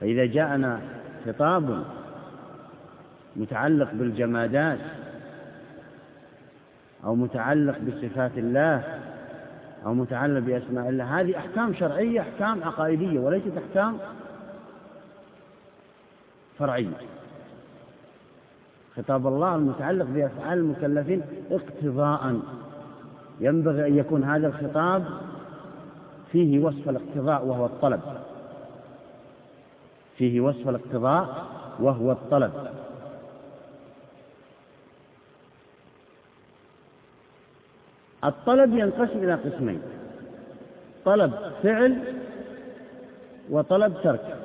فإذا 0.00 0.26
جاءنا 0.26 0.80
خطاب 1.26 1.84
متعلق 3.36 3.88
بالجمادات 3.92 4.78
أو 7.04 7.14
متعلق 7.14 7.78
بصفات 7.78 8.38
الله 8.38 9.00
أو 9.86 9.94
متعلق 9.94 10.38
بأسماء 10.38 10.88
الله 10.88 11.20
هذه 11.20 11.38
أحكام 11.38 11.74
شرعية 11.74 12.20
أحكام 12.20 12.64
عقائدية 12.64 13.20
وليست 13.20 13.52
أحكام 13.58 13.98
فرعية. 16.58 16.96
خطاب 18.96 19.26
الله 19.26 19.54
المتعلق 19.54 20.06
بأفعال 20.06 20.58
المكلفين 20.58 21.22
اقتضاء. 21.50 22.40
ينبغي 23.40 23.86
أن 23.86 23.98
يكون 23.98 24.24
هذا 24.24 24.46
الخطاب 24.46 25.04
فيه 26.32 26.58
وصف 26.58 26.88
الاقتضاء 26.88 27.44
وهو 27.44 27.66
الطلب. 27.66 28.00
فيه 30.16 30.40
وصف 30.40 30.68
الاقتضاء 30.68 31.46
وهو 31.80 32.12
الطلب. 32.12 32.52
الطلب 38.24 38.78
ينقسم 38.78 39.18
إلى 39.18 39.34
قسمين 39.34 39.82
طلب 41.04 41.32
فعل 41.62 42.14
وطلب 43.50 43.94
ترك. 44.02 44.36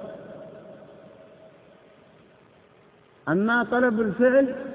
أما 3.30 3.64
طلب 3.64 4.02
الفعل 4.02 4.73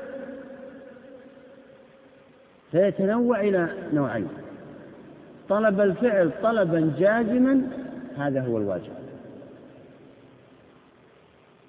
فيتنوع 2.72 3.40
إلى 3.40 3.68
نوعين. 3.94 4.28
طلب 5.48 5.80
الفعل 5.80 6.30
طلبا 6.42 6.92
جازما 6.98 7.60
هذا 8.18 8.40
هو 8.40 8.58
الواجب. 8.58 8.92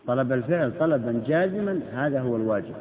طلب 0.08 0.32
الفعل 0.32 0.72
طلبا 0.80 1.22
جازما 1.28 1.80
هذا 1.94 2.22
هو 2.22 2.36
الواجب. 2.36 2.74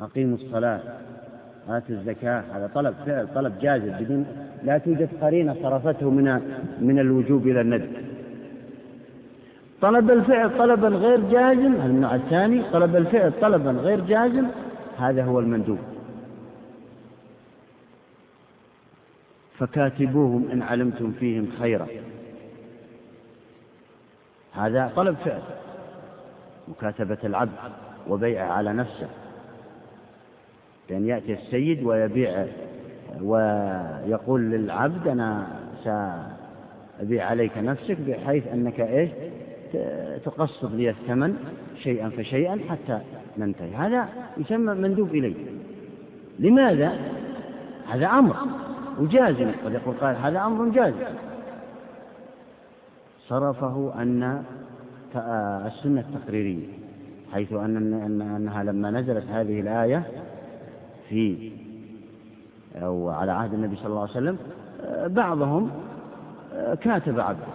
أقيموا 0.00 0.36
الصلاة 0.36 0.80
آتوا 1.68 1.94
الزكاة 1.94 2.42
هذا 2.54 2.70
طلب 2.74 2.94
فعل 3.06 3.28
طلب 3.34 3.58
جازم 3.60 3.92
بدون 4.00 4.26
لا 4.64 4.78
توجد 4.78 5.08
قرينة 5.20 5.56
صرفته 5.62 6.10
من 6.10 6.24
من 6.80 6.98
الوجوب 6.98 7.46
إلى 7.46 7.60
الندب. 7.60 7.92
طلب 9.80 10.10
الفعل 10.10 10.58
طلبا 10.58 10.88
غير 10.88 11.20
جازم 11.20 11.74
النوع 11.74 12.14
الثاني 12.14 12.62
طلب 12.72 12.96
الفعل 12.96 13.32
طلبا 13.40 13.70
غير 13.70 14.00
جازم 14.00 14.46
هذا 14.98 15.24
هو 15.24 15.40
المندوب. 15.40 15.78
فكاتبوهم 19.58 20.50
إن 20.52 20.62
علمتم 20.62 21.12
فيهم 21.12 21.48
خيرا. 21.58 21.86
هذا 24.52 24.92
طلب 24.96 25.16
فعل. 25.24 25.42
مكاتبة 26.68 27.18
العبد 27.24 27.52
وبيعه 28.08 28.52
على 28.52 28.72
نفسه. 28.72 29.08
بأن 30.88 31.06
يأتي 31.06 31.32
السيد 31.32 31.82
ويبيع 31.82 32.46
ويقول 33.20 34.40
للعبد 34.40 35.08
أنا 35.08 35.46
سأبيع 35.84 37.26
عليك 37.26 37.58
نفسك 37.58 37.96
بحيث 38.00 38.46
أنك 38.46 38.80
إيش؟ 38.80 39.10
تقسط 40.24 40.70
لي 40.70 40.90
الثمن 40.90 41.36
شيئا 41.82 42.08
فشيئا 42.08 42.60
حتى 42.68 43.00
ننتهي. 43.38 43.74
هذا 43.74 44.08
يسمى 44.36 44.74
مندوب 44.74 45.08
إليه 45.08 45.34
لماذا؟ 46.38 46.92
هذا 47.88 48.06
أمر 48.06 48.36
وجازم 49.00 49.50
قد 49.64 49.72
يقول 49.72 49.94
قال 49.94 50.16
هذا 50.16 50.40
أمر 50.40 50.68
جازم 50.68 51.04
صرفه 53.28 53.92
أن 53.98 54.42
السنة 55.66 56.00
التقريرية 56.00 56.66
حيث 57.32 57.52
أن 57.52 57.76
أنها 58.36 58.64
لما 58.64 58.90
نزلت 58.90 59.24
هذه 59.30 59.60
الآية 59.60 60.02
في 61.08 61.52
أو 62.76 63.08
على 63.08 63.32
عهد 63.32 63.54
النبي 63.54 63.76
صلى 63.76 63.86
الله 63.86 64.00
عليه 64.00 64.10
وسلم 64.10 64.38
بعضهم 65.06 65.70
كاتب 66.80 67.20
عبده 67.20 67.46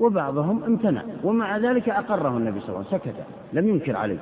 وبعضهم 0.00 0.64
امتنع 0.64 1.02
ومع 1.24 1.56
ذلك 1.56 1.88
أقره 1.88 2.36
النبي 2.36 2.60
صلى 2.60 2.68
الله 2.68 2.78
عليه 2.78 2.88
وسلم 2.88 2.98
سكت 2.98 3.14
لم 3.52 3.68
ينكر 3.68 3.96
عليه. 3.96 4.18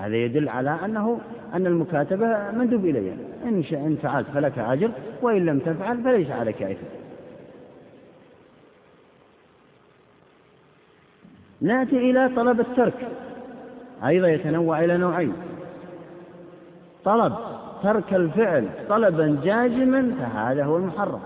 هذا 0.00 0.16
يدل 0.16 0.48
على 0.48 0.78
أنه 0.84 1.20
أن 1.54 1.66
المكاتبة 1.66 2.50
مندوب 2.50 2.84
إليها. 2.84 3.16
إن, 3.44 3.64
إن 3.72 3.96
فعلت 4.02 4.26
فلك 4.34 4.58
أجر 4.58 4.90
وإن 5.22 5.46
لم 5.46 5.58
تفعل 5.58 6.02
فليس 6.02 6.30
عليك 6.30 6.62
إثم. 6.62 6.86
نأتي 11.60 12.10
إلى 12.10 12.30
طلب 12.36 12.60
الترك. 12.60 13.08
أيضا 14.06 14.28
يتنوع 14.28 14.84
إلى 14.84 14.96
نوعين. 14.96 15.32
طلب 17.04 17.32
ترك 17.82 18.14
الفعل 18.14 18.68
طلبا 18.88 19.40
جازما 19.44 20.14
فهذا 20.18 20.64
هو 20.64 20.76
المحرم. 20.76 21.20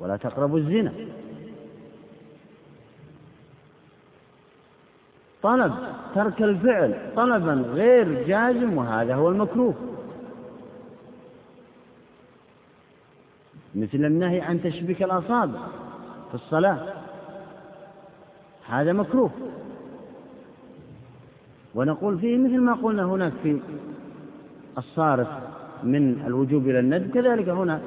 ولا 0.00 0.16
تقربوا 0.16 0.58
الزنا. 0.58 0.92
طلب 5.42 5.74
ترك 6.14 6.42
الفعل 6.42 6.94
طلبا 7.16 7.52
غير 7.52 8.26
جازم 8.28 8.78
وهذا 8.78 9.14
هو 9.14 9.28
المكروه. 9.28 9.74
مثل 13.74 14.04
النهي 14.04 14.40
عن 14.40 14.62
تشبيك 14.62 15.02
الأصابع 15.02 15.58
في 16.28 16.34
الصلاة 16.34 16.78
هذا 18.68 18.92
مكروه. 18.92 19.30
ونقول 21.74 22.18
فيه 22.18 22.38
مثل 22.38 22.60
ما 22.60 22.74
قلنا 22.74 23.04
هناك 23.04 23.32
في 23.42 23.60
الصارف 24.78 25.28
من 25.82 26.22
الوجوب 26.26 26.68
إلى 26.68 26.78
الندب 26.80 27.10
كذلك 27.10 27.48
هنا 27.48 27.80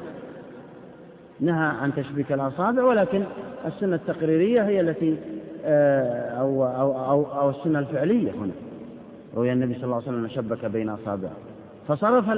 نهى 1.40 1.66
عن 1.66 1.96
تشبيك 1.96 2.32
الأصابع 2.32 2.84
ولكن 2.84 3.24
السنة 3.66 3.96
التقريرية 3.96 4.62
هي 4.62 4.82
التي 4.82 5.18
أو, 5.64 6.66
أو, 6.66 7.06
أو, 7.06 7.40
أو 7.40 7.50
السنة 7.50 7.80
الفعلية 7.80 8.32
هنا. 8.32 8.52
روي 9.36 9.54
النبي 9.54 9.74
صلى 9.74 9.84
الله 9.84 9.96
عليه 9.96 10.08
وسلم 10.08 10.28
شبك 10.28 10.66
بين 10.66 10.90
أصابعه. 10.90 11.36
فصرف 11.88 12.30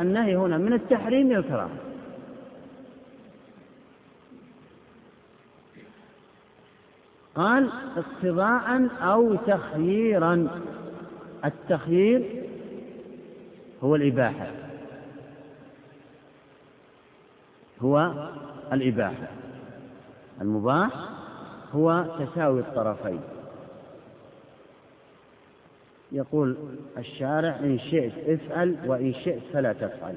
النهي 0.00 0.36
هنا 0.36 0.58
من 0.58 0.72
التحريم 0.72 1.26
إلى 1.30 1.38
الكراهة. 1.38 1.70
قال 7.34 7.70
اقتضاء 7.96 8.88
أو 9.02 9.34
تخييرا. 9.34 10.48
التخيير 11.44 12.44
هو 13.84 13.96
الإباحة. 13.96 14.46
هو 17.82 18.12
الإباحة. 18.72 19.28
المباح 20.40 21.13
هو 21.74 22.04
تساوي 22.18 22.60
الطرفين. 22.60 23.20
يقول 26.12 26.56
الشارع 26.98 27.56
إن 27.60 27.78
شئت 27.78 28.12
افعل 28.28 28.76
وإن 28.86 29.12
شئت 29.12 29.42
فلا 29.52 29.72
تفعل. 29.72 30.14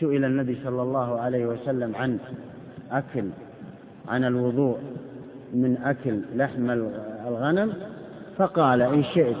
سئل 0.00 0.24
النبي 0.24 0.58
صلى 0.64 0.82
الله 0.82 1.20
عليه 1.20 1.46
وسلم 1.46 1.96
عن 1.96 2.18
أكل 2.90 3.24
عن 4.08 4.24
الوضوء 4.24 4.78
من 5.52 5.76
أكل 5.84 6.20
لحم 6.34 6.70
الغنم 7.26 7.74
فقال 8.36 8.82
إن 8.82 9.04
شئت 9.04 9.36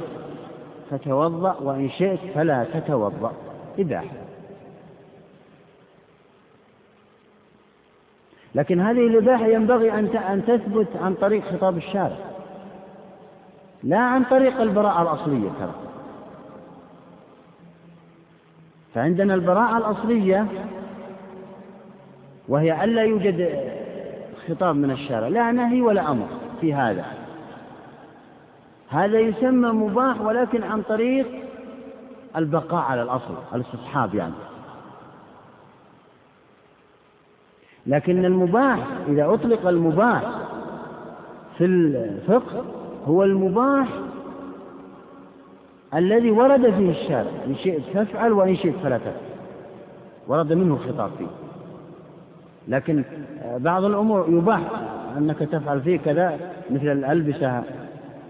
فتوضأ 0.90 1.56
وإن 1.60 1.90
شئت 1.90 2.20
فلا 2.34 2.64
تتوضأ. 2.64 3.32
إباحة 3.78 4.23
لكن 8.54 8.80
هذه 8.80 9.06
الإباحة 9.06 9.46
ينبغي 9.46 9.92
أن 9.92 10.42
تثبت 10.46 10.88
عن 11.02 11.14
طريق 11.14 11.44
خطاب 11.44 11.76
الشارع. 11.76 12.16
لا 13.82 13.98
عن 13.98 14.24
طريق 14.24 14.60
البراءة 14.60 15.02
الأصلية 15.02 15.48
ترى. 15.58 15.74
فعندنا 18.94 19.34
البراءة 19.34 19.78
الأصلية 19.78 20.46
وهي 22.48 22.84
ألا 22.84 23.02
يوجد 23.02 23.70
خطاب 24.48 24.76
من 24.76 24.90
الشارع. 24.90 25.28
لا 25.28 25.52
نهي 25.52 25.82
ولا 25.82 26.10
أمر 26.10 26.26
في 26.60 26.74
هذا. 26.74 27.04
هذا 28.88 29.18
يسمى 29.18 29.68
مباح 29.68 30.20
ولكن 30.20 30.62
عن 30.62 30.82
طريق 30.82 31.26
البقاء 32.36 32.82
على 32.82 33.02
الأصل 33.02 33.34
الاستصحاب 33.54 34.14
يعني. 34.14 34.34
لكن 37.86 38.24
المباح 38.24 38.86
إذا 39.08 39.34
أطلق 39.34 39.66
المباح 39.66 40.22
في 41.58 41.64
الفقه 41.64 42.64
هو 43.06 43.24
المباح 43.24 43.88
الذي 45.94 46.30
ورد 46.30 46.70
فيه 46.70 46.90
الشارع. 46.90 47.30
إن 47.46 47.54
شئت 47.56 47.82
تفعل 47.94 48.32
وإن 48.32 48.56
شئت 48.56 48.74
فلا 48.82 48.98
تفعل. 48.98 49.12
ورد 50.28 50.52
منه 50.52 50.74
الخطاب 50.74 51.10
فيه. 51.18 51.26
لكن 52.68 53.04
بعض 53.56 53.84
الأمور 53.84 54.26
يباح 54.28 54.60
أنك 55.18 55.38
تفعل 55.38 55.80
فيه 55.80 55.98
كذا 55.98 56.38
مثل 56.70 56.88
الألبسة 56.88 57.62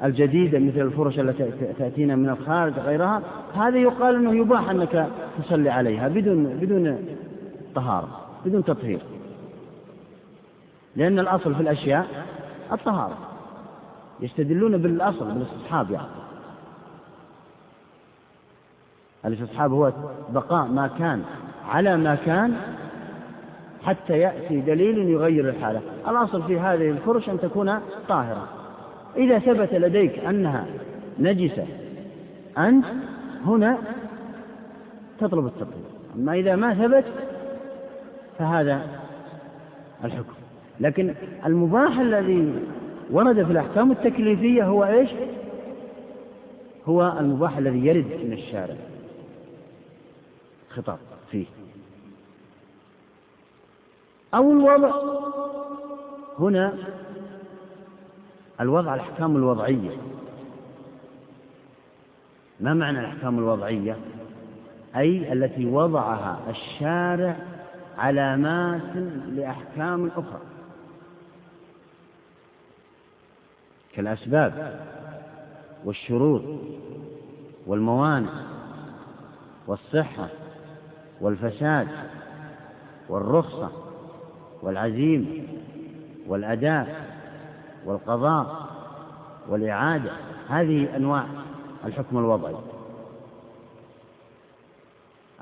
الجديدة 0.05 0.59
مثل 0.59 0.81
الفرش 0.81 1.18
التي 1.18 1.51
تأتينا 1.78 2.16
من 2.16 2.28
الخارج 2.28 2.72
غيرها. 2.86 3.22
هذا 3.55 3.78
يقال 3.78 4.14
أنه 4.14 4.35
يباح 4.35 4.70
أنك 4.70 5.09
تصلي 5.43 5.70
عليها 5.70 6.09
بدون 6.09 6.44
بدون 6.44 6.98
طهارة 7.74 8.09
بدون 8.47 8.64
تطهير. 8.64 9.01
لأن 10.97 11.19
الأصل 11.19 11.55
في 11.55 11.61
الأشياء 11.61 12.07
الطهارة. 12.73 13.19
يستدلون 14.21 14.77
بالأصل 14.77 15.33
بالاستصحاب 15.33 15.91
يعني. 15.91 16.07
الاستصحاب 19.25 19.73
هو 19.73 19.93
بقاء 20.29 20.66
ما 20.66 20.87
كان 20.99 21.23
على 21.69 21.97
ما 21.97 22.15
كان 22.15 22.57
حتى 23.85 24.19
يأتي 24.19 24.61
دليل 24.61 24.99
يغير 24.99 25.49
الحالة. 25.49 25.81
الأصل 26.09 26.43
في 26.43 26.61
هذه 26.61 26.91
الفرش 26.91 27.29
أن 27.29 27.41
تكون 27.41 27.81
طاهرة. 28.09 28.49
إذا 29.16 29.39
ثبت 29.39 29.75
لديك 29.75 30.19
أنها 30.19 30.66
نجسة 31.19 31.66
أنت 32.59 32.87
هنا 33.45 33.79
تطلب 35.19 35.47
التطهير. 35.47 35.85
أما 36.15 36.35
إذا 36.35 36.57
ما 36.57 36.75
ثبت 36.75 37.05
فهذا 38.39 38.87
الحكم. 40.05 40.44
لكن 40.81 41.15
المباح 41.47 41.99
الذي 41.99 42.55
ورد 43.11 43.45
في 43.45 43.53
الأحكام 43.53 43.93
التكليفية 43.93 44.65
هو 44.65 44.85
إيش؟ 44.85 45.11
هو 46.87 47.17
المباح 47.21 47.57
الذي 47.57 47.87
يرد 47.87 48.25
من 48.25 48.33
الشارع. 48.33 48.77
خطاب 50.71 50.99
فيه. 51.31 51.47
أو 54.35 54.53
الوضع. 54.53 54.91
هنا 56.39 56.75
الوضع 58.61 58.95
الأحكام 58.95 59.37
الوضعية. 59.37 59.97
ما 62.61 62.75
معنى 62.75 63.01
الأحكام 63.01 63.39
الوضعية؟ 63.39 63.97
أي 64.97 65.33
التي 65.33 65.67
وضعها 65.67 66.39
الشارع 66.51 67.37
علامات 67.99 68.97
لأحكام 69.33 70.11
أخرى. 70.17 70.41
كالأسباب 73.97 74.81
والشروط 75.85 76.43
والموانع 77.66 78.31
والصحة 79.66 80.29
والفساد 81.21 81.89
والرخصة 83.09 83.71
والعزيمة 84.62 85.43
والأداء 86.27 87.05
والقضاء 87.87 88.69
والإعادة. 89.49 90.11
هذه 90.49 90.97
أنواع 90.97 91.27
الحكم 91.85 92.19
الوضعي. 92.19 92.55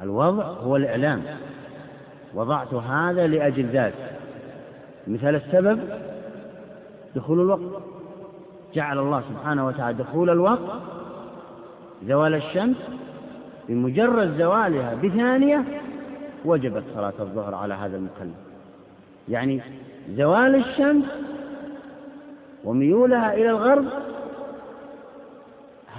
الوضع 0.02 0.44
هو 0.44 0.76
الإعلام. 0.76 1.22
وضعت 2.34 2.74
هذا 2.74 3.26
لأجل 3.26 3.66
ذات 3.66 3.94
مثال 5.06 5.34
السبب 5.34 5.80
دخول 7.14 7.40
الوقت. 7.40 7.82
جعل 8.74 8.98
الله 8.98 9.22
سبحانه 9.30 9.66
وتعالى 9.66 9.98
دخول 9.98 10.30
الوقت 10.30 10.82
زوال 12.06 12.34
الشمس 12.34 12.76
بمجرد 13.68 14.38
زوالها 14.38 14.94
بثانية 14.94 15.64
وجبت 16.44 16.82
صلاة 16.94 17.12
الظهر 17.20 17.54
على 17.54 17.74
هذا 17.74 17.96
المكلف. 17.96 18.36
يعني 19.28 19.60
زوال 20.10 20.54
الشمس 20.54 21.04
وميولها 22.64 23.34
إلى 23.34 23.50
الغرب 23.50 23.84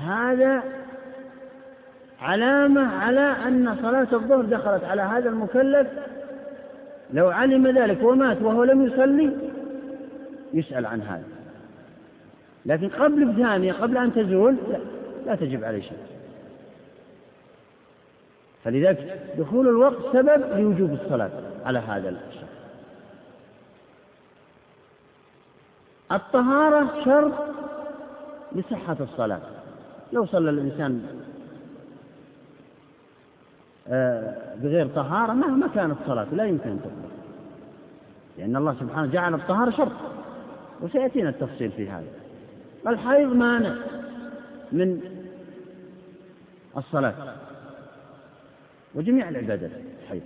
هذا 0.05 0.63
علامة 2.21 2.95
على 2.95 3.35
أن 3.47 3.75
صلاة 3.81 4.07
الظهر 4.13 4.41
دخلت 4.41 4.83
على 4.83 5.01
هذا 5.01 5.29
المكلف. 5.29 5.87
لو 7.13 7.29
علم 7.29 7.67
ذلك 7.67 8.03
ومات 8.03 8.41
وهو 8.41 8.63
لم 8.63 8.85
يصلي 8.85 9.31
يسأل 10.53 10.85
عن 10.85 11.01
هذا. 11.01 11.32
لكن 12.65 12.89
قبل 12.89 13.25
بثانية 13.25 13.73
قبل 13.73 13.97
أن 13.97 14.13
تزول 14.13 14.55
لا, 14.71 14.77
لا 15.25 15.35
تجب 15.35 15.63
عليه 15.63 15.81
شيء. 15.81 15.97
فلذلك 18.63 19.31
دخول 19.37 19.67
الوقت 19.67 20.13
سبب 20.13 20.59
لوجوب 20.59 20.93
الصلاة 20.93 21.31
على 21.65 21.79
هذا 21.79 22.09
الشخص. 22.09 22.43
الطهارة 26.11 27.03
شرط 27.05 27.33
لصحة 28.55 28.97
الصلاة. 28.99 29.41
لو 30.13 30.25
صلى 30.25 30.49
الإنسان 30.49 31.05
آه، 33.87 34.55
بغير 34.55 34.87
طهارة 34.87 35.33
مهما 35.33 35.67
كانت 35.67 35.97
صلاته 36.07 36.35
لا 36.35 36.45
يمكن 36.45 36.69
أن 36.69 36.79
تقبل 36.79 37.13
لأن 38.37 38.55
الله 38.55 38.75
سبحانه 38.79 39.11
جعل 39.11 39.33
الطهارة 39.33 39.71
شرط 39.71 39.91
وسيأتينا 40.81 41.29
التفصيل 41.29 41.71
في 41.71 41.89
هذا. 41.89 42.22
الحيض 42.87 43.33
مانع 43.33 43.75
من 44.71 45.01
الصلاة. 46.77 47.35
وجميع 48.95 49.29
العبادات 49.29 49.71
الحيض. 50.03 50.21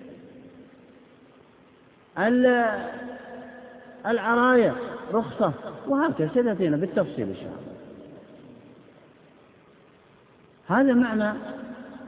العراية 4.05 4.75
رخصة 5.13 5.53
وهكذا 5.87 6.29
ستأتينا 6.29 6.77
بالتفصيل 6.77 7.27
إن 7.29 7.35
شاء 7.35 7.45
الله. 7.45 7.77
هذا 10.67 10.93
معنى 10.93 11.39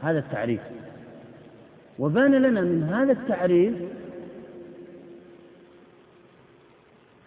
هذا 0.01 0.19
التعريف. 0.19 0.61
وبان 1.99 2.31
لنا 2.31 2.61
من 2.61 2.83
هذا 2.83 3.11
التعريف 3.11 3.73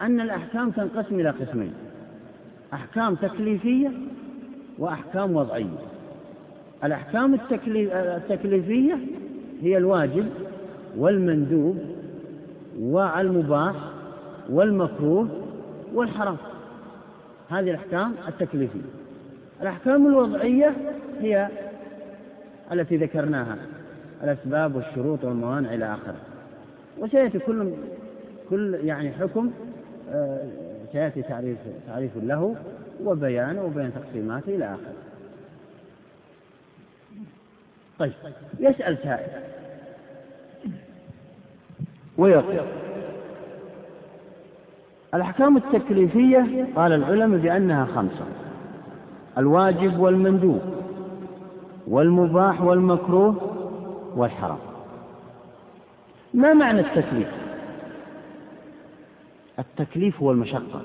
أن 0.01 0.21
الأحكام 0.21 0.71
تنقسم 0.71 1.19
إلى 1.19 1.29
قسمين. 1.29 1.73
أحكام 2.73 3.15
تكليفية 3.15 3.91
وأحكام 4.79 5.35
وضعية. 5.35 5.79
الأحكام 6.83 7.33
التكليفية 7.33 8.97
هي 9.61 9.77
الواجب 9.77 10.29
والمندوب 10.97 11.77
والمباح 12.79 13.75
والمكروه 14.49 15.27
والحرام. 15.93 16.37
هذه 17.49 17.69
الأحكام 17.69 18.13
التكليفية. 18.27 18.79
الأحكام 19.61 20.07
الوضعية 20.07 20.75
هي 21.21 21.49
التي 22.71 22.97
ذكرناها 22.97 23.57
الأسباب 24.23 24.75
والشروط 24.75 25.23
والموانع 25.23 25.73
إلى 25.73 25.85
آخره. 25.85 26.15
وسيأتي 26.99 27.39
كل 27.39 27.71
كل 28.49 28.79
يعني 28.83 29.11
حكم 29.11 29.51
آه، 30.11 30.47
سيأتي 30.93 31.21
تعريف 31.21 31.57
تعريف 31.87 32.11
له 32.17 32.55
وبيان 33.03 33.59
وبين 33.59 33.91
تقسيماته 33.93 34.55
إلى 34.55 34.65
آخره 34.65 34.93
طيب 37.99 38.13
يسأل 38.59 38.97
سائل. 39.03 39.29
ويقول 42.17 42.65
الأحكام 45.13 45.57
التكليفية 45.57 46.67
قال 46.75 46.91
العلماء 46.91 47.39
بأنها 47.39 47.85
خمسة 47.85 48.25
الواجب 49.37 49.99
والمندوب 49.99 50.61
والمباح 51.87 52.61
والمكروه 52.61 53.35
والحرام. 54.15 54.59
ما 56.33 56.53
معنى 56.53 56.79
التكليف؟ 56.79 57.42
التكليف 59.59 60.21
هو 60.21 60.31
المشقة 60.31 60.81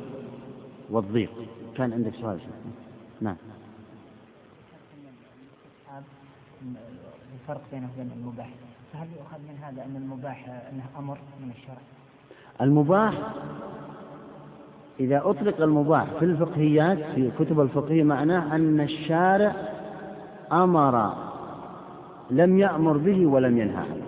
والضيق. 0.91 1.31
كان 1.77 1.93
عندك 1.93 2.15
سؤال 2.15 2.39
نعم. 3.21 3.37
الفرق 7.35 7.61
بينه 7.73 7.89
وبين 7.95 8.11
المباح. 8.17 8.51
فهل 8.93 9.09
يؤخذ 9.19 9.39
من 9.39 9.59
هذا 9.63 9.85
أن 9.85 9.97
المباح 9.97 10.49
أنه 10.73 10.85
أمر 10.99 11.19
من 11.41 11.51
الشرع؟ 11.51 11.79
المباح 12.61 13.15
إذا 15.01 15.23
أطلق 15.25 15.61
المباح 15.61 16.05
في 16.19 16.25
الفقهيات 16.25 16.99
في 17.15 17.31
كتب 17.39 17.61
الفقهية 17.61 18.03
معناه 18.03 18.57
أن 18.57 18.81
الشارع 18.81 19.55
أمر 20.53 21.15
لم 22.31 22.59
يأمر 22.59 22.97
به 22.97 23.27
ولم 23.27 23.59
ينهى 23.59 23.77
عنه. 23.77 24.03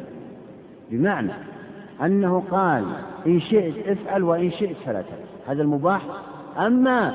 بمعنى 0.90 1.32
أنه 2.02 2.44
قال 2.50 2.84
إن 3.26 3.40
شئت 3.40 3.88
افعل 3.88 4.22
وإن 4.22 4.50
شئت 4.50 4.76
فلا 4.86 5.02
تفعل. 5.02 5.18
هذا 5.48 5.62
المباح. 5.62 6.02
أما 6.58 7.14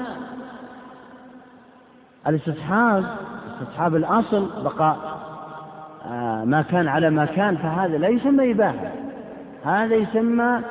الاستصحاب 2.27 3.05
استصحاب 3.53 3.95
الأصل 3.95 4.63
بقاء 4.63 4.97
آه، 6.05 6.45
ما 6.45 6.61
كان 6.61 6.87
على 6.87 7.09
ما 7.09 7.25
كان 7.25 7.57
فهذا 7.57 7.97
لا 7.97 8.07
يسمى 8.07 8.51
إباحة. 8.51 8.91
هذا 9.65 9.95
يسمى 9.95 10.61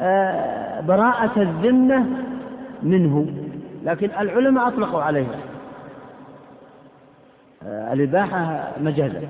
آه، 0.00 0.80
براءة 0.80 1.42
الذمة 1.42 2.06
منه. 2.82 3.26
لكن 3.84 4.10
العلماء 4.20 4.68
أطلقوا 4.68 5.02
عليه. 5.02 5.26
آه، 7.62 7.92
الإباحة 7.92 8.72
مجازا 8.80 9.22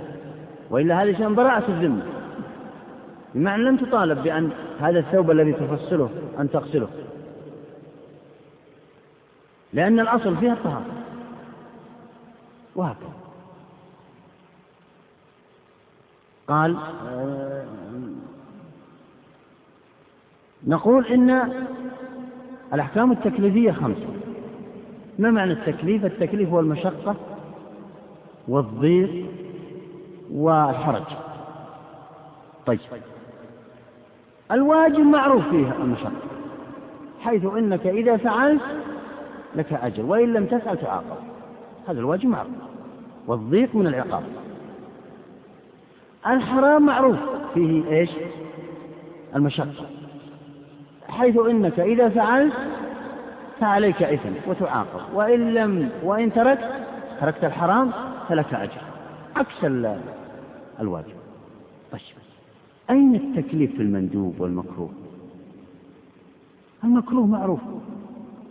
وإلا 0.71 1.03
هذا 1.03 1.11
يسمى 1.11 1.35
براءة 1.35 1.65
الذمة. 1.69 2.03
بمعنى 3.35 3.63
لم 3.63 3.77
تطالب 3.77 4.23
بأن 4.23 4.51
هذا 4.81 4.99
الثوب 4.99 5.31
الذي 5.31 5.53
تفصله 5.53 6.11
أن 6.39 6.51
تغسله. 6.51 6.89
لأن 9.73 10.01
الأصل 10.01 10.37
فيها 10.37 10.53
الطهارة. 10.53 10.87
وهكذا. 12.77 13.13
قال 16.49 16.77
نقول 20.67 21.07
إن 21.07 21.53
الأحكام 22.75 23.13
التكليفية 23.13 23.73
خمسة. 23.73 24.09
ما 25.19 25.31
معنى 25.31 25.53
التكليف؟ 25.53 26.05
التكليف 26.05 26.49
هو 26.49 26.61
المشقة 26.61 27.17
والضيق 28.49 29.27
والحرج. 30.31 31.17
طيب. 32.67 32.81
الواجب 34.53 35.01
معروف 35.01 35.49
فيه 35.49 35.73
المشقة 35.83 36.13
حيث 37.21 37.45
إنك 37.45 37.87
إذا 37.87 38.17
فعلت 38.17 38.63
لك 39.57 39.73
أجر 39.73 40.03
وإن 40.03 40.33
لم 40.33 40.47
تفعل 40.47 40.79
تعاقب. 40.79 41.17
هذا 41.89 42.01
الواجب 42.01 42.27
معروف. 42.27 42.53
والضيق 43.27 43.75
من 43.75 43.87
العقاب. 43.87 44.23
الحرام 46.27 46.87
معروف 46.87 47.17
فيه 47.55 47.89
إيش؟ 47.89 48.11
المشقة. 49.37 49.87
حيث 51.09 51.39
إنك 51.39 51.81
إذا 51.81 52.09
فعلت 52.09 52.53
فعليك 53.61 54.03
إثم 54.03 54.51
وتعاقب. 54.51 55.15
وإن 55.15 55.55
لم 55.55 55.91
وإن 56.03 56.33
تركت 56.33 56.71
تركت 57.21 57.45
الحرام 57.45 57.91
فلك 58.29 58.55
أجر. 58.55 58.81
عكس 59.37 59.65
الواجب. 60.81 61.15
طيب. 61.93 62.01
أين 62.93 63.15
التكليف 63.15 63.77
في 63.77 63.83
المندوب 63.83 64.41
والمكروه؟ 64.41 64.91
المكروه 66.85 67.27
معروف. 67.27 67.61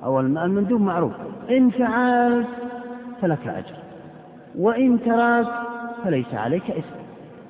أو 0.03 0.19
المندوب 0.19 0.81
معروف. 0.81 1.13
إن 1.49 1.69
فعلت 1.69 2.47
فلك 3.21 3.47
اجر 3.47 3.75
وإن 4.55 4.99
تركت 5.05 5.51
فليس 6.03 6.33
عليك 6.33 6.71
إثم. 6.71 7.01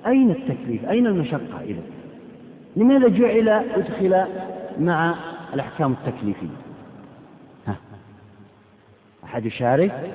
أين 0.05 0.31
التكليف؟ 0.31 0.89
أين 0.89 1.07
المشقة 1.07 1.61
إذا 1.61 1.81
لماذا 2.75 3.07
جعل 3.07 3.49
أدخل 3.49 4.25
مع 4.79 5.15
الأحكام 5.53 5.91
التكليفية؟ 5.91 6.47
ها. 7.67 7.75
أحد 9.23 9.45
يشارك؟ 9.45 10.13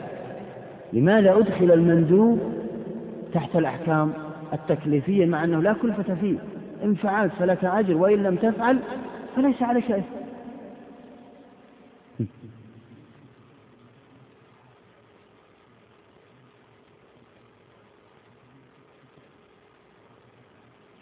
لماذا 0.92 1.38
أدخل 1.38 1.72
المندوب 1.72 2.40
تحت 3.34 3.56
الأحكام 3.56 4.12
التكليفية 4.52 5.26
مع 5.26 5.44
أنه 5.44 5.60
لا 5.62 5.72
كلفة 5.72 6.14
فيه؟ 6.14 6.38
إن 6.82 6.94
فعلت 6.94 7.32
فلك 7.32 7.64
أجر 7.64 7.96
وإن 7.96 8.22
لم 8.22 8.36
تفعل 8.36 8.78
فليس 9.36 9.62
عليك 9.62 9.90
إثم. 9.90 10.16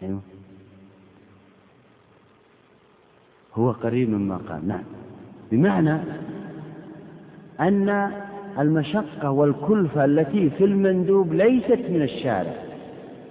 أيوه. 0.03 0.21
هو 3.55 3.71
قريب 3.71 4.11
مما 4.11 4.37
قال. 4.37 4.69
نعم. 4.69 4.83
بمعنى 5.51 5.99
أن 7.61 8.13
المشقة 8.59 9.31
والكلفة 9.31 10.05
التي 10.05 10.51
في 10.51 10.65
المندوب 10.65 11.33
ليست 11.33 11.81
من 11.89 12.03
الشارع. 12.03 12.74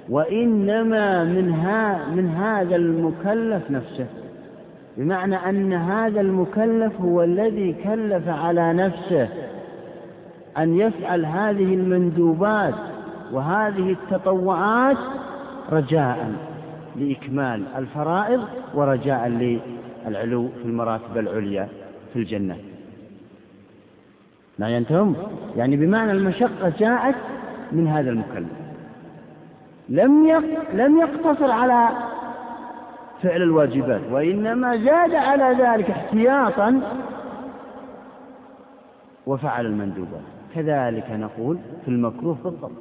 وإنما 0.09 1.23
من, 1.23 1.51
ها 1.51 2.09
من 2.15 2.29
هذا 2.29 2.75
المكلف 2.75 3.71
نفسه. 3.71 4.05
بمعنى 4.97 5.35
أن 5.35 5.73
هذا 5.73 6.21
المكلف 6.21 7.01
هو 7.01 7.23
الذي 7.23 7.75
كلف 7.83 8.29
على 8.29 8.73
نفسه 8.73 9.29
أن 10.57 10.79
يفعل 10.79 11.25
هذه 11.25 11.73
المندوبات 11.73 12.73
وهذه 13.31 13.91
التطوعات 13.91 14.97
رجاء 15.71 16.31
لإكمال 16.95 17.63
الفرائض 17.77 18.41
ورجاء 18.75 19.27
للعلو 19.27 20.47
في 20.47 20.65
المراتب 20.65 21.17
العليا 21.17 21.67
في 22.13 22.19
الجنة. 22.19 22.57
ما 24.59 24.69
ينتهم 24.69 25.15
يعني 25.55 25.77
بمعنى 25.77 26.11
المشقة 26.11 26.73
جاءت 26.79 27.15
من 27.71 27.87
هذا 27.87 28.09
المكلف. 28.09 28.62
لم 29.93 30.43
لم 30.73 30.97
يقتصر 30.97 31.51
على 31.51 31.89
فعل 33.23 33.41
الواجبات 33.41 34.01
وإنما 34.11 34.77
زاد 34.77 35.13
على 35.15 35.55
ذلك 35.63 35.89
احتياطا 35.89 36.81
وفعل 39.27 39.65
المندوبات. 39.65 40.21
كذلك 40.55 41.11
نقول 41.11 41.57
في 41.85 41.91
المكروه 41.91 42.37
بالضبط. 42.43 42.71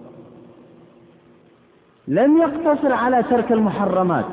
لم 2.09 2.39
يقتصر 2.39 2.93
على 2.93 3.23
ترك 3.23 3.53
المحرمات 3.53 4.25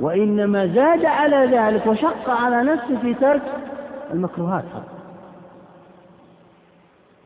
وإنما 0.00 0.66
زاد 0.66 1.04
على 1.04 1.36
ذلك 1.56 1.86
وشق 1.86 2.30
على 2.30 2.62
نفسه 2.62 2.98
في 3.02 3.14
ترك 3.14 3.42
المكروهات 4.12 4.64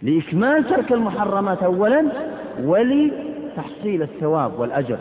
لإكمال 0.03 0.69
ترك 0.69 0.93
المحرمات 0.93 1.63
أولا 1.63 2.09
ولتحصيل 3.51 4.03
الثواب 4.03 4.59
والأجر 4.59 4.99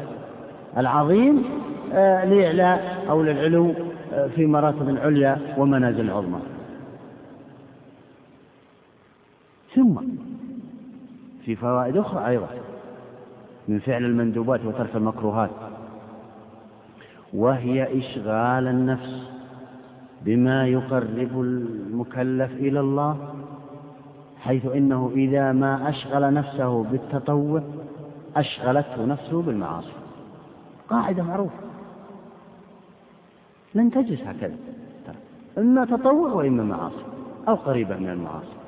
العظيم 0.78 1.44
آه، 1.94 2.26
لإعلاء 2.26 3.06
أو 3.10 3.24
للعلو 3.24 3.74
آه، 4.14 4.28
في 4.28 4.46
مراتب 4.46 4.98
عليا 4.98 5.38
ومنازل 5.58 6.10
عظمى. 6.10 6.40
ثم 9.76 9.96
في 11.46 11.56
فوائد 11.56 11.98
أخرى 11.98 12.28
أيضا 12.28 12.48
من 13.68 13.80
فعل 13.80 14.06
المندوبات 14.06 14.66
وترك 14.66 14.96
المكروهات 14.96 15.50
وهي 17.34 18.00
إشغال 18.00 18.68
النفس 18.68 19.30
بما 20.26 20.68
يقرب 20.68 21.42
المكلف 21.42 22.52
إلى 22.52 22.80
الله 22.80 23.18
حيث 24.40 24.66
إنه 24.66 25.12
إذا 25.16 25.52
ما 25.52 25.90
أشغل 25.90 26.34
نفسه 26.34 26.84
بالتطوع 26.84 27.62
أشغلته 28.36 29.06
نفسه 29.06 29.42
بالمعاصي. 29.42 29.94
قاعدة 30.90 31.24
معروفة. 31.24 31.60
لن 33.76 33.92
تجلس 33.92 34.22
هكذا. 34.22 34.56
إما 35.58 35.86
تطوع 35.86 36.34
وإما 36.34 36.64
معاصي 36.64 37.06
أو 37.48 37.56
قريبة 37.56 37.96
من 37.96 38.10
المعاصي. 38.10 38.60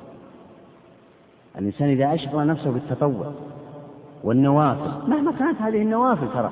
الإنسان 1.58 1.88
إذا 1.88 2.14
أشغل 2.14 2.46
نفسه 2.46 2.70
بالتطوع 2.70 3.32
والنوافل 4.24 5.10
مهما 5.10 5.32
كانت 5.32 5.60
هذه 5.60 5.82
النوافل 5.82 6.32
ترى 6.34 6.50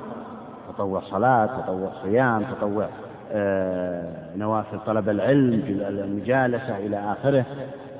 تطوع 0.73 1.01
صلاة 1.01 1.61
تطوع 1.61 1.91
صيام 2.03 2.43
تطوع 2.43 2.89
آه، 3.31 4.35
نوافل 4.35 4.79
طلب 4.85 5.09
العلم 5.09 5.63
المجالسة 5.87 6.77
إلى 6.77 6.97
آخره 6.97 7.45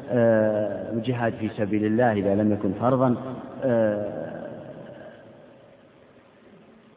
آه، 0.10 0.94
الجهاد 0.94 1.34
في 1.34 1.50
سبيل 1.50 1.86
الله 1.86 2.12
إذا 2.12 2.36
لم 2.36 2.52
يكن 2.52 2.72
فرضا 2.80 3.16
آه، 3.64 4.31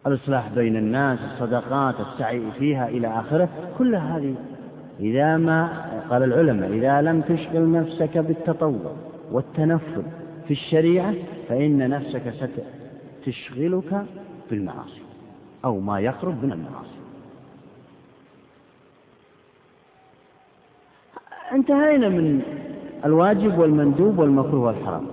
الإصلاح 0.06 0.48
بين 0.48 0.76
الناس 0.76 1.18
الصدقات 1.32 1.94
السعي 2.00 2.42
فيها 2.58 2.88
إلى 2.88 3.08
آخره 3.08 3.48
كل 3.78 3.94
هذه 3.94 4.34
إذا 5.00 5.36
ما 5.36 5.84
قال 6.10 6.22
العلماء 6.22 6.72
إذا 6.72 7.02
لم 7.02 7.20
تشغل 7.20 7.72
نفسك 7.72 8.18
بالتطوع 8.18 8.92
والتنفل 9.32 10.02
في 10.46 10.50
الشريعة 10.50 11.14
فإن 11.48 11.90
نفسك 11.90 12.22
ستشغلك 13.22 14.04
بالمعاصي 14.50 15.02
أو 15.64 15.80
ما 15.80 16.00
يقرب 16.00 16.44
من 16.44 16.52
المعاصي. 16.52 16.88
انتهينا 21.52 22.08
من 22.08 22.42
الواجب 23.04 23.58
والمندوب 23.58 24.18
والمكروه 24.18 24.66
والحرام 24.66 25.06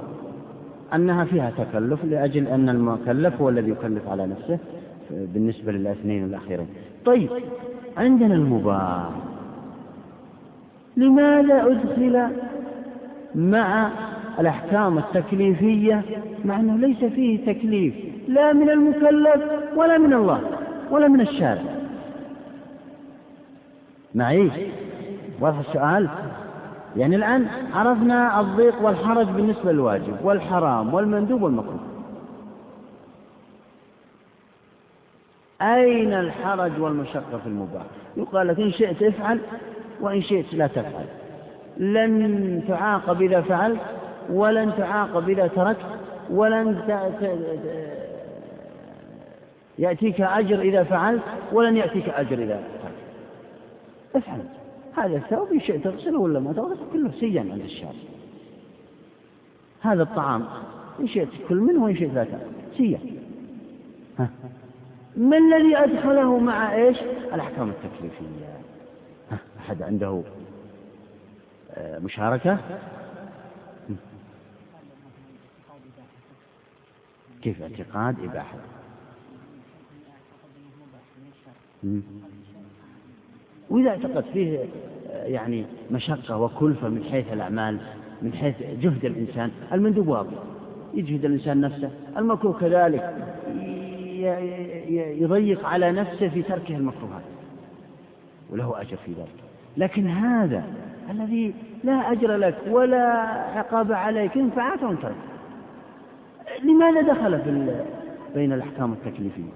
أنها 0.93 1.25
فيها 1.25 1.51
تكلف 1.57 2.05
لأجل 2.05 2.47
أن 2.47 2.69
المكلف 2.69 3.41
هو 3.41 3.49
الذي 3.49 3.71
يكلف 3.71 4.07
على 4.07 4.27
نفسه. 4.27 4.59
بالنسبة 5.33 5.71
للأثنين 5.71 6.23
الأخيرين. 6.23 6.67
طيب 7.05 7.29
عندنا 7.97 8.35
المباح. 8.35 9.09
لماذا 10.97 11.65
أدخل 11.65 12.27
مع 13.35 13.89
الأحكام 14.39 14.97
التكليفية 14.97 16.03
مع 16.45 16.59
أنه 16.59 16.77
ليس 16.77 16.97
فيه 16.97 17.53
تكليف 17.53 17.93
لا 18.27 18.53
من 18.53 18.69
المكلف 18.69 19.41
ولا 19.75 19.97
من 19.97 20.13
الله 20.13 20.41
ولا 20.91 21.07
من 21.07 21.21
الشارع؟ 21.21 21.61
معي؟ 24.15 24.51
واضح 25.41 25.59
السؤال؟ 25.59 26.09
يعني 26.97 27.15
الآن 27.15 27.47
عرفنا 27.73 28.39
الضيق 28.39 28.81
والحرج 28.81 29.27
بالنسبة 29.27 29.71
للواجب 29.71 30.15
والحرام 30.23 30.93
والمندوب 30.93 31.41
والمكروه. 31.41 31.90
أين 35.61 36.13
الحرج 36.13 36.71
والمشقة 36.79 37.37
في 37.43 37.47
المباح؟ 37.47 37.83
يقال 38.17 38.47
لك 38.47 38.59
إن 38.59 38.71
شئت 38.71 39.03
افعل 39.03 39.39
وإن 40.01 40.21
شئت 40.21 40.53
لا 40.53 40.67
تفعل. 40.67 41.05
لن 41.77 42.63
تعاقب 42.67 43.21
إذا 43.21 43.41
فعلت 43.41 43.79
ولن 44.29 44.73
تعاقب 44.77 45.29
إذا 45.29 45.47
تركت 45.47 45.85
ولن 46.29 46.81
يأتيك 49.79 50.21
أجر 50.21 50.61
إذا 50.61 50.83
فعلت 50.83 51.21
ولن 51.51 51.77
يأتيك 51.77 52.09
أجر 52.09 52.43
إذا 52.43 52.63
تركت. 52.83 52.95
افعل. 54.15 54.39
هذا 54.97 55.17
الثوب 55.17 55.51
إن 55.53 55.59
شئت 55.59 55.83
تغسله 55.83 56.19
ولا 56.19 56.39
ما 56.39 56.53
تغسله؟ 56.53 56.77
كله 56.93 57.11
سيا 57.19 57.41
عند 57.41 57.61
الشارع. 57.61 57.93
هذا 59.81 60.03
الطعام 60.03 60.45
إن 60.99 61.07
شئت 61.07 61.29
كل 61.49 61.55
منه 61.55 61.83
وإن 61.83 61.95
شئت 61.95 62.13
لا 62.13 62.23
تأكل. 62.23 62.77
سيا 62.77 62.99
ما 65.17 65.37
الذي 65.37 65.77
أدخله 65.77 66.39
مع 66.39 66.75
إيش؟ 66.75 66.97
الأحكام 67.33 67.69
التكليفية. 67.69 68.61
أحد 69.59 69.81
عنده 69.81 70.23
آه، 71.71 71.99
مشاركة؟ 71.99 72.57
كيف 77.41 77.61
اعتقاد 77.61 78.15
إباحة؟ 78.23 78.57
وإذا 83.69 83.89
اعتقد 83.89 84.23
فيه 84.33 84.59
آه، 85.09 85.25
يعني 85.25 85.65
مشقة 85.91 86.37
وكلفة 86.37 86.89
من 86.89 87.03
حيث 87.03 87.33
الأعمال 87.33 87.79
من 88.21 88.33
حيث 88.33 88.55
جهد 88.61 89.05
الإنسان 89.05 89.51
المندوب 89.73 90.07
واضح. 90.07 90.37
يجهد 90.93 91.25
الإنسان 91.25 91.61
نفسه. 91.61 91.91
المكروه 92.17 92.59
كذلك. 92.59 93.35
يضيق 95.21 95.65
على 95.65 95.91
نفسه 95.91 96.29
في 96.29 96.41
تركه 96.41 96.75
المكروهات 96.75 97.23
وله 98.49 98.81
أجر 98.81 98.97
في 99.05 99.11
ذلك. 99.11 99.43
لكن 99.77 100.07
هذا 100.07 100.63
الذي 101.09 101.53
لا 101.83 102.11
أجر 102.11 102.35
لك 102.35 102.57
ولا 102.69 103.07
عقاب 103.57 103.91
عليك 103.91 104.37
إن 104.37 104.49
فعلت 104.49 104.83
وإن 104.83 104.99
تركت 104.99 105.15
لماذا 106.63 107.01
دخل 107.01 107.41
في 107.41 107.83
بين 108.35 108.53
الأحكام 108.53 108.93
التكليفية؟ 108.93 109.51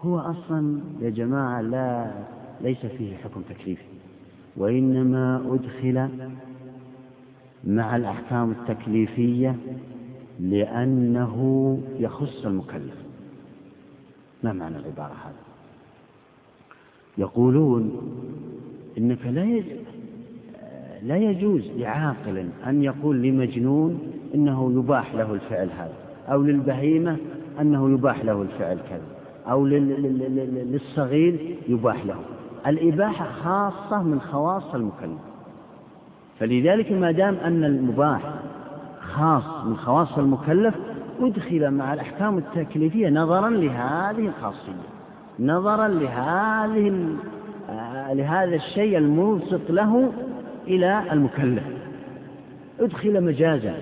هو 0.00 0.18
أصلا 0.18 0.80
يا 1.00 1.10
جماعة 1.10 1.60
لا 1.60 2.10
ليس 2.60 2.86
فيه 2.86 3.16
حكم 3.16 3.42
تكليفي 3.42 3.84
وإنما 4.56 5.42
أدخل 5.46 6.08
مع 7.64 7.96
الأحكام 7.96 8.50
التكليفية 8.50 9.56
لأنه 10.40 11.78
يخص 11.98 12.46
المكلف. 12.46 12.94
ما 14.42 14.52
معنى 14.52 14.76
العبارة 14.76 15.12
هذه؟ 15.12 15.50
يقولون 17.18 18.12
إنك 18.98 19.26
لا 19.26 19.62
لا 21.02 21.16
يجوز 21.16 21.62
لعاقل 21.76 22.48
أن 22.66 22.82
يقول 22.82 23.22
لمجنون 23.22 24.12
إنه 24.34 24.72
يباح 24.72 25.14
له 25.14 25.34
الفعل 25.34 25.68
هذا 25.70 25.94
أو 26.28 26.42
للبهيمة 26.42 27.16
أنه 27.60 27.90
يباح 27.90 28.24
له 28.24 28.42
الفعل 28.42 28.78
كذا 28.88 29.06
أو 29.46 29.66
للصغير 29.66 31.56
يباح 31.68 32.06
له. 32.06 32.16
الإباحة 32.66 33.32
خاصة 33.32 34.02
من 34.02 34.20
خواص 34.20 34.74
المكلف. 34.74 35.20
فلذلك 36.38 36.92
ما 36.92 37.12
دام 37.12 37.34
أن 37.34 37.64
المباح 37.64 38.34
خاص 39.10 39.64
من 39.64 39.76
خواص 39.76 40.18
المكلف 40.18 40.74
أدخل 41.20 41.70
مع 41.70 41.94
الأحكام 41.94 42.38
التكليفية 42.38 43.08
نظرا 43.08 43.50
لهذه 43.50 44.26
الخاصية 44.26 44.72
نظرا 45.38 45.88
لهذه 45.88 47.08
آه، 47.70 48.12
لهذا 48.12 48.56
الشيء 48.56 48.98
الملصق 48.98 49.60
له 49.70 50.12
إلى 50.66 51.12
المكلف. 51.12 51.62
أدخل 52.80 53.20
مجازا 53.24 53.74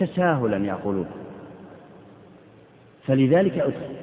تساهلا 0.00 0.56
يقولون. 0.56 1.06
فلذلك 3.06 3.58
أدخل. 3.58 3.94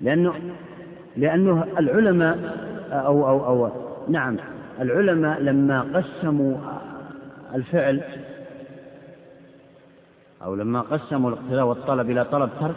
لأنه 0.00 0.34
لأنه 1.16 1.64
العلماء 1.78 2.38
أو 2.90 3.28
أو 3.28 3.46
أو 3.46 3.70
نعم 4.08 4.36
العلماء 4.80 5.40
لما 5.40 5.80
قسموا 5.94 6.56
الفعل 7.54 8.02
أو 10.44 10.54
لما 10.54 10.80
قسموا 10.80 11.30
الاقتداء 11.30 11.64
والطلب 11.64 12.10
إلى 12.10 12.24
طلب 12.24 12.50
ترك 12.60 12.76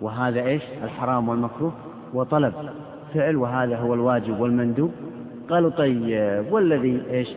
وهذا 0.00 0.40
إيش؟ 0.40 0.62
الحرام 0.82 1.28
والمكروه 1.28 1.72
وطلب 2.14 2.52
فعل 3.14 3.36
وهذا 3.36 3.76
هو 3.76 3.94
الواجب 3.94 4.40
والمندوب. 4.40 4.92
قالوا 5.50 5.70
طيب 5.70 6.52
والذي 6.52 7.02
إيش؟ 7.10 7.28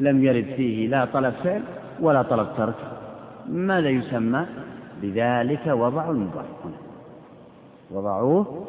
لم 0.00 0.24
يرد 0.24 0.54
فيه 0.56 0.88
لا 0.88 1.04
طلب 1.04 1.34
فعل 1.44 1.62
ولا 2.00 2.22
طلب 2.22 2.48
ترك. 2.56 2.74
ماذا 3.48 3.88
يسمى؟ 3.88 4.46
لذلك 5.02 5.66
وضعوا 5.66 6.12
المباح 6.12 6.44
هنا. 6.64 6.76
وضعوه 7.90 8.66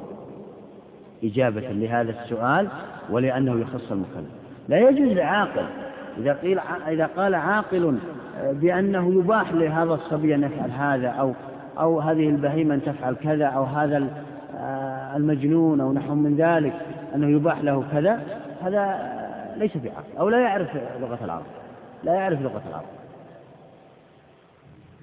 إجابة 1.23 1.71
لهذا 1.71 2.23
السؤال 2.23 2.67
ولأنه 3.09 3.59
يخص 3.61 3.91
المكلف. 3.91 4.31
لا 4.69 4.89
يجوز 4.89 5.17
لعاقل 5.17 5.65
إذا 6.17 6.33
قيل 6.33 6.59
إذا 6.87 7.09
قال 7.17 7.35
عاقل 7.35 7.97
بأنه 8.51 9.13
يباح 9.13 9.53
لهذا 9.53 9.93
الصبي 9.93 10.35
أن 10.35 10.43
يفعل 10.43 10.71
هذا 10.71 11.07
أو 11.07 11.33
أو 11.79 11.99
هذه 11.99 12.29
البهيمة 12.29 12.75
أن 12.75 12.81
تفعل 12.83 13.15
كذا 13.15 13.45
أو 13.45 13.63
هذا 13.63 14.07
آه، 14.57 15.17
المجنون 15.17 15.81
أو 15.81 15.93
نحو 15.93 16.15
من 16.15 16.35
ذلك 16.35 16.73
أنه 17.15 17.27
يباح 17.27 17.61
له 17.61 17.83
كذا 17.91 18.21
هذا 18.63 18.99
ليس 19.57 19.77
بعقل 19.77 20.17
أو 20.19 20.29
لا 20.29 20.39
يعرف 20.39 20.69
لغة 21.01 21.19
العرب 21.23 21.45
لا 22.03 22.13
يعرف 22.13 22.41
لغة 22.41 22.61
العرب. 22.69 22.85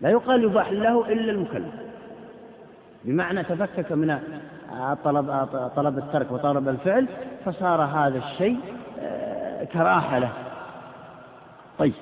لا 0.01 0.11
يقال 0.11 0.45
يباح 0.45 0.73
له 0.73 1.13
إلا 1.13 1.33
المكلف. 1.33 1.75
بمعنى 3.05 3.43
تفكك 3.43 3.93
من 3.93 4.19
طلب 5.05 5.49
طلب 5.77 5.99
الترك 5.99 6.33
وطلب 6.33 6.69
الفعل 6.69 7.07
فصار 7.45 7.83
هذا 7.83 8.19
الشيء 8.19 8.59
آه، 9.03 9.65
كراهة 9.65 10.19
له. 10.19 10.33
طيب. 11.79 11.93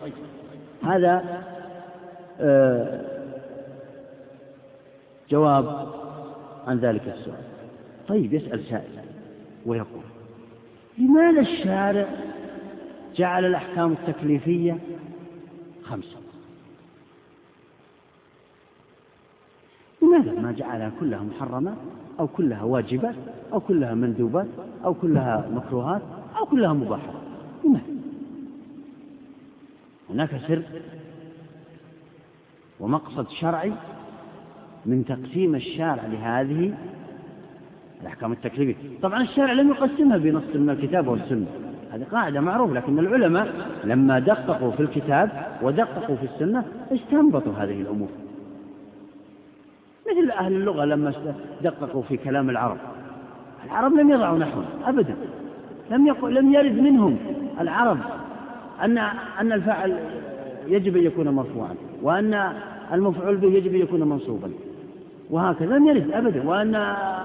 هذا 0.83 1.43
آه، 2.41 3.01
جواب 5.31 5.87
عن 6.67 6.79
ذلك 6.79 7.03
السؤال. 7.03 7.45
طيب 8.09 8.33
يسأل 8.33 8.65
سائل 8.71 8.91
ويقول 9.67 10.03
لماذا 10.99 11.41
الشارع 11.41 12.07
جعل 13.17 13.45
الأحكام 13.45 13.93
التكليفية 13.93 14.79
خمسة؟ 15.85 16.17
لماذا 20.03 20.41
ما 20.41 20.53
جعلها 20.53 20.93
كلها 21.01 21.23
محرمات 21.23 21.77
أو 22.21 22.27
كلها 22.27 22.63
واجبات 22.63 23.15
أو 23.53 23.61
كلها 23.61 23.95
مندوبات 23.95 24.47
أو 24.85 24.95
كلها 24.95 25.49
مكروهات 25.53 26.03
أو 26.39 26.47
كلها 26.47 26.73
مباحات 26.73 27.15
لماذا؟ 27.65 28.02
هناك 30.13 30.31
سر 30.49 30.63
ومقصد 32.81 33.29
شرعي 33.29 33.73
من 34.87 35.05
تقسيم 35.05 35.55
الشارع 35.55 36.07
لهذه 36.07 36.75
الأحكام 38.01 38.33
التكليفية 38.33 38.75
طبعا 39.03 39.23
الشارع 39.23 39.53
لم 39.53 39.69
يقسمها 39.69 40.17
بنص 40.17 40.43
من 40.55 40.71
الكتاب 40.71 41.09
والسنة. 41.09 41.47
هذه 41.93 42.05
قاعدة 42.13 42.41
معروفة 42.41 42.75
لكن 42.75 42.99
العلماء 42.99 43.69
لما 43.85 44.19
دققوا 44.19 44.71
في 44.71 44.81
الكتاب 44.81 45.31
ودققوا 45.63 46.17
في 46.17 46.25
السنة 46.25 46.65
استنبطوا 46.93 47.53
هذه 47.53 47.81
الأمور. 47.81 48.09
مثل 50.11 50.31
أهل 50.31 50.53
اللغة 50.53 50.85
لما 50.85 51.35
دققوا 51.63 52.03
في 52.03 52.17
كلام 52.17 52.51
العرب. 52.51 52.79
العرب 53.65 53.93
لم 53.93 54.11
يضعوا 54.11 54.39
نحوا 54.39 54.63
أبدا. 54.85 55.17
لم 55.91 56.07
يقل 56.07 56.35
لم 56.35 56.53
يرد 56.55 56.79
منهم 56.79 57.19
العرب 57.61 57.99
أن 58.83 58.99
أن 59.41 59.53
الفاعل 59.53 59.99
يجب 60.67 60.97
أن 60.97 61.03
يكون 61.03 61.29
مرفوعا 61.29 61.75
وأن 62.03 62.53
المفعول 62.93 63.37
به 63.37 63.49
يجب 63.49 63.75
أن 63.75 63.81
يكون 63.81 64.03
منصوبا. 64.03 64.51
وهكذا 65.31 65.77
لم 65.77 65.87
يرد 65.87 66.11
أبدا 66.11 66.49
وأن 66.49 66.75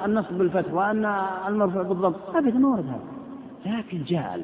النصب 0.06 0.38
بالفتح 0.38 0.74
وأن 0.74 1.06
المرفوع 1.48 1.82
بالضبط 1.82 2.36
أبدا 2.36 2.60
ما 2.60 2.68
ورد 2.70 2.86
هذا. 2.86 3.78
لكن 3.78 4.04
جاء 4.04 4.40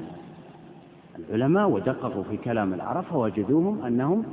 العلماء 1.20 1.70
ودققوا 1.70 2.24
في 2.24 2.38
كلام 2.38 2.74
العرب 2.74 3.04
فوجدوهم 3.04 3.86
أنهم 3.86 4.24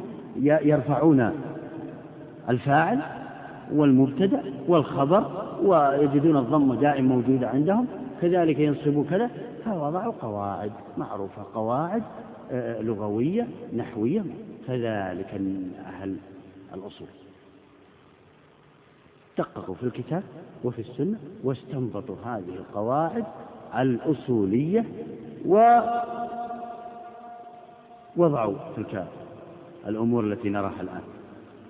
يرفعون 0.40 1.32
الفاعل 2.48 2.98
والمبتدأ 3.72 4.42
والخبر 4.68 5.24
ويجدون 5.64 6.36
الضم 6.36 6.74
دائم 6.74 7.04
موجودة 7.04 7.48
عندهم. 7.48 7.86
كذلك 8.22 8.58
ينصبوا 8.58 9.04
كذا 9.10 9.30
فوضعوا 9.64 10.12
قواعد 10.12 10.72
معروفة 10.98 11.42
قواعد 11.54 12.02
آه، 12.52 12.82
لغوية 12.82 13.48
نحوية 13.76 14.24
كذلك 14.66 15.40
أهل 15.86 16.16
الأصول. 16.74 17.08
دققوا 19.38 19.74
في 19.74 19.82
الكتاب 19.82 20.22
وفي 20.64 20.78
السنة 20.78 21.18
واستنبطوا 21.44 22.16
هذه 22.24 22.54
القواعد 22.58 23.24
الأصولية 23.78 24.84
ووضعوا 28.16 28.56
تلك 28.76 29.06
الأمور 29.86 30.24
التي 30.24 30.48
نراها 30.48 30.80
الآن. 30.80 31.02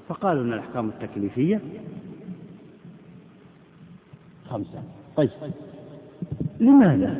فقالوا 0.08 0.42
أن 0.42 0.52
الأحكام 0.52 0.88
التكليفية 0.88 1.60
خمسة. 4.50 4.82
طيب. 5.16 5.30
لماذا؟ 6.60 7.16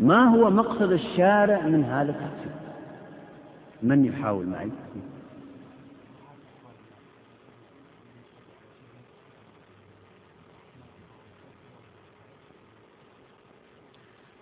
ما 0.00 0.24
هو 0.24 0.50
مقصد 0.50 0.92
الشارع 0.92 1.66
من 1.66 1.84
هذا 1.84 2.10
التقسيم 2.10 2.52
من 3.82 4.04
يحاول 4.04 4.46
معي؟ 4.46 4.70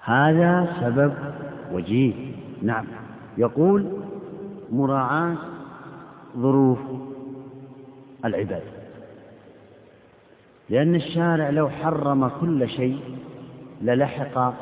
هذا 0.01 0.77
سبب 0.81 1.13
وجيه. 1.73 2.15
نعم. 2.63 2.87
يقول 3.39 3.87
مراعاة 4.73 5.37
ظروف 6.37 6.79
العباد. 8.25 8.63
لأن 10.71 10.95
الشارع 10.95 11.51
لو 11.51 11.69
حرم 11.69 12.29
كل 12.29 12.69
شيء 12.69 13.20
للحق 13.81 14.55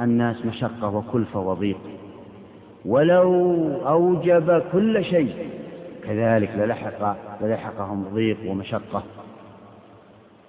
الناس 0.00 0.46
مشقة 0.46 0.96
وكلفة 0.96 1.40
وضيق. 1.40 1.78
ولو 2.84 3.68
أوجب 3.86 4.62
كل 4.72 5.04
شيء 5.04 5.34
كذلك 6.04 6.50
للحق 6.56 7.16
للحقهم 7.40 8.04
ضيق 8.14 8.36
ومشقة. 8.46 9.02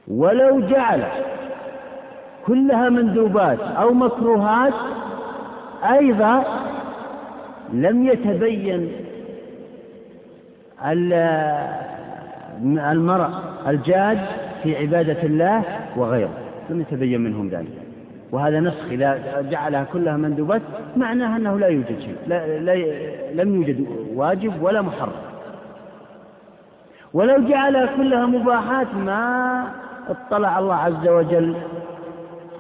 ولو 0.07 0.59
جعل 0.59 1.03
كلها 2.45 2.89
مندوبات 2.89 3.59
أو 3.59 3.93
مكروهات 3.93 4.73
أيضا 5.83 6.43
لم 7.73 8.07
يتبين 8.07 8.91
المرء 12.63 13.29
الجاد 13.67 14.19
في 14.63 14.77
عبادة 14.77 15.23
الله 15.23 15.63
وغيره 15.97 16.37
لم 16.69 16.81
يتبين 16.81 17.21
منهم 17.21 17.49
ذلك. 17.49 17.82
وهذا 18.33 18.59
نسخ 18.59 18.85
إذا 18.91 19.41
جعلها 19.51 19.83
كلها 19.83 20.17
مندوبات 20.17 20.61
معناها 20.97 21.37
أنه 21.37 21.59
لا 21.59 21.67
يوجد 21.67 21.99
شيء 21.99 22.15
لا 22.27 22.59
لا 22.59 22.75
لم 23.33 23.55
يوجد 23.55 23.85
واجب 24.15 24.61
ولا 24.61 24.81
محرم. 24.81 25.11
ولو 27.13 27.47
جعلها 27.47 27.95
كلها 27.97 28.25
مباحات 28.25 28.87
ما 28.95 29.67
اطلع 30.09 30.59
الله 30.59 30.75
عز 30.75 31.07
وجل 31.07 31.55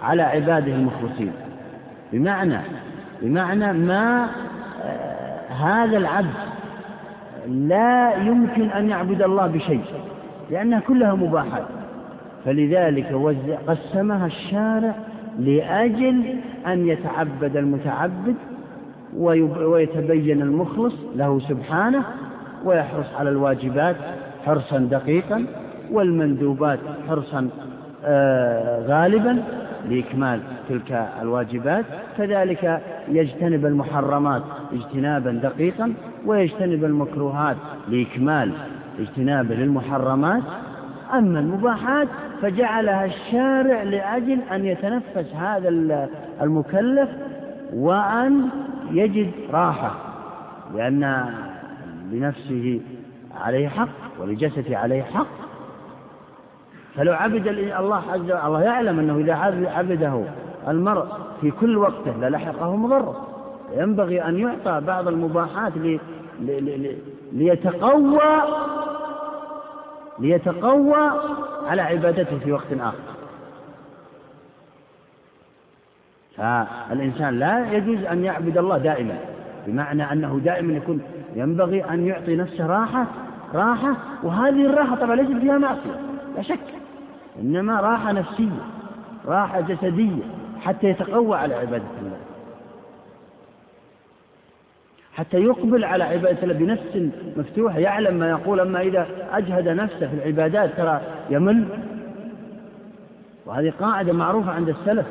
على 0.03 0.21
عباده 0.21 0.75
المخلصين. 0.75 1.31
بمعنى 2.11 2.59
بمعنى 3.21 3.73
ما 3.73 4.27
آه، 4.83 5.53
هذا 5.53 5.97
العبد 5.97 6.33
لا 7.47 8.15
يمكن 8.15 8.69
أن 8.69 8.89
يعبد 8.89 9.21
الله 9.21 9.47
بشيء 9.47 9.83
لأنها 10.51 10.79
كلها 10.79 11.13
مباحات. 11.13 11.65
فلذلك 12.45 13.07
قسمها 13.67 14.25
الشارع 14.25 14.93
لأجل 15.39 16.35
أن 16.67 16.87
يتعبد 16.87 17.57
المتعبد 17.57 18.35
ويتبين 19.63 20.41
المخلص 20.41 20.93
له 21.15 21.39
سبحانه 21.39 22.03
ويحرص 22.65 23.13
على 23.15 23.29
الواجبات 23.29 23.95
حرصا 24.45 24.77
دقيقا 24.77 25.45
والمندوبات 25.91 26.79
حرصا 27.09 27.49
آه، 28.05 28.85
غالبا 28.87 29.43
لإكمال 29.89 30.39
تلك 30.69 31.07
الواجبات. 31.21 31.85
كذلك 32.17 32.81
يجتنب 33.07 33.65
المحرمات 33.65 34.41
اجتنابا 34.73 35.31
دقيقا 35.31 35.93
ويجتنب 36.25 36.83
المكروهات 36.85 37.57
لإكمال 37.87 38.51
اجتنابه 38.99 39.55
للمحرمات. 39.55 40.43
أما 41.13 41.39
المباحات 41.39 42.07
فجعلها 42.41 43.05
الشارع 43.05 43.83
لأجل 43.83 44.39
أن 44.51 44.65
يتنفس 44.65 45.35
هذا 45.35 45.69
المكلف 46.41 47.09
وأن 47.73 48.49
يجد 48.91 49.31
راحة 49.51 49.95
لأن 50.75 51.25
لنفسه 52.11 52.81
عليه 53.41 53.67
حق 53.67 53.89
ولجسده 54.19 54.77
عليه 54.77 55.03
حق. 55.03 55.27
فلو 56.95 57.13
عبد 57.13 57.47
الله 57.47 58.03
عز 58.11 58.19
وجل 58.19 58.31
الله 58.31 58.61
يعلم 58.61 58.99
أنه 58.99 59.17
إذا 59.17 59.33
عبده 59.69 60.23
المرء 60.67 61.05
في 61.41 61.51
كل 61.51 61.77
وقته 61.77 62.17
للحقه 62.17 62.75
مضرة. 62.75 63.27
ينبغي 63.77 64.21
أن 64.21 64.39
يعطى 64.39 64.81
بعض 64.87 65.07
المباحات 65.07 65.77
لي 65.77 65.99
لي 66.41 66.97
ليتقوى 67.31 68.43
ليتقوى 70.23 71.11
على 71.67 71.81
عبادته 71.81 72.39
في 72.39 72.51
وقت 72.51 72.73
آخر. 72.79 73.13
فالإنسان 76.37 77.39
لا 77.39 77.71
يجوز 77.71 78.03
أن 78.03 78.23
يعبد 78.23 78.57
الله 78.57 78.77
دائما 78.77 79.17
بمعنى 79.67 80.11
أنه 80.11 80.41
دائما 80.43 80.73
يكون 80.73 81.01
ينبغي 81.35 81.83
أن 81.83 82.07
يعطي 82.07 82.35
نفسه 82.35 82.67
راحة 82.67 83.05
راحة 83.53 83.95
وهذه 84.23 84.65
الراحة 84.65 84.95
طبعا 84.95 85.15
ليست 85.15 85.41
فيها 85.41 85.57
معصية 85.57 85.99
لا 86.35 86.41
شك 86.41 86.59
إنما 87.39 87.79
راحة 87.79 88.11
نفسية 88.11 88.61
راحة 89.25 89.61
جسدية 89.61 90.23
حتى 90.61 90.87
يتقوى 90.87 91.37
على 91.37 91.55
عبادة 91.55 91.83
الله. 92.01 92.17
حتى 95.13 95.37
يقبل 95.37 95.83
على 95.83 96.03
عبادة 96.03 96.43
الله 96.43 96.53
بنفس 96.53 97.11
مفتوحة 97.37 97.79
يعلم 97.79 98.15
ما 98.15 98.29
يقول 98.29 98.59
أما 98.59 98.81
إذا 98.81 99.07
أجهد 99.31 99.67
نفسه 99.67 100.07
في 100.07 100.13
العبادات 100.13 100.69
ترى 100.77 101.01
يمل. 101.29 101.65
وهذه 103.45 103.73
قاعدة 103.79 104.13
معروفة 104.13 104.51
عند 104.51 104.69
السلف. 104.69 105.05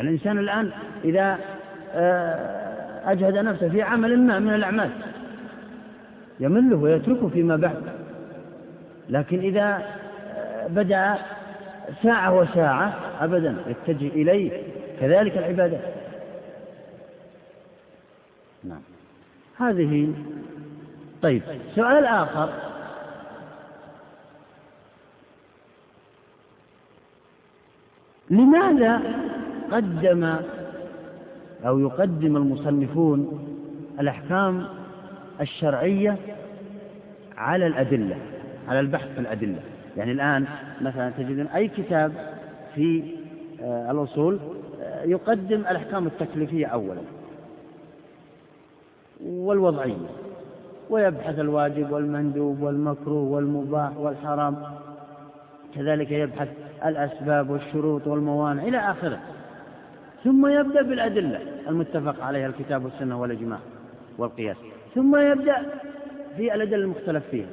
الإنسان 0.00 0.38
الآن 0.38 0.70
إذا 1.04 1.38
آه، 1.94 3.12
أجهد 3.12 3.38
نفسه 3.38 3.68
في 3.68 3.82
عمل 3.82 4.18
ما 4.18 4.38
من 4.38 4.54
الأعمال 4.54 4.90
يمله 6.40 6.76
ويتركه 6.76 7.28
فيما 7.28 7.56
بعد. 7.56 7.82
لكن 9.08 9.38
إذا 9.38 9.82
آه، 10.36 10.66
بدأ 10.66 11.16
ساعة 12.02 12.38
وساعة 12.38 12.94
أبدا 13.20 13.56
يتجه 13.66 14.08
إليه 14.08 14.75
كذلك 15.00 15.38
العبادة 15.38 15.78
نعم. 18.64 18.80
هذه 19.58 20.14
طيب 21.22 21.42
سؤال 21.74 22.04
آخر. 22.04 22.52
لماذا 28.30 29.00
قدم 29.72 30.36
أو 31.66 31.78
يقدم 31.78 32.36
المصنفون 32.36 33.48
الأحكام 34.00 34.66
الشرعية 35.40 36.16
على 37.36 37.66
الأدلة 37.66 38.16
على 38.68 38.80
البحث 38.80 39.14
في 39.14 39.20
الأدلة؟ 39.20 39.60
يعني 39.96 40.12
الآن 40.12 40.46
مثلا 40.80 41.10
تجدون 41.10 41.46
أي 41.46 41.68
كتاب 41.68 42.12
في 42.74 43.02
آه، 43.62 43.90
الأصول 43.90 44.38
يقدم 45.06 45.60
الأحكام 45.60 46.06
التكليفية 46.06 46.66
أولا 46.66 47.00
والوضعية 49.26 49.96
ويبحث 50.90 51.38
الواجب 51.38 51.92
والمندوب 51.92 52.62
والمكروه 52.62 53.22
والمباح 53.22 53.96
والحرام 53.96 54.56
كذلك 55.74 56.10
يبحث 56.10 56.48
الأسباب 56.86 57.50
والشروط 57.50 58.06
والموانع 58.06 58.62
إلى 58.62 58.78
آخره 58.78 59.20
ثم 60.24 60.46
يبدأ 60.46 60.82
بالأدلة 60.82 61.40
المتفق 61.68 62.24
عليها 62.24 62.46
الكتاب 62.46 62.84
والسنة 62.84 63.20
والإجماع 63.20 63.58
والقياس 64.18 64.56
ثم 64.94 65.16
يبدأ 65.16 65.66
في 66.36 66.54
الأدلة 66.54 66.76
المختلف 66.76 67.24
فيها 67.30 67.48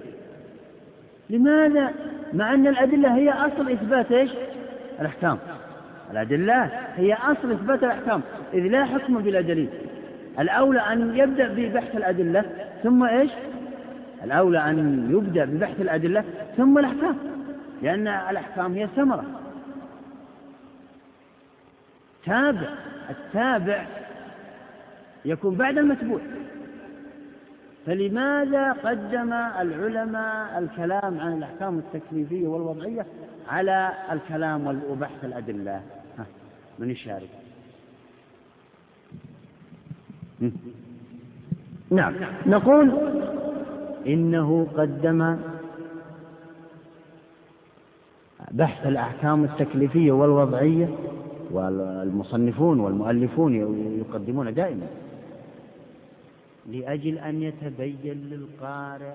لماذا؟ 1.29 1.93
مع 2.33 2.53
أن 2.53 2.67
الأدلة 2.67 3.15
هي 3.15 3.29
أصل 3.29 3.71
إثبات 3.71 4.11
إيش؟ 4.11 4.31
الأحكام 4.99 5.37
الأدلة 6.11 6.63
هي 6.95 7.13
أصل 7.13 7.51
إثبات 7.51 7.83
الأحكام 7.83 8.21
إذ 8.53 8.59
لا 8.59 8.85
حكم 8.85 9.17
بلا 9.19 9.41
دليل. 9.41 9.69
الأولى 10.39 10.79
أن 10.79 11.17
يبدأ 11.17 11.47
ببحث 11.47 11.95
الأدلة 11.95 12.45
ثم 12.83 13.03
إيش؟ 13.03 13.31
الأولى 14.23 14.69
أن 14.69 15.07
يبدأ 15.11 15.45
ببحث 15.45 15.81
الأدلة 15.81 16.23
ثم 16.57 16.77
الأحكام 16.77 17.17
لأن 17.81 18.07
الأحكام 18.07 18.73
هي 18.73 18.87
ثمرة 18.95 19.25
تابع 22.25 22.69
التابع 23.09 23.85
يكون 25.25 25.55
بعد 25.55 25.77
المتبوع. 25.77 26.19
فلماذا 27.85 28.71
قدم 28.71 29.33
العلماء 29.33 30.59
الكلام 30.59 31.19
عن 31.19 31.37
الأحكام 31.37 31.79
التكليفية 31.79 32.47
والوضعية؟ 32.47 33.05
على 33.47 33.93
الكلام 34.11 34.81
وبحث 34.89 35.25
الأدلة. 35.25 35.81
من 36.79 36.89
يشارك؟ 36.89 37.29
نعم. 41.91 42.13
نقول 42.45 42.91
إنه 44.07 44.67
قدم 44.77 45.37
بحث 48.51 48.87
الأحكام 48.87 49.43
التكليفية 49.43 50.11
والوضعية 50.11 50.89
والمصنفون 51.51 52.79
والمؤلفون 52.79 53.55
يقدمون 53.99 54.53
دائما 54.53 54.87
لأجل 56.71 57.17
أن 57.17 57.43
يتبين 57.43 58.29
للقارئ 58.29 59.13